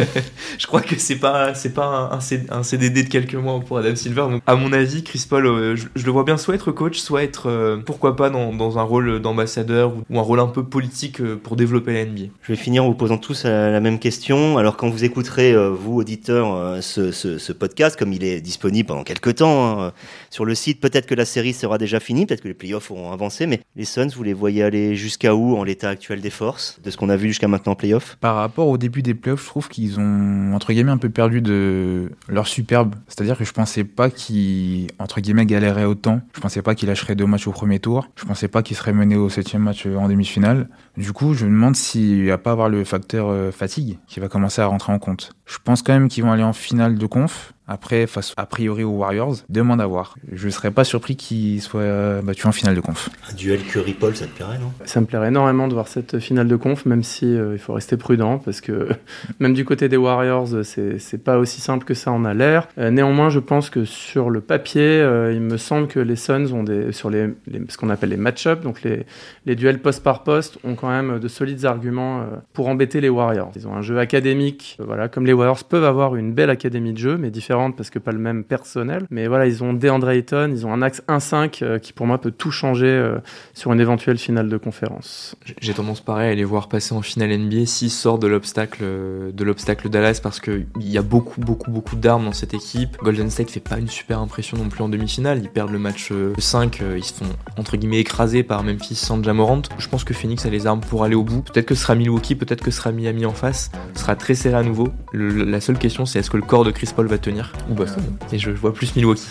je 0.58 0.66
crois 0.66 0.80
que 0.80 0.98
c'est 0.98 1.16
pas 1.16 1.52
c'est 1.52 1.74
pas 1.74 2.10
un, 2.10 2.18
un, 2.50 2.62
CDD 2.62 3.02
de 3.02 3.10
quelques 3.10 3.34
mois 3.34 3.60
pour 3.60 3.76
Adam 3.76 3.94
Silver. 3.94 4.22
Donc 4.30 4.42
à 4.46 4.56
mon 4.56 4.72
avis, 4.72 5.04
Chris 5.04 5.26
Paul, 5.28 5.46
euh, 5.46 5.76
je, 5.76 6.04
le 6.06 6.10
vois 6.10 6.24
bien 6.24 6.38
soit 6.38 6.54
être 6.54 6.72
coach, 6.72 6.98
soit 6.98 7.24
être 7.24 7.50
euh, 7.50 7.76
pourquoi 7.84 8.16
pas 8.16 8.30
dans, 8.30 8.54
dans, 8.54 8.78
un 8.78 8.82
rôle 8.82 9.20
d'ambassadeur 9.20 9.92
ou, 10.08 10.18
un 10.18 10.22
rôle 10.22 10.40
un 10.40 10.46
peu 10.46 10.64
politique 10.64 11.20
euh, 11.20 11.36
pour 11.36 11.56
développer 11.56 11.92
la 11.92 12.06
NBA. 12.06 12.32
Je 12.40 12.52
vais 12.52 12.56
finir 12.56 12.84
en 12.84 12.86
vous 12.88 12.94
posant 12.94 13.18
tous 13.18 13.44
la, 13.44 13.78
même 13.80 13.98
question. 13.98 14.56
Alors 14.56 14.78
quand 14.78 14.88
vous 14.88 15.04
écouterez 15.04 15.54
vous 15.74 15.96
auditeurs 15.96 16.82
ce, 16.82 17.12
ce, 17.12 17.36
ce, 17.36 17.52
podcast, 17.52 17.98
comme 17.98 18.14
il 18.14 18.24
est 18.24 18.40
disponible 18.40 18.88
pendant 18.88 19.04
quelques 19.04 19.36
temps 19.36 19.82
hein, 19.82 19.92
sur 20.30 20.46
le 20.46 20.54
site, 20.54 20.80
peut-être 20.80 21.04
que 21.04 21.14
la 21.14 21.26
série 21.26 21.52
sera 21.52 21.76
déjà 21.76 22.00
finie, 22.00 22.24
peut-être 22.24 22.40
que 22.40 22.48
les 22.48 22.54
playoffs 22.54 22.90
auront 22.90 23.12
avancé, 23.12 23.46
mais 23.46 23.60
les 23.76 23.84
Suns, 23.84 24.08
vous 24.16 24.22
les 24.22 24.32
voyez 24.32 24.62
aller 24.62 24.96
jusqu'à 24.96 25.34
où 25.34 25.58
en 25.58 25.62
l'état 25.62 25.90
actuel 25.90 26.22
des 26.22 26.30
forces 26.30 26.45
de 26.82 26.90
ce 26.90 26.96
qu'on 26.96 27.08
a 27.08 27.16
vu 27.16 27.28
jusqu'à 27.28 27.48
maintenant 27.48 27.72
en 27.72 27.76
playoff? 27.76 28.16
Par 28.20 28.36
rapport 28.36 28.68
au 28.68 28.78
début 28.78 29.02
des 29.02 29.14
playoffs, 29.14 29.42
je 29.42 29.48
trouve 29.48 29.68
qu'ils 29.68 29.98
ont, 29.98 30.52
entre 30.54 30.72
guillemets, 30.72 30.92
un 30.92 30.98
peu 30.98 31.10
perdu 31.10 31.40
de 31.40 32.12
leur 32.28 32.46
superbe. 32.46 32.94
C'est-à-dire 33.08 33.36
que 33.38 33.44
je 33.44 33.52
pensais 33.52 33.84
pas 33.84 34.10
qu'ils, 34.10 34.88
entre 34.98 35.20
guillemets, 35.20 35.46
galéraient 35.46 35.84
autant. 35.84 36.20
Je 36.34 36.40
pensais 36.40 36.62
pas 36.62 36.74
qu'ils 36.74 36.88
lâcheraient 36.88 37.14
deux 37.14 37.26
matchs 37.26 37.46
au 37.46 37.52
premier 37.52 37.80
tour. 37.80 38.08
Je 38.16 38.24
pensais 38.24 38.48
pas 38.48 38.62
qu'ils 38.62 38.76
seraient 38.76 38.92
menés 38.92 39.16
au 39.16 39.28
septième 39.28 39.62
match 39.62 39.86
en 39.86 40.08
demi-finale. 40.08 40.68
Du 40.96 41.12
coup, 41.12 41.34
je 41.34 41.44
me 41.44 41.50
demande 41.50 41.76
s'il 41.76 42.26
va 42.26 42.38
pas 42.38 42.52
avoir 42.52 42.68
le 42.68 42.84
facteur 42.84 43.28
euh, 43.28 43.50
fatigue 43.50 43.98
qui 44.06 44.20
va 44.20 44.28
commencer 44.28 44.62
à 44.62 44.66
rentrer 44.66 44.92
en 44.92 44.98
compte. 44.98 45.32
Je 45.46 45.58
pense 45.62 45.82
quand 45.82 45.92
même 45.92 46.08
qu'ils 46.08 46.24
vont 46.24 46.32
aller 46.32 46.42
en 46.42 46.52
finale 46.52 46.96
de 46.96 47.06
conf. 47.06 47.52
Après, 47.68 48.06
face 48.06 48.32
a 48.36 48.46
priori 48.46 48.84
aux 48.84 48.90
Warriors, 48.90 49.34
demande 49.48 49.80
à 49.80 49.86
voir. 49.86 50.14
Je 50.30 50.48
serais 50.48 50.70
pas 50.70 50.84
surpris 50.84 51.16
qu'ils 51.16 51.60
soient 51.60 51.80
euh, 51.80 52.22
battus 52.22 52.46
en 52.46 52.52
finale 52.52 52.76
de 52.76 52.80
conf. 52.80 53.10
Un 53.28 53.34
duel 53.34 53.60
Curry-Paul, 53.60 54.14
ça 54.14 54.26
te 54.26 54.30
plairait, 54.30 54.58
non? 54.58 54.72
Ça 54.84 55.00
me 55.00 55.06
plairait 55.06 55.28
énormément 55.28 55.66
de 55.66 55.74
voir 55.74 55.88
cette 55.88 56.20
finale 56.20 56.46
de 56.46 56.54
conf, 56.54 56.86
même 56.86 57.02
si 57.02 57.24
euh, 57.26 57.54
il 57.54 57.58
faut 57.58 57.72
rester 57.72 57.96
prudent, 57.96 58.38
parce 58.38 58.60
que 58.60 58.90
même 59.40 59.52
du 59.52 59.64
côté 59.64 59.88
des 59.88 59.96
Warriors, 59.96 60.48
c'est 60.62 61.24
pas 61.24 61.38
aussi 61.38 61.60
simple 61.60 61.84
que 61.84 61.94
ça 61.94 62.12
en 62.12 62.24
a 62.24 62.34
l'air. 62.34 62.68
Euh, 62.78 62.92
néanmoins, 62.92 63.30
je 63.30 63.40
pense 63.40 63.68
que 63.68 63.84
sur 63.84 64.30
le 64.30 64.40
papier, 64.40 65.00
il 65.32 65.40
me 65.40 65.56
semble 65.56 65.88
que 65.88 65.98
les 65.98 66.16
Suns 66.16 66.52
ont 66.52 66.62
des, 66.62 66.92
sur 66.92 67.10
les, 67.10 67.34
ce 67.68 67.76
qu'on 67.76 67.90
appelle 67.90 68.10
les 68.10 68.16
match-ups, 68.16 68.62
donc 68.62 68.82
les, 68.82 69.06
les 69.44 69.56
duels 69.56 69.80
poste 69.80 70.04
par 70.04 70.22
poste, 70.22 70.58
ont 70.62 70.76
quand 70.76 70.88
même 70.88 71.18
de 71.18 71.28
solides 71.28 71.64
arguments 71.64 72.26
pour 72.52 72.68
embêter 72.68 73.00
les 73.00 73.08
Warriors. 73.08 73.50
Ils 73.56 73.66
ont 73.66 73.74
un 73.74 73.82
jeu 73.82 73.98
académique, 73.98 74.78
voilà, 74.78 75.08
comme 75.08 75.26
les 75.26 75.32
Warriors 75.32 75.64
peuvent 75.64 75.84
avoir 75.84 76.14
une 76.14 76.32
belle 76.32 76.50
académie 76.50 76.92
de 76.92 76.98
jeu, 76.98 77.16
mais 77.16 77.30
différente 77.30 77.55
parce 77.76 77.90
que 77.90 77.98
pas 77.98 78.12
le 78.12 78.18
même 78.18 78.44
personnel. 78.44 79.06
Mais 79.10 79.26
voilà, 79.26 79.46
ils 79.46 79.62
ont 79.62 79.72
DeAndre 79.72 80.10
Ayton, 80.10 80.50
ils 80.50 80.66
ont 80.66 80.72
un 80.72 80.82
axe 80.82 81.02
1-5 81.08 81.58
euh, 81.62 81.78
qui 81.78 81.92
pour 81.92 82.06
moi 82.06 82.18
peut 82.18 82.30
tout 82.30 82.50
changer 82.50 82.86
euh, 82.86 83.18
sur 83.54 83.72
une 83.72 83.80
éventuelle 83.80 84.18
finale 84.18 84.48
de 84.48 84.56
conférence. 84.56 85.36
J'ai 85.60 85.74
tendance 85.74 86.00
pareil 86.00 86.32
à 86.32 86.34
les 86.34 86.44
voir 86.44 86.68
passer 86.68 86.94
en 86.94 87.02
finale 87.02 87.36
NBA 87.36 87.66
s'ils 87.66 87.90
sortent 87.90 88.22
de 88.22 88.26
l'obstacle 88.26 88.84
de 89.32 89.44
l'obstacle 89.44 89.88
Dallas 89.88 90.20
parce 90.22 90.40
qu'il 90.40 90.66
y 90.80 90.98
a 90.98 91.02
beaucoup 91.02 91.40
beaucoup 91.40 91.70
beaucoup 91.70 91.96
d'armes 91.96 92.24
dans 92.24 92.32
cette 92.32 92.54
équipe. 92.54 92.96
Golden 93.02 93.30
State 93.30 93.50
fait 93.50 93.60
pas 93.60 93.78
une 93.78 93.88
super 93.88 94.20
impression 94.20 94.56
non 94.56 94.68
plus 94.68 94.82
en 94.82 94.88
demi-finale. 94.88 95.40
Ils 95.42 95.50
perdent 95.50 95.72
le 95.72 95.78
match 95.78 96.12
5, 96.38 96.80
euh, 96.80 96.98
ils 96.98 97.04
se 97.04 97.14
font 97.14 97.24
entre 97.56 97.76
guillemets 97.76 98.00
écrasés 98.00 98.42
par 98.42 98.62
Memphis 98.62 98.94
sans 98.94 99.22
Jamorant. 99.22 99.62
Je 99.78 99.88
pense 99.88 100.04
que 100.04 100.14
Phoenix 100.14 100.44
a 100.46 100.50
les 100.50 100.66
armes 100.66 100.80
pour 100.80 101.04
aller 101.04 101.14
au 101.14 101.24
bout. 101.24 101.42
Peut-être 101.42 101.66
que 101.66 101.74
ce 101.74 101.82
sera 101.82 101.94
Milwaukee, 101.94 102.34
peut-être 102.34 102.62
que 102.62 102.70
ce 102.70 102.78
sera 102.78 102.92
Miami 102.92 103.26
en 103.26 103.32
face. 103.32 103.70
Ce 103.94 104.00
sera 104.02 104.16
très 104.16 104.34
serré 104.34 104.56
à 104.56 104.62
nouveau. 104.62 104.88
la 105.12 105.60
seule 105.60 105.78
question 105.78 106.06
c'est 106.06 106.18
est-ce 106.18 106.30
que 106.30 106.36
le 106.36 106.42
corps 106.42 106.64
de 106.64 106.70
Chris 106.70 106.90
Paul 106.94 107.06
va 107.06 107.18
tenir? 107.18 107.45
Ou 107.70 107.74
Boston. 107.74 108.02
Et 108.32 108.38
je 108.38 108.50
vois 108.50 108.72
plus 108.72 108.94
Milwaukee. 108.96 109.28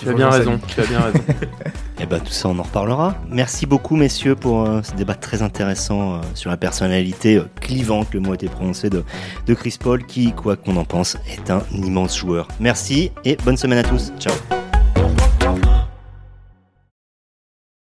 tu, 0.00 0.08
as 0.08 0.12
bien 0.12 0.30
raison. 0.30 0.58
Tu 0.66 0.80
as 0.80 0.86
bien 0.86 1.00
raison. 1.00 1.18
Et 1.18 1.34
eh 2.00 2.06
bah 2.06 2.18
ben, 2.18 2.20
tout 2.20 2.32
ça 2.32 2.48
on 2.48 2.58
en 2.58 2.62
reparlera. 2.62 3.16
Merci 3.30 3.66
beaucoup 3.66 3.96
messieurs 3.96 4.34
pour 4.34 4.62
euh, 4.62 4.82
ce 4.82 4.92
débat 4.94 5.14
très 5.14 5.42
intéressant 5.42 6.14
euh, 6.14 6.18
sur 6.34 6.50
la 6.50 6.56
personnalité 6.56 7.36
euh, 7.36 7.48
clivante, 7.60 8.12
le 8.12 8.20
mot 8.20 8.32
a 8.32 8.34
été 8.34 8.48
prononcé 8.48 8.90
de, 8.90 9.04
de 9.46 9.54
Chris 9.54 9.76
Paul 9.80 10.04
qui, 10.04 10.32
quoi 10.32 10.56
qu'on 10.56 10.76
en 10.76 10.84
pense, 10.84 11.16
est 11.28 11.50
un 11.50 11.62
immense 11.72 12.18
joueur. 12.18 12.48
Merci 12.60 13.12
et 13.24 13.36
bonne 13.44 13.56
semaine 13.56 13.78
à 13.78 13.84
tous. 13.84 14.12
Ciao. 14.18 14.34